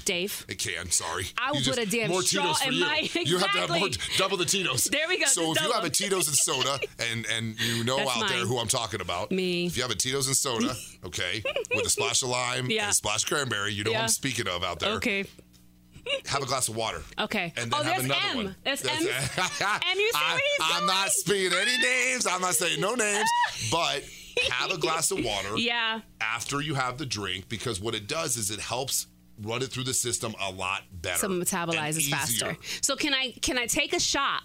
Dave. 0.05 0.45
It 0.49 0.59
can. 0.59 0.91
Sorry. 0.91 1.27
I 1.38 1.53
You 1.53 1.62
put 1.64 1.79
a 1.79 1.87
damn 1.87 2.11
more 2.11 2.23
straw 2.23 2.43
Tito's 2.43 2.59
for 2.62 2.69
in 2.69 2.75
you. 2.75 2.81
my- 2.81 3.09
You 3.25 3.38
have 3.38 3.53
to 3.53 3.59
have 3.61 3.71
more, 3.71 3.88
double 4.17 4.37
the 4.37 4.45
Tito's. 4.45 4.85
There 4.85 5.09
we 5.09 5.19
go, 5.19 5.27
So 5.27 5.53
if 5.53 5.61
you 5.62 5.73
have 5.73 5.85
a. 5.85 5.91
Tito's 5.91 6.29
and 6.29 6.37
soda, 6.37 6.79
and 7.11 7.27
and 7.27 7.59
you 7.61 7.85
know 7.85 7.97
That's 7.97 8.11
out 8.23 8.29
there 8.29 8.38
who 8.47 8.59
I'm 8.59 8.69
talking 8.69 9.01
about, 9.01 9.31
Me. 9.33 9.67
If 9.67 9.77
you 9.77 9.83
have 9.83 9.91
a 9.91 9.95
Tito's 9.97 10.27
and 10.27 10.37
soda, 10.37 10.75
okay, 11.07 11.43
with 11.75 11.87
a 11.87 11.91
splash 11.91 12.23
of 12.23 12.29
lime 12.29 12.71
Yeah. 12.71 12.83
and 12.85 12.91
a 12.91 12.95
splash 12.95 13.25
of 13.25 13.29
cranberry, 13.31 13.73
you 13.73 13.85
know 13.85 13.91
who 13.91 13.97
Yeah. 13.97 14.03
I'm 14.03 14.09
speaking 14.09 14.47
of 14.49 14.62
out 14.64 14.81
there. 14.81 14.93
Okay. 14.95 15.25
Have 16.27 16.43
a 16.43 16.47
glass 16.47 16.69
of 16.69 16.77
water. 16.77 17.03
Okay. 17.19 17.53
And 17.57 17.71
then 17.71 17.81
oh, 17.81 17.83
have 17.83 18.05
another 18.05 18.21
M. 18.31 18.37
one. 18.37 18.57
That's, 18.64 18.81
That's- 18.81 19.03
M. 19.03 19.09
M, 19.91 19.99
you 19.99 20.11
see 20.11 20.19
I, 20.19 20.33
what 20.33 20.43
he's 20.59 20.77
I'm 20.77 20.87
not 20.87 21.11
speaking 21.11 21.53
any 21.59 21.77
names. 21.83 22.27
I'm 22.27 22.41
not 22.41 22.55
saying 22.55 22.81
no 22.81 22.95
names, 22.95 23.29
but 23.71 24.03
have 24.51 24.71
a 24.71 24.79
glass 24.79 25.11
of 25.11 25.23
water 25.23 25.59
Yeah. 25.59 26.01
after 26.21 26.61
you 26.62 26.75
have 26.75 26.97
the 26.97 27.05
drink 27.05 27.49
because 27.49 27.81
what 27.81 27.95
it 27.95 28.07
does 28.07 28.37
is 28.37 28.51
it 28.51 28.61
helps 28.61 29.07
run 29.42 29.62
it 29.62 29.68
through 29.68 29.85
the 29.85 29.94
system 29.94 30.35
a 30.40 30.51
lot 30.51 30.83
better. 30.92 31.18
Some 31.18 31.33
and 31.33 31.42
metabolizes 31.42 32.09
faster. 32.11 32.57
So 32.81 32.96
can 32.96 33.14
I 33.14 33.33
can 33.42 33.59
I 33.59 33.66
take 33.66 33.92
a 33.92 34.01
shot 34.01 34.42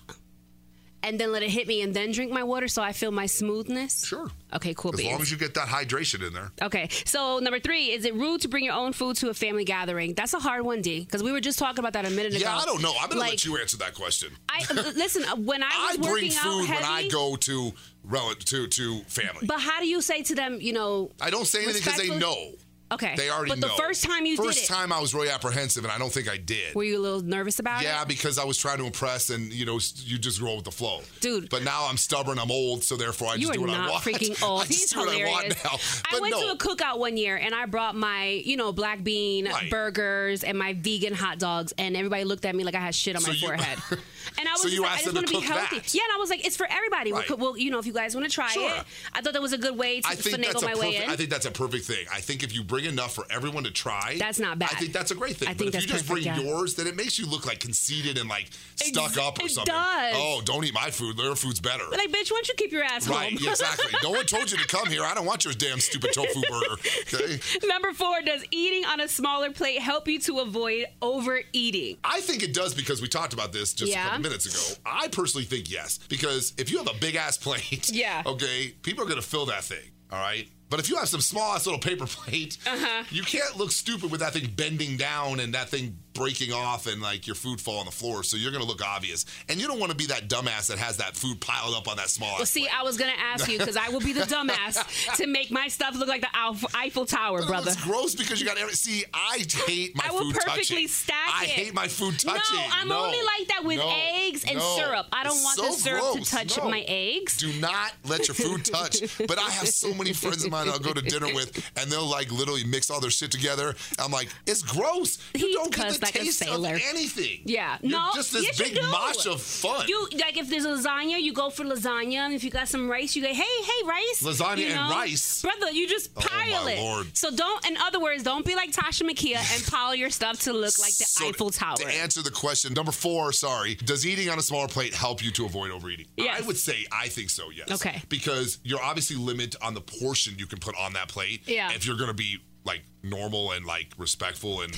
and 1.05 1.19
then 1.19 1.33
let 1.33 1.43
it 1.43 1.49
hit 1.49 1.67
me 1.67 1.81
and 1.81 1.93
then 1.93 2.13
drink 2.13 2.31
my 2.31 2.43
water 2.43 2.67
so 2.69 2.81
I 2.81 2.93
feel 2.93 3.11
my 3.11 3.25
smoothness? 3.25 4.05
Sure. 4.05 4.29
Okay, 4.53 4.73
cool 4.73 4.93
As 4.93 4.97
beans. 4.99 5.11
long 5.11 5.21
as 5.21 5.29
you 5.31 5.37
get 5.37 5.53
that 5.55 5.67
hydration 5.67 6.25
in 6.25 6.31
there. 6.33 6.51
Okay, 6.61 6.87
so 7.05 7.39
number 7.39 7.59
three, 7.59 7.87
is 7.91 8.05
it 8.05 8.13
rude 8.13 8.39
to 8.41 8.47
bring 8.47 8.63
your 8.63 8.75
own 8.75 8.93
food 8.93 9.17
to 9.17 9.29
a 9.29 9.33
family 9.33 9.65
gathering? 9.65 10.13
That's 10.13 10.33
a 10.33 10.39
hard 10.39 10.63
one, 10.63 10.81
D, 10.81 11.01
because 11.01 11.21
we 11.21 11.33
were 11.33 11.41
just 11.41 11.59
talking 11.59 11.79
about 11.79 11.91
that 11.93 12.05
a 12.05 12.09
minute 12.09 12.33
ago. 12.35 12.41
Yeah, 12.45 12.55
I 12.57 12.63
don't 12.63 12.81
know. 12.81 12.93
I'm 13.01 13.09
gonna 13.09 13.19
Like, 13.19 13.31
let 13.31 13.45
you 13.45 13.57
answer 13.57 13.75
that 13.77 13.95
question. 13.95 14.29
I 14.47 14.63
listen. 14.95 15.23
When 15.45 15.61
I 15.61 15.67
I 15.71 15.97
bring 15.97 16.09
working 16.09 16.31
food 16.31 16.69
out 16.69 16.69
when 16.69 16.83
I 16.85 17.07
go 17.09 17.35
to 17.35 17.73
rel- 18.05 18.35
to 18.35 18.67
to 18.67 18.99
family. 19.01 19.45
but 19.45 19.59
how 19.59 19.81
do 19.81 19.87
you 19.87 19.99
say 20.01 20.21
to 20.23 20.35
them, 20.35 20.59
you 20.61 20.71
know? 20.71 21.11
I 21.19 21.29
don't 21.31 21.45
say 21.45 21.63
anything 21.63 21.81
because 21.83 21.97
they 21.99 22.17
know. 22.17 22.51
Okay, 22.93 23.13
They 23.17 23.29
already 23.29 23.49
But 23.49 23.59
know. 23.59 23.67
the 23.67 23.73
first 23.73 24.03
time 24.03 24.25
you 24.25 24.37
first 24.37 24.59
did 24.59 24.63
it, 24.65 24.67
time 24.73 24.91
I 24.93 24.99
was 24.99 25.13
really 25.13 25.29
apprehensive, 25.29 25.83
and 25.83 25.91
I 25.91 25.97
don't 25.97 26.11
think 26.11 26.29
I 26.29 26.37
did. 26.37 26.75
were 26.75 26.83
you 26.83 26.97
a 26.97 27.01
little 27.01 27.21
nervous 27.21 27.59
about 27.59 27.81
it? 27.81 27.85
yeah, 27.85 28.03
because 28.05 28.37
I 28.37 28.43
was 28.45 28.57
trying 28.57 28.77
to 28.79 28.85
impress, 28.85 29.29
and 29.29 29.51
you 29.51 29.65
know, 29.65 29.79
you 29.97 30.17
just 30.17 30.39
roll 30.41 30.55
with 30.57 30.65
the 30.65 30.71
flow, 30.71 31.01
Dude. 31.19 31.49
But 31.49 31.63
now 31.63 31.87
I'm 31.89 31.97
stubborn. 31.97 32.39
I'm 32.39 32.51
old, 32.51 32.83
so 32.83 32.95
therefore 32.95 33.29
I 33.29 33.35
You 33.35 33.41
just 33.47 33.51
are 33.51 33.53
do 33.53 33.61
what 33.61 33.69
I 33.71 33.77
not 33.77 33.91
want. 33.91 34.03
freaking 34.03 34.41
old. 34.47 34.61
I 34.61 34.65
just 34.65 34.79
He's 34.79 34.91
do 34.91 34.99
what 34.99 35.09
I 35.09 35.13
hilarious. 35.13 35.63
want 35.63 35.63
now. 35.63 36.17
I 36.17 36.19
went 36.21 36.35
no, 36.35 36.41
to 36.41 36.51
a 36.51 36.57
cookout 36.57 36.99
one 36.99 37.17
year 37.17 37.35
and 37.37 37.53
I 37.55 37.65
brought 37.65 37.95
my, 37.95 38.27
you 38.45 38.57
know, 38.57 38.71
black 38.71 39.03
bean 39.03 39.45
Right. 39.47 39.69
burgers 39.69 40.43
and 40.43 40.57
my 40.57 40.73
vegan 40.73 41.13
hot 41.13 41.39
dogs, 41.39 41.73
and 41.77 41.95
everybody 41.97 42.23
looked 42.23 42.45
at 42.45 42.55
me 42.55 42.63
like 42.63 42.75
I 42.75 42.79
had 42.79 42.95
shit 42.95 43.15
on 43.15 43.21
So 43.21 43.29
my 43.29 43.33
you- 43.33 43.47
forehead. 43.47 43.79
And 44.37 44.47
I 44.47 44.53
was 44.53 44.61
So 44.61 44.67
just 44.69 44.75
you 44.75 44.81
like, 44.81 44.91
I 44.91 44.93
asked 44.95 45.03
just 45.03 45.13
them 45.13 45.15
want 45.15 45.27
to 45.27 45.33
to 45.33 45.39
be 45.41 45.45
cook 45.47 45.55
healthy. 45.57 45.79
that. 45.79 45.93
Yeah, 45.93 46.01
and 46.05 46.13
I 46.15 46.17
was 46.17 46.29
like, 46.29 46.45
it's 46.45 46.55
for 46.55 46.65
everybody. 46.67 47.11
We'll 47.11 47.19
Right. 47.19 47.27
cook- 47.27 47.39
Well, 47.39 47.57
you 47.57 47.69
know, 47.69 47.77
if 47.77 47.85
you 47.85 47.91
guys 47.93 48.15
want 48.15 48.25
to 48.25 48.31
try 48.33 48.49
Sure. 48.51 48.77
it, 48.77 48.83
I 49.11 49.21
thought 49.21 49.33
that 49.33 49.41
was 49.41 49.51
a 49.53 49.57
good 49.57 49.77
way 49.77 49.99
to 49.99 50.07
I 50.07 50.15
think 50.15 50.37
finagle 50.37 50.45
that's 50.53 50.63
a 50.63 50.65
my 50.65 50.73
way 50.75 50.91
perfect. 50.93 51.03
in. 51.03 51.09
I 51.09 51.15
think 51.17 51.29
that's 51.29 51.45
a 51.45 51.51
perfect 51.51 51.85
thing. 51.85 52.05
I 52.11 52.21
think 52.21 52.41
if 52.41 52.53
you 52.55 52.63
bring 52.63 52.82
enough 52.85 53.13
for 53.15 53.25
everyone 53.29 53.63
to 53.65 53.71
try, 53.71 54.15
That's 54.19 54.39
not 54.39 54.59
bad. 54.59 54.69
I 54.71 54.75
think 54.79 54.93
that's 54.93 55.11
a 55.11 55.15
great 55.15 55.37
thing. 55.37 55.47
I 55.49 55.51
but 55.53 55.59
think 55.59 55.75
if 55.75 55.81
you 55.81 55.87
just 55.87 56.07
perfect, 56.07 56.25
bring 56.25 56.45
yeah. 56.45 56.51
yours, 56.51 56.75
then 56.75 56.87
it 56.87 56.95
makes 56.95 57.17
you 57.19 57.25
look 57.25 57.45
like 57.45 57.59
conceited 57.59 58.17
and 58.17 58.29
like 58.29 58.49
stuck 58.75 59.17
up 59.17 59.39
or 59.39 59.45
it 59.45 59.51
something. 59.51 59.73
does. 59.73 60.13
Oh, 60.17 60.41
don't 60.45 60.63
eat 60.65 60.73
my 60.73 60.89
food. 60.89 61.17
Their 61.17 61.35
food's 61.35 61.59
better. 61.59 61.83
like, 61.91 62.09
bitch, 62.09 62.31
why 62.31 62.41
don't 62.41 62.47
you 62.47 62.53
keep 62.57 62.71
your 62.71 62.83
ass 62.83 63.07
Right, 63.07 63.31
home? 63.33 63.39
yeah, 63.41 63.51
exactly. 63.51 63.93
No 64.03 64.11
one 64.11 64.25
told 64.25 64.51
you 64.51 64.57
to 64.57 64.67
come 64.67 64.87
here. 64.87 65.03
I 65.03 65.13
don't 65.13 65.25
want 65.25 65.45
your 65.45 65.53
damn 65.53 65.79
stupid 65.79 66.11
tofu 66.13 66.41
burger. 66.49 66.75
Okay. 67.13 67.39
Number 67.67 67.93
four, 67.93 68.21
does 68.25 68.43
eating 68.51 68.85
on 68.85 68.99
a 68.99 69.07
smaller 69.07 69.51
plate 69.51 69.79
help 69.79 70.07
you 70.07 70.19
to 70.19 70.39
avoid 70.39 70.85
overeating? 71.01 71.97
I 72.03 72.21
think 72.21 72.43
it 72.43 72.53
does 72.53 72.73
because 72.73 73.01
we 73.01 73.07
talked 73.07 73.33
about 73.33 73.53
this 73.53 73.73
just 73.73 73.93
a 73.93 73.95
couple 73.95 74.19
minutes 74.19 74.45
ago. 74.45 74.79
I 74.85 75.07
personally 75.07 75.45
think 75.45 75.71
yes, 75.71 75.99
because 76.09 76.53
if 76.57 76.71
you 76.71 76.77
have 76.79 76.87
a 76.87 76.97
big 76.99 77.15
ass 77.15 77.37
plate, 77.43 77.89
Yeah. 77.89 78.23
okay, 78.25 78.73
people 78.81 79.03
are 79.03 79.07
gonna 79.07 79.21
fill 79.21 79.45
that 79.47 79.63
thing. 79.63 79.89
All 80.11 80.19
right. 80.19 80.47
But 80.73 80.79
if 80.79 80.89
you 80.89 80.95
have 80.95 81.07
some 81.07 81.21
small 81.21 81.53
ass 81.53 81.67
little 81.67 81.79
paper 81.79 82.07
plate, 82.17 82.57
Uh-huh. 82.65 83.03
you 83.11 83.21
can't 83.21 83.55
look 83.57 83.71
stupid 83.71 84.09
with 84.09 84.21
that 84.21 84.33
thing 84.33 84.49
bending 84.55 84.97
down 84.97 85.39
and 85.39 85.53
that 85.53 85.69
thing 85.69 85.99
breaking 86.13 86.51
off 86.53 86.87
and 86.87 87.01
like 87.01 87.25
your 87.27 87.35
food 87.35 87.59
fall 87.61 87.79
on 87.79 87.85
the 87.85 87.91
floor. 87.91 88.23
So 88.23 88.37
you're 88.37 88.51
gonna 88.51 88.63
look 88.63 88.81
obvious, 88.85 89.25
and 89.49 89.59
you 89.59 89.67
don't 89.67 89.79
want 89.79 89.91
to 89.91 89.97
be 89.97 90.05
that 90.07 90.27
dumbass 90.29 90.67
that 90.67 90.77
has 90.77 90.97
that 90.97 91.15
food 91.15 91.39
piled 91.41 91.75
up 91.75 91.87
on 91.87 91.97
that 91.97 92.09
small. 92.09 92.35
Well, 92.37 92.45
see, 92.45 92.61
plate. 92.61 92.79
I 92.79 92.83
was 92.83 92.97
gonna 92.97 93.11
ask 93.17 93.49
you 93.49 93.57
because 93.57 93.77
I 93.77 93.89
will 93.89 93.99
be 93.99 94.13
the 94.13 94.21
dumbass 94.21 95.15
to 95.17 95.27
make 95.27 95.51
my 95.51 95.67
stuff 95.67 95.95
look 95.95 96.07
like 96.07 96.21
the 96.21 96.29
Eiffel 96.75 97.05
Tower, 97.05 97.41
No, 97.41 97.47
brother. 97.47 97.71
It's 97.71 97.83
gross 97.83 98.15
because 98.15 98.39
you 98.39 98.45
got 98.47 98.57
every. 98.57 98.73
See, 98.73 99.03
I 99.13 99.43
hate 99.65 99.95
my 99.95 100.03
food. 100.03 100.09
I 100.09 100.11
will 100.13 100.19
food 100.31 100.33
perfectly 100.35 100.63
touching. 100.83 100.87
stack 100.87 101.29
I 101.33 101.43
it. 101.45 101.49
hate 101.49 101.73
my 101.73 101.87
food 101.87 102.19
touching. 102.19 102.57
No, 102.57 102.65
I'm 102.71 102.87
No, 102.87 103.05
only 103.05 103.17
like 103.21 103.47
that 103.49 103.63
with 103.63 103.77
no, 103.77 103.93
eggs 104.15 104.43
and 104.45 104.57
no. 104.57 104.75
syrup. 104.77 105.07
I 105.11 105.23
don't 105.23 105.33
It's 105.35 105.43
want 105.43 105.57
so 105.59 105.65
the 105.67 105.71
syrup 105.71 106.01
gross. 106.13 106.29
to 106.29 106.35
touch 106.35 106.63
my 106.63 106.83
eggs. 106.87 107.37
Do 107.37 107.51
not 107.59 107.93
let 108.05 108.27
your 108.27 108.35
food 108.35 108.65
touch. 108.73 109.01
but 109.27 109.37
I 109.39 109.49
have 109.51 109.67
so 109.67 109.93
many 109.93 110.13
friends 110.13 110.43
of 110.43 110.51
mine 110.51 110.67
I'll 110.69 110.79
go 110.79 110.93
to 110.93 111.01
dinner 111.01 111.33
with, 111.33 111.63
and 111.77 111.91
they'll 111.91 112.05
like 112.05 112.31
literally 112.31 112.63
mix 112.63 112.89
all 112.89 112.99
their 112.99 113.09
shit 113.11 113.31
together. 113.31 113.75
I'm 113.99 114.11
like, 114.11 114.29
it's 114.45 114.61
gross. 114.61 115.17
You 115.33 115.47
He 115.47 115.53
don't 115.53 115.73
get 115.73 115.93
the 115.93 116.02
like 116.03 116.15
a 116.15 116.25
sailor. 116.25 116.77
anything. 116.89 117.41
Yeah, 117.45 117.77
You're 117.81 117.91
no, 117.99 118.09
just 118.15 118.31
this 118.33 118.43
yes, 118.43 118.57
big 118.57 118.75
mosh 118.91 119.25
of 119.25 119.41
fun. 119.41 119.87
You 119.87 120.07
like 120.19 120.37
if 120.37 120.49
there's 120.49 120.65
lasagna, 120.65 121.21
you 121.21 121.33
go 121.33 121.49
for 121.49 121.63
lasagna. 121.63 122.17
And 122.25 122.33
if 122.33 122.43
you 122.43 122.51
got 122.51 122.67
some 122.67 122.89
rice, 122.89 123.15
you 123.15 123.21
go, 123.21 123.27
hey, 123.29 123.35
hey, 123.43 123.87
rice. 123.87 124.21
Lasagna 124.23 124.57
You 124.57 124.67
and 124.67 124.89
rice? 124.91 125.41
brother. 125.41 125.71
You 125.71 125.87
just 125.87 126.11
Oh, 126.15 126.21
pile 126.21 126.65
my 126.65 126.71
it. 126.71 126.79
Lord. 126.79 127.17
So 127.17 127.31
don't. 127.31 127.65
In 127.67 127.77
other 127.77 127.99
words, 127.99 128.23
don't 128.23 128.45
be 128.45 128.55
like 128.55 128.71
Tasha 128.71 129.03
Makia 129.09 129.37
and 129.55 129.63
pile 129.71 129.95
your 129.95 130.09
stuff 130.09 130.39
to 130.41 130.53
look 130.53 130.77
like 130.79 130.95
the 130.97 131.05
So, 131.05 131.27
Eiffel 131.29 131.49
Tower. 131.49 131.77
To 131.77 131.87
answer 131.87 132.21
the 132.21 132.31
question, 132.31 132.73
number 132.73 132.91
four, 132.91 133.31
sorry, 133.31 133.75
does 133.75 134.05
eating 134.05 134.29
on 134.29 134.37
a 134.39 134.41
smaller 134.41 134.67
plate 134.67 134.93
help 134.93 135.23
you 135.23 135.31
to 135.31 135.45
avoid 135.45 135.71
overeating? 135.71 136.07
Yes. 136.17 136.41
I 136.41 136.45
would 136.47 136.57
say 136.57 136.85
I 136.91 137.07
think 137.07 137.29
so, 137.29 137.49
yes. 137.49 137.71
Okay. 137.71 138.01
Because 138.09 138.59
you're 138.63 138.81
obviously 138.81 139.15
limited 139.15 139.55
on 139.61 139.73
the 139.73 139.81
portion 139.81 140.35
you 140.37 140.45
can 140.45 140.59
put 140.59 140.75
on 140.77 140.93
that 140.93 141.07
plate. 141.07 141.41
Yeah. 141.47 141.71
If 141.73 141.85
you're 141.85 141.97
going 141.97 142.09
to 142.09 142.13
be 142.13 142.37
like 142.65 142.81
normal 143.03 143.51
and 143.51 143.65
like 143.65 143.87
respectful 143.97 144.61
and 144.61 144.73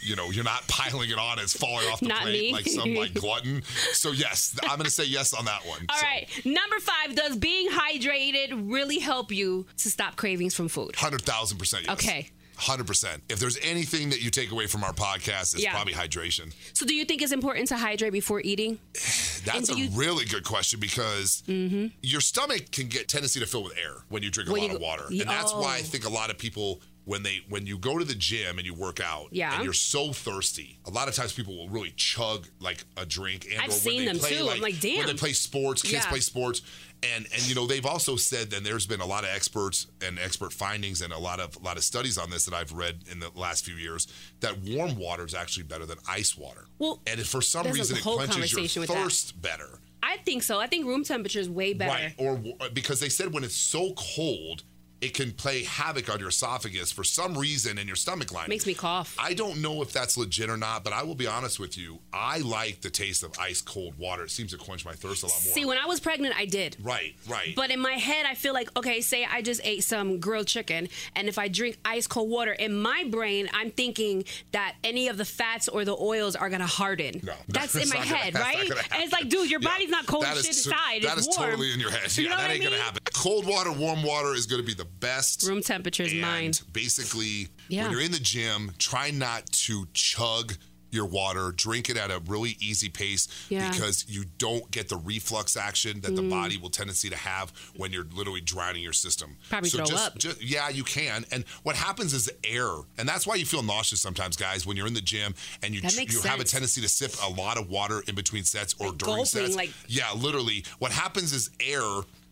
you 0.00 0.14
know, 0.14 0.30
you're 0.30 0.44
not 0.44 0.64
piling 0.68 1.10
it 1.10 1.18
on 1.18 1.38
as 1.40 1.52
falling 1.52 1.88
off 1.88 1.98
the 2.00 2.06
Not 2.06 2.22
plate 2.22 2.32
me. 2.32 2.52
like 2.52 2.66
some 2.68 2.94
like 2.94 3.14
glutton. 3.14 3.62
So 3.92 4.12
yes, 4.12 4.56
I'm 4.68 4.78
to 4.80 4.90
say 4.90 5.04
yes 5.04 5.34
on 5.34 5.44
that 5.46 5.66
one. 5.66 5.86
All 5.88 5.96
so. 5.98 6.02
right. 6.06 6.28
Number 6.44 6.78
five, 6.78 7.16
does 7.16 7.36
being 7.36 7.68
hydrated 7.68 8.70
really 8.72 8.98
help 9.00 9.32
you 9.32 9.66
to 9.78 9.90
stop 9.90 10.14
cravings 10.16 10.54
from 10.54 10.68
food? 10.68 10.94
Hundred 10.96 11.22
thousand 11.22 11.58
percent. 11.58 11.84
Yes. 11.86 11.92
Okay. 11.94 12.30
Hundred 12.56 12.86
percent. 12.88 13.22
If 13.28 13.38
there's 13.38 13.58
anything 13.62 14.10
that 14.10 14.20
you 14.22 14.30
take 14.30 14.50
away 14.52 14.66
from 14.66 14.82
our 14.84 14.92
podcast, 14.92 15.54
it's 15.54 15.62
Yeah. 15.62 15.72
probably 15.72 15.92
hydration. 15.94 16.52
So 16.74 16.86
do 16.86 16.94
you 16.94 17.04
think 17.04 17.22
it's 17.22 17.32
important 17.32 17.68
to 17.68 17.76
hydrate 17.76 18.12
before 18.12 18.40
eating? 18.40 18.78
That's 19.44 19.68
a 19.70 19.76
you- 19.76 19.88
Mm-hmm. 19.88 19.98
really 19.98 20.24
good 20.26 20.44
question 20.44 20.78
because 20.80 21.42
your 21.46 22.20
stomach 22.20 22.70
can 22.72 22.88
get 22.88 23.08
tendency 23.08 23.38
to 23.40 23.46
fill 23.46 23.62
with 23.64 23.76
air 23.78 23.94
when 24.08 24.22
you 24.22 24.30
drink 24.30 24.48
a 24.48 24.52
When 24.52 24.62
lot 24.62 24.70
you 24.70 24.76
of 24.76 24.82
water, 24.82 25.04
and 25.08 25.20
that's 25.22 25.52
why 25.54 25.76
I 25.76 25.80
oh. 25.80 25.82
think 25.84 26.04
a 26.04 26.08
lot 26.08 26.30
of 26.30 26.38
people 26.38 26.80
when 27.08 27.22
they 27.22 27.40
when 27.48 27.66
you 27.66 27.78
go 27.78 27.96
to 27.98 28.04
the 28.04 28.14
gym 28.14 28.58
and 28.58 28.66
you 28.66 28.74
work 28.74 29.00
out, 29.00 29.28
Yeah. 29.32 29.54
and 29.54 29.64
you're 29.64 29.72
so 29.72 30.12
thirsty, 30.12 30.78
a 30.84 30.90
lot 30.90 31.08
of 31.08 31.14
times 31.14 31.32
people 31.32 31.56
will 31.56 31.70
really 31.70 31.92
chug 31.96 32.46
like 32.60 32.84
a 32.98 33.06
drink. 33.06 33.46
And 33.50 33.60
I've 33.62 33.72
seen 33.72 34.04
them 34.04 34.18
play, 34.18 34.30
too. 34.34 34.40
I'm 34.40 34.46
Like, 34.46 34.60
like, 34.60 34.72
when 34.82 34.94
damn. 34.96 35.06
they 35.06 35.14
play 35.14 35.32
sports, 35.32 35.80
kids 35.80 35.94
Yeah. 35.94 36.08
play 36.10 36.20
sports. 36.20 36.60
And, 37.02 37.26
and 37.32 37.48
you 37.48 37.54
know 37.54 37.66
they've 37.66 37.86
also 37.86 38.16
said 38.16 38.50
that 38.50 38.62
there's 38.64 38.84
been 38.86 39.00
a 39.00 39.06
lot 39.06 39.22
of 39.24 39.30
experts 39.30 39.86
and 40.02 40.18
expert 40.18 40.52
findings 40.52 41.00
and 41.00 41.12
a 41.12 41.18
lot 41.18 41.38
of 41.40 41.56
a 41.56 41.60
lot 41.60 41.76
of 41.78 41.84
studies 41.84 42.18
on 42.18 42.28
this 42.28 42.44
that 42.44 42.52
I've 42.54 42.72
read 42.72 43.04
in 43.10 43.20
the 43.20 43.30
last 43.34 43.64
few 43.64 43.76
years 43.76 44.06
that 44.40 44.58
warm 44.60 44.96
water 44.96 45.24
is 45.24 45.32
actually 45.34 45.62
better 45.62 45.86
than 45.86 45.96
ice 46.08 46.36
water. 46.36 46.66
Well, 46.78 47.00
and 47.06 47.20
if 47.20 47.28
for 47.28 47.40
some 47.40 47.66
reason 47.70 47.96
it 47.96 48.02
quenches 48.02 48.52
your 48.76 48.84
thirst 48.86 49.40
better. 49.40 49.80
I 50.02 50.18
think 50.18 50.42
so. 50.42 50.58
I 50.60 50.66
think 50.66 50.86
room 50.86 51.04
temperature 51.04 51.40
is 51.40 51.48
way 51.48 51.72
better. 51.72 51.90
Right. 51.92 52.14
Or 52.18 52.38
or- 52.60 52.68
because 52.70 53.00
they 53.00 53.08
said 53.08 53.32
when 53.32 53.44
it's 53.44 53.56
so 53.56 53.92
cold, 53.94 54.64
it 55.00 55.14
can 55.14 55.32
play 55.32 55.62
havoc 55.64 56.12
on 56.12 56.18
your 56.18 56.28
esophagus 56.28 56.90
for 56.90 57.04
some 57.04 57.36
reason 57.38 57.78
in 57.78 57.86
your 57.86 57.96
stomach 57.96 58.32
lining. 58.32 58.48
Makes 58.50 58.66
me 58.66 58.74
cough. 58.74 59.14
I 59.18 59.32
don't 59.34 59.62
know 59.62 59.80
if 59.82 59.92
that's 59.92 60.16
legit 60.16 60.50
or 60.50 60.56
not, 60.56 60.82
but 60.84 60.92
I 60.92 61.02
will 61.04 61.14
be 61.14 61.26
honest 61.26 61.60
with 61.60 61.78
you. 61.78 62.00
I 62.12 62.38
like 62.38 62.80
the 62.80 62.90
taste 62.90 63.22
of 63.22 63.32
ice 63.38 63.60
cold 63.60 63.96
water. 63.98 64.24
It 64.24 64.30
seems 64.30 64.50
to 64.52 64.58
quench 64.58 64.84
my 64.84 64.92
thirst 64.92 65.22
a 65.22 65.26
lot 65.26 65.34
more. 65.44 65.54
See, 65.54 65.64
when 65.64 65.78
I 65.78 65.86
was 65.86 66.00
pregnant, 66.00 66.34
I 66.36 66.46
did. 66.46 66.76
right, 66.82 67.14
right. 67.28 67.54
But 67.54 67.70
in 67.70 67.78
my 67.80 67.92
head, 67.92 68.26
I 68.28 68.34
feel 68.34 68.54
like, 68.54 68.76
okay, 68.76 69.00
say 69.00 69.24
I 69.24 69.40
just 69.42 69.60
ate 69.64 69.84
some 69.84 70.18
grilled 70.18 70.46
chicken, 70.48 70.88
and 71.14 71.28
if 71.28 71.38
I 71.38 71.48
drink 71.48 71.78
ice 71.84 72.06
cold 72.06 72.28
water, 72.30 72.52
in 72.52 72.74
my 72.80 73.04
brain, 73.08 73.48
I'm 73.52 73.70
thinking 73.70 74.24
that 74.52 74.74
any 74.82 75.08
of 75.08 75.16
the 75.16 75.24
fats 75.24 75.68
or 75.68 75.84
the 75.84 75.96
oils 75.96 76.34
are 76.34 76.50
gonna 76.50 76.66
harden. 76.66 77.20
No, 77.22 77.34
that's 77.48 77.74
in 77.76 77.88
my 77.88 77.96
not 77.98 78.04
gonna- 78.04 78.16
head, 78.16 78.34
right? 78.34 78.70
And 78.92 79.02
it's 79.02 79.12
like, 79.12 79.28
dude, 79.28 79.48
your 79.50 79.60
Yeah. 79.60 79.68
body's 79.68 79.90
not 79.90 80.06
cold 80.06 80.24
That 80.24 80.36
as 80.36 80.46
is 80.48 80.64
shit 80.64 80.72
inside. 80.72 81.02
That 81.02 81.18
it's 81.18 81.28
is 81.28 81.38
warm. 81.38 81.50
totally 81.50 81.72
in 81.72 81.78
your 81.80 81.90
head. 81.90 82.16
You 82.16 82.28
know 82.28 82.36
that 82.36 82.50
ain't 82.50 82.62
gonna 82.64 82.74
mean? 82.76 82.84
happen. 82.84 83.00
Cold 83.14 83.46
water, 83.46 83.70
warm 83.72 84.02
water 84.02 84.34
is 84.34 84.46
gonna 84.46 84.62
be 84.62 84.74
the 84.74 84.87
best. 84.88 85.42
Room 85.46 85.62
temperature 85.62 86.04
is 86.04 86.14
mine. 86.14 86.52
basically, 86.72 87.48
Yeah. 87.68 87.84
when 87.84 87.92
you're 87.92 88.00
in 88.00 88.12
the 88.12 88.18
gym, 88.20 88.72
try 88.78 89.10
not 89.10 89.46
to 89.52 89.86
chug 89.92 90.54
your 90.90 91.04
water. 91.04 91.52
Drink 91.52 91.90
it 91.90 91.98
at 91.98 92.10
a 92.10 92.20
really 92.26 92.56
easy 92.60 92.88
pace 92.88 93.28
Yeah. 93.50 93.70
because 93.70 94.06
you 94.08 94.24
don't 94.38 94.70
get 94.70 94.88
the 94.88 94.96
reflux 94.96 95.54
action 95.54 96.00
that 96.00 96.16
the 96.16 96.22
mm. 96.22 96.30
body 96.30 96.56
will 96.56 96.70
tendency 96.70 97.10
to 97.10 97.16
have 97.16 97.52
when 97.76 97.92
you're 97.92 98.06
literally 98.10 98.40
drowning 98.40 98.82
your 98.82 98.94
system. 98.94 99.36
Probably 99.50 99.68
so 99.68 99.78
throw 99.78 99.86
just, 99.86 100.06
up. 100.06 100.18
just 100.18 100.42
yeah, 100.42 100.70
you 100.70 100.84
can. 100.84 101.26
And 101.30 101.44
what 101.62 101.76
happens 101.76 102.14
is 102.14 102.30
air, 102.42 102.70
and 102.96 103.06
that's 103.06 103.26
why 103.26 103.34
you 103.34 103.44
feel 103.44 103.62
nauseous 103.62 104.00
sometimes, 104.00 104.36
guys, 104.36 104.64
when 104.66 104.78
you're 104.78 104.86
in 104.86 104.94
the 104.94 105.02
gym 105.02 105.34
and 105.62 105.74
you 105.74 105.82
you 106.08 106.22
have 106.22 106.40
a 106.40 106.44
tendency 106.44 106.80
to 106.80 106.88
sip 106.88 107.12
a 107.22 107.28
lot 107.28 107.58
of 107.58 107.68
water 107.68 108.02
in 108.08 108.14
between 108.14 108.44
sets 108.44 108.74
or 108.78 108.92
during 108.92 108.98
gulping, 108.98 109.24
sets. 109.26 109.56
like- 109.56 109.72
Yeah, 109.88 110.10
literally. 110.12 110.64
What 110.78 110.92
happens 110.92 111.34
is 111.34 111.50
air, 111.60 111.82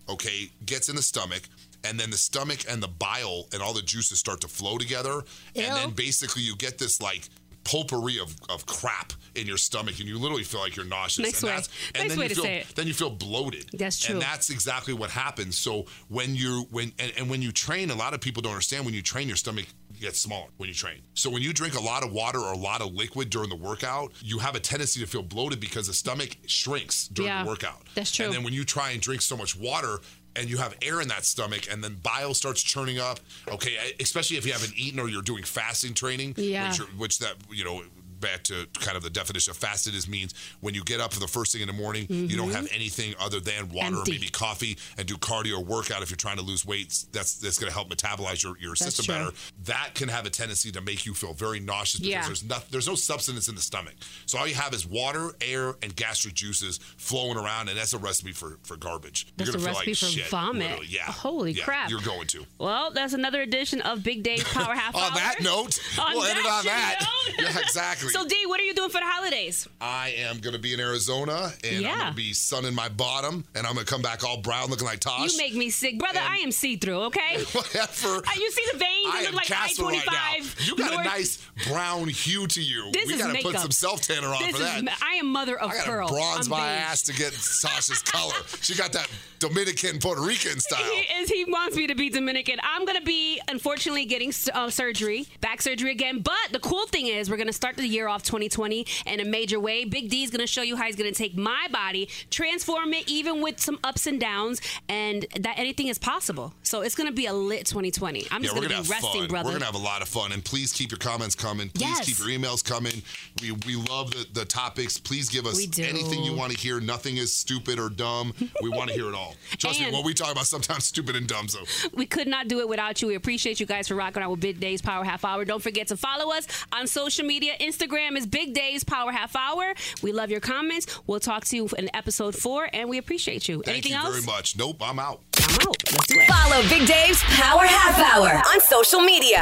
okay, 0.08 0.50
gets 0.64 0.88
in 0.88 0.96
the 0.96 1.02
stomach, 1.02 1.42
and 1.88 1.98
then 1.98 2.10
the 2.10 2.16
stomach 2.16 2.60
and 2.68 2.82
the 2.82 2.88
bile 2.88 3.46
and 3.52 3.62
all 3.62 3.72
the 3.74 3.82
juices 3.82 4.18
start 4.18 4.40
to 4.42 4.48
flow 4.48 4.78
together, 4.78 5.22
and 5.54 5.74
then 5.76 5.90
basically 5.90 6.42
you 6.42 6.56
get 6.56 6.78
this 6.78 7.00
like 7.00 7.28
potpourri 7.64 8.20
of, 8.20 8.32
of 8.48 8.64
crap 8.66 9.12
in 9.34 9.44
your 9.44 9.56
stomach, 9.56 9.98
and 9.98 10.08
you 10.08 10.18
literally 10.18 10.44
feel 10.44 10.60
like 10.60 10.76
you're 10.76 10.84
nauseous. 10.86 11.24
Nice 11.24 11.42
and 11.42 11.48
way. 11.50 11.56
that's- 11.56 11.68
Nice 11.94 12.08
then 12.10 12.18
way 12.18 12.24
you 12.26 12.28
to 12.28 12.34
feel, 12.36 12.44
say 12.44 12.56
it. 12.58 12.66
Then 12.76 12.86
you 12.86 12.94
feel 12.94 13.10
bloated. 13.10 13.68
That's 13.72 13.98
true. 13.98 14.14
And 14.14 14.22
that's 14.22 14.50
exactly 14.50 14.94
what 14.94 15.10
happens. 15.10 15.58
So 15.58 15.86
when 16.08 16.36
you 16.36 16.66
when 16.70 16.92
and, 17.00 17.12
and 17.18 17.28
when 17.28 17.42
you 17.42 17.50
train, 17.50 17.90
a 17.90 17.94
lot 17.96 18.14
of 18.14 18.20
people 18.20 18.40
don't 18.40 18.52
understand 18.52 18.84
when 18.84 18.94
you 18.94 19.02
train, 19.02 19.26
your 19.26 19.36
stomach 19.36 19.66
gets 20.00 20.20
smaller 20.20 20.46
when 20.58 20.68
you 20.68 20.74
train. 20.76 21.00
So 21.14 21.28
when 21.28 21.42
you 21.42 21.52
drink 21.52 21.74
a 21.74 21.80
lot 21.80 22.04
of 22.04 22.12
water 22.12 22.38
or 22.38 22.52
a 22.52 22.56
lot 22.56 22.82
of 22.82 22.92
liquid 22.94 23.30
during 23.30 23.48
the 23.48 23.56
workout, 23.56 24.12
you 24.22 24.38
have 24.38 24.54
a 24.54 24.60
tendency 24.60 25.00
to 25.00 25.06
feel 25.06 25.22
bloated 25.22 25.58
because 25.58 25.88
the 25.88 25.94
stomach 25.94 26.36
shrinks 26.46 27.08
during 27.08 27.30
Yeah, 27.30 27.42
the 27.42 27.48
workout. 27.48 27.82
that's 27.96 28.12
true. 28.12 28.26
And 28.26 28.34
then 28.34 28.42
when 28.44 28.52
you 28.52 28.64
try 28.64 28.90
and 28.92 29.00
drink 29.00 29.22
so 29.22 29.36
much 29.36 29.56
water 29.56 29.98
and 30.38 30.48
you 30.50 30.56
have 30.58 30.74
air 30.82 31.00
in 31.00 31.08
that 31.08 31.24
stomach 31.24 31.66
and 31.70 31.82
then 31.82 31.96
bile 32.02 32.34
starts 32.34 32.62
churning 32.62 32.98
up, 32.98 33.20
okay, 33.48 33.76
especially 34.00 34.36
if 34.36 34.46
you 34.46 34.52
haven't 34.52 34.72
eaten 34.76 35.00
or 35.00 35.08
you're 35.08 35.22
doing 35.22 35.42
fasting 35.44 35.94
training, 35.94 36.34
Yeah. 36.36 36.68
which, 36.68 36.78
which 36.98 37.18
that, 37.20 37.34
you 37.50 37.64
know, 37.64 37.82
back 38.20 38.42
to 38.44 38.66
kind 38.80 38.96
of 38.96 39.02
the 39.02 39.10
definition 39.10 39.50
of 39.50 39.56
fasted 39.56 39.94
is 39.94 40.08
means 40.08 40.34
when 40.60 40.74
you 40.74 40.82
get 40.84 41.00
up 41.00 41.12
for 41.12 41.20
the 41.20 41.26
first 41.26 41.52
thing 41.52 41.60
in 41.62 41.66
the 41.66 41.72
morning, 41.72 42.06
you 42.08 42.36
don't 42.36 42.50
have 42.52 42.68
anything 42.74 43.14
other 43.20 43.40
than 43.40 43.68
water 43.68 43.86
Mm-hmm. 43.86 43.96
Empty. 43.98 44.10
or 44.10 44.14
maybe 44.14 44.28
coffee 44.28 44.76
and 44.98 45.06
do 45.06 45.14
cardio 45.16 45.58
or 45.58 45.64
workout 45.64 46.02
if 46.02 46.10
you're 46.10 46.16
trying 46.16 46.36
to 46.38 46.42
lose 46.42 46.64
weight. 46.66 47.04
That's 47.12 47.38
that's 47.38 47.58
going 47.58 47.68
to 47.70 47.74
help 47.74 47.88
metabolize 47.88 48.42
your, 48.42 48.58
your 48.58 48.74
system 48.74 49.04
true. 49.04 49.14
better. 49.14 49.30
That 49.64 49.90
can 49.94 50.08
have 50.08 50.26
a 50.26 50.30
tendency 50.30 50.72
to 50.72 50.80
make 50.80 51.06
you 51.06 51.14
feel 51.14 51.32
very 51.34 51.60
nauseous 51.60 52.00
because 52.00 52.10
Yeah. 52.10 52.26
there's 52.26 52.44
no, 52.44 52.56
there's 52.70 52.88
no 52.88 52.94
substance 52.94 53.48
in 53.48 53.54
the 53.54 53.60
stomach. 53.62 53.94
So 54.26 54.38
all 54.38 54.46
you 54.46 54.54
have 54.54 54.74
is 54.74 54.86
water, 54.86 55.32
air, 55.40 55.74
and 55.82 55.94
gastric 55.94 56.34
juices 56.34 56.78
flowing 56.96 57.36
around, 57.36 57.68
and 57.68 57.78
that's 57.78 57.92
a 57.92 57.98
recipe 57.98 58.32
for, 58.32 58.58
for 58.64 58.76
garbage. 58.76 59.26
That's 59.36 59.50
you're 59.52 59.60
a 59.60 59.64
recipe 59.64 59.90
like 59.92 59.98
for 59.98 60.06
shit, 60.06 60.26
vomit. 60.28 60.62
literally. 60.70 60.86
Yeah. 60.90 61.02
Holy 61.04 61.52
Yeah, 61.52 61.64
crap. 61.64 61.90
You're 61.90 62.00
going 62.00 62.26
to. 62.28 62.44
Well, 62.58 62.90
that's 62.90 63.12
another 63.12 63.42
edition 63.42 63.80
of 63.82 64.02
Big 64.02 64.22
Dave's 64.22 64.44
Power 64.44 64.74
Half 64.74 64.94
On 64.96 65.02
Hour. 65.02 65.10
that 65.14 65.36
note, 65.42 65.78
On 66.00 66.14
we'll 66.14 66.24
end 66.24 66.38
it 66.38 66.46
on 66.46 66.64
that. 66.64 67.06
Yeah, 67.38 67.58
exactly. 67.58 68.05
So, 68.10 68.26
D, 68.26 68.36
what 68.46 68.60
are 68.60 68.64
you 68.64 68.74
doing 68.74 68.90
for 68.90 69.00
the 69.00 69.06
holidays? 69.06 69.68
I 69.80 70.14
am 70.18 70.38
going 70.38 70.54
to 70.54 70.58
be 70.60 70.72
in 70.74 70.80
Arizona, 70.80 71.52
and 71.64 71.76
I'm 71.76 71.82
Yeah. 71.82 71.98
going 71.98 72.10
to 72.10 72.16
be 72.16 72.32
sunning 72.32 72.74
my 72.74 72.88
bottom, 72.88 73.44
and 73.54 73.66
I'm 73.66 73.74
going 73.74 73.86
to 73.86 73.90
come 73.92 74.02
back 74.02 74.24
all 74.24 74.38
brown, 74.38 74.70
looking 74.70 74.86
like 74.86 75.00
Tosh. 75.00 75.32
You 75.32 75.38
make 75.38 75.54
me 75.54 75.70
sick, 75.70 75.98
brother. 75.98 76.18
And- 76.20 76.32
I 76.32 76.36
am 76.38 76.52
see 76.52 76.76
through. 76.76 77.00
Okay. 77.04 77.42
Whatever. 77.52 78.16
Uh, 78.18 78.22
you 78.36 78.50
see 78.50 78.64
the 78.72 78.78
veins? 78.78 79.08
I 79.08 79.22
look 79.24 79.34
like 79.34 79.50
I 79.50 79.72
25. 79.72 80.06
right 80.06 80.66
You 80.66 80.76
got 80.76 80.92
a 81.00 81.04
nice 81.04 81.38
brown 81.68 82.08
hue 82.08 82.46
to 82.48 82.62
you. 82.62 82.90
This 82.92 83.06
we 83.06 83.18
got 83.18 83.34
to 83.34 83.42
put 83.42 83.58
some 83.58 83.70
self 83.70 84.00
tanner 84.02 84.28
on 84.28 84.42
This 84.42 84.56
for 84.56 84.62
is. 84.62 84.82
that. 84.84 84.98
I 85.02 85.14
am 85.16 85.26
mother 85.26 85.58
of 85.58 85.70
I 85.70 85.74
got 85.76 85.86
pearl. 85.86 86.08
to 86.08 86.14
bronze 86.14 86.46
I'm 86.46 86.50
my 86.50 86.58
beige. 86.58 86.82
ass 86.82 87.02
to 87.02 87.12
get 87.14 87.32
Sasha's 87.32 88.02
color. 88.02 88.34
She 88.62 88.74
got 88.74 88.92
that 88.94 89.08
Dominican 89.38 89.98
Puerto 90.00 90.20
Rican 90.22 90.58
style. 90.58 90.82
He 90.82 91.00
is. 91.22 91.28
He 91.30 91.44
wants 91.44 91.76
me 91.76 91.86
to 91.86 91.94
be 91.94 92.10
Dominican. 92.10 92.58
I'm 92.64 92.84
gonna 92.84 93.00
be, 93.00 93.40
unfortunately, 93.48 94.04
getting 94.06 94.32
uh, 94.52 94.70
surgery, 94.70 95.26
back 95.40 95.62
surgery 95.62 95.92
again. 95.92 96.18
But 96.20 96.52
the 96.52 96.58
cool 96.58 96.86
thing 96.86 97.06
is, 97.06 97.30
we're 97.30 97.36
gonna 97.36 97.52
start 97.52 97.76
the 97.76 97.86
year 97.86 97.95
off 98.04 98.22
2020 98.22 98.86
in 99.06 99.20
a 99.20 99.24
major 99.24 99.58
way. 99.58 99.84
Big 99.86 100.10
D 100.10 100.22
is 100.22 100.30
going 100.30 100.40
to 100.40 100.46
show 100.46 100.62
you 100.62 100.76
how 100.76 100.84
he's 100.84 100.96
going 100.96 101.10
to 101.10 101.16
take 101.16 101.36
my 101.36 101.66
body, 101.72 102.08
transform 102.30 102.92
it, 102.92 103.08
even 103.08 103.40
with 103.40 103.60
some 103.60 103.78
ups 103.82 104.06
and 104.06 104.20
downs, 104.20 104.60
and 104.88 105.24
that 105.40 105.58
anything 105.58 105.86
is 105.88 105.98
possible. 105.98 106.52
So 106.62 106.82
it's 106.82 106.94
going 106.94 107.08
to 107.08 107.14
be 107.14 107.26
a 107.26 107.32
lit 107.32 107.64
2020. 107.66 108.26
I'm 108.30 108.42
Yeah, 108.42 108.50
just 108.50 108.56
going 108.56 108.68
to 108.68 108.82
be 108.82 108.88
resting, 108.88 109.20
fun. 109.22 109.28
brother. 109.28 109.46
We're 109.48 109.52
gonna 109.54 109.64
have 109.64 109.74
a 109.74 109.78
lot 109.78 110.02
of 110.02 110.08
fun, 110.08 110.32
and 110.32 110.44
please 110.44 110.72
keep 110.72 110.90
your 110.90 110.98
comments 110.98 111.34
coming. 111.34 111.70
Please 111.70 111.82
Yes. 111.82 112.06
keep 112.06 112.18
your 112.18 112.28
emails 112.28 112.62
coming. 112.64 113.02
We 113.40 113.52
we 113.66 113.76
love 113.76 114.10
the, 114.10 114.26
the 114.32 114.44
topics. 114.44 114.98
Please 114.98 115.28
give 115.28 115.46
us 115.46 115.58
anything 115.78 116.22
you 116.24 116.34
want 116.34 116.52
to 116.52 116.58
hear. 116.58 116.80
Nothing 116.80 117.16
is 117.16 117.32
stupid 117.32 117.78
or 117.78 117.88
dumb. 117.88 118.34
We 118.62 118.68
want 118.68 118.90
to 118.90 118.94
hear 118.94 119.08
it 119.08 119.14
all. 119.14 119.34
Trust 119.58 119.78
me, 119.80 119.86
And- 119.86 119.94
what 119.94 120.04
we 120.04 120.14
talk 120.14 120.32
about 120.32 120.46
sometimes 120.46 120.84
stupid 120.92 121.16
and 121.16 121.26
dumb. 121.26 121.48
So 121.48 121.60
we 121.94 122.06
could 122.06 122.26
not 122.28 122.48
do 122.48 122.60
it 122.60 122.68
without 122.68 123.00
you. 123.00 123.08
We 123.08 123.14
appreciate 123.14 123.60
you 123.60 123.66
guys 123.66 123.88
for 123.88 123.94
rocking 123.94 124.22
out 124.22 124.30
with 124.30 124.40
Big 124.40 124.58
Dave's 124.60 124.82
Power 124.82 125.04
Half 125.04 125.24
Hour. 125.24 125.44
Don't 125.44 125.62
forget 125.62 125.86
to 125.88 125.96
follow 125.96 126.32
us 126.34 126.46
on 126.72 126.86
social 126.86 127.24
media. 127.24 127.54
Instagram 127.60 127.85
is 127.92 128.26
Big 128.26 128.52
Dave's 128.54 128.84
Power 128.84 129.12
Half 129.12 129.36
Hour. 129.36 129.72
We 130.02 130.12
love 130.12 130.30
your 130.30 130.40
comments. 130.40 130.86
We'll 131.06 131.20
talk 131.20 131.44
to 131.46 131.56
you 131.56 131.68
in 131.78 131.88
episode 131.94 132.34
four, 132.34 132.68
and 132.72 132.88
we 132.88 132.98
appreciate 132.98 133.48
you. 133.48 133.62
thank 133.62 133.68
Anything 133.68 133.92
you 133.92 133.98
else? 133.98 134.10
very 134.24 134.26
much. 134.26 134.56
Nope, 134.56 134.76
I'm 134.80 134.98
out. 134.98 135.20
I'm 135.38 135.68
out. 135.68 135.76
Let's 135.92 136.06
do 136.06 136.20
it. 136.20 136.28
Follow 136.28 136.62
Big 136.68 136.86
Dave's 136.88 137.22
Power 137.22 137.64
Half 137.64 137.98
Hour 137.98 138.42
on 138.52 138.60
social 138.60 139.00
media 139.00 139.40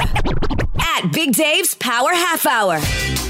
at 0.79 1.11
Big 1.13 1.33
Dave's 1.33 1.75
Power 1.75 2.13
Half 2.13 2.47
Hour. 2.47 2.81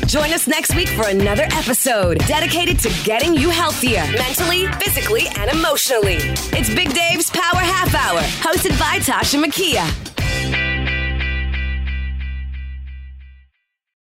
Join 0.06 0.32
us 0.32 0.46
next 0.46 0.74
week 0.74 0.88
for 0.88 1.08
another 1.08 1.44
episode 1.52 2.18
dedicated 2.26 2.78
to 2.80 2.88
getting 3.04 3.34
you 3.34 3.50
healthier 3.50 4.04
mentally, 4.18 4.66
physically, 4.82 5.26
and 5.36 5.50
emotionally. 5.50 6.16
It's 6.58 6.68
Big 6.74 6.92
Dave's 6.92 7.30
Power 7.30 7.60
Half 7.60 7.94
Hour, 7.94 8.20
hosted 8.20 8.78
by 8.78 8.98
Tasha 8.98 9.42
Makia. 9.42 10.13